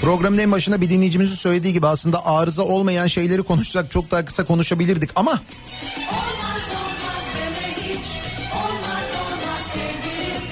Programın 0.04 0.38
en 0.38 0.52
başında 0.52 0.80
bir 0.80 0.90
dinleyicimizin 0.90 1.34
söylediği 1.34 1.72
gibi 1.72 1.86
aslında 1.86 2.26
arıza 2.26 2.62
olmayan 2.62 3.06
şeyleri 3.06 3.42
konuşsak 3.42 3.90
çok 3.90 4.10
daha 4.10 4.24
kısa 4.24 4.44
konuşabilirdik 4.44 5.10
ama 5.16 5.30
Olmaz 5.30 6.62
olmaz 6.70 7.24
deme 7.34 7.68
hiç 7.76 8.06
Olmaz 8.54 9.10
olmaz 9.20 9.60
sevgilim 9.74 10.42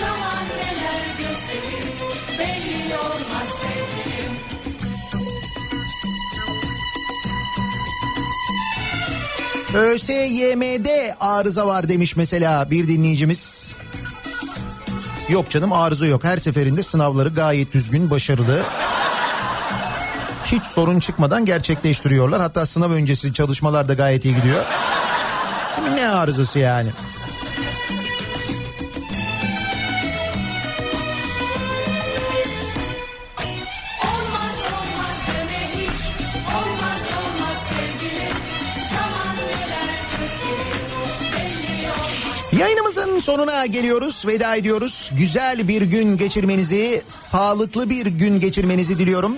Zaman 0.00 0.44
neler 0.56 1.02
gösterir 1.18 1.84
Belli 2.38 2.94
olmaz 2.96 3.48
sevgilim 3.60 4.34
ÖSYM'de 9.74 11.16
arıza 11.20 11.66
var 11.66 11.88
demiş 11.88 12.16
mesela 12.16 12.70
bir 12.70 12.88
dinleyicimiz. 12.88 13.74
Yok 15.28 15.50
canım 15.50 15.72
arıza 15.72 16.06
yok. 16.06 16.24
Her 16.24 16.36
seferinde 16.36 16.82
sınavları 16.82 17.28
gayet 17.28 17.72
düzgün, 17.72 18.10
başarılı. 18.10 18.62
Hiç 20.52 20.66
sorun 20.66 21.00
çıkmadan 21.00 21.44
gerçekleştiriyorlar. 21.44 22.40
Hatta 22.40 22.66
sınav 22.66 22.90
öncesi 22.90 23.32
çalışmalar 23.32 23.88
da 23.88 23.94
gayet 23.94 24.24
iyi 24.24 24.34
gidiyor. 24.34 24.64
Ne 25.94 26.08
arızası 26.08 26.58
yani? 26.58 26.90
Yayınımızın 42.58 43.20
sonuna 43.20 43.66
geliyoruz. 43.66 44.24
Veda 44.26 44.56
ediyoruz. 44.56 45.10
Güzel 45.12 45.68
bir 45.68 45.82
gün 45.82 46.16
geçirmenizi, 46.16 47.02
sağlıklı 47.06 47.90
bir 47.90 48.06
gün 48.06 48.40
geçirmenizi 48.40 48.98
diliyorum. 48.98 49.36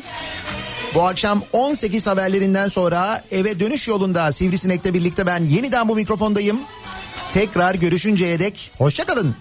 Bu 0.94 1.02
akşam 1.02 1.42
18 1.52 2.06
haberlerinden 2.06 2.68
sonra 2.68 3.24
eve 3.30 3.60
dönüş 3.60 3.88
yolunda 3.88 4.32
Sivrisinek'le 4.32 4.94
birlikte 4.94 5.26
ben 5.26 5.46
yeniden 5.46 5.88
bu 5.88 5.94
mikrofondayım. 5.94 6.60
Tekrar 7.30 7.74
görüşünceye 7.74 8.38
dek 8.38 8.70
hoşçakalın. 8.78 9.36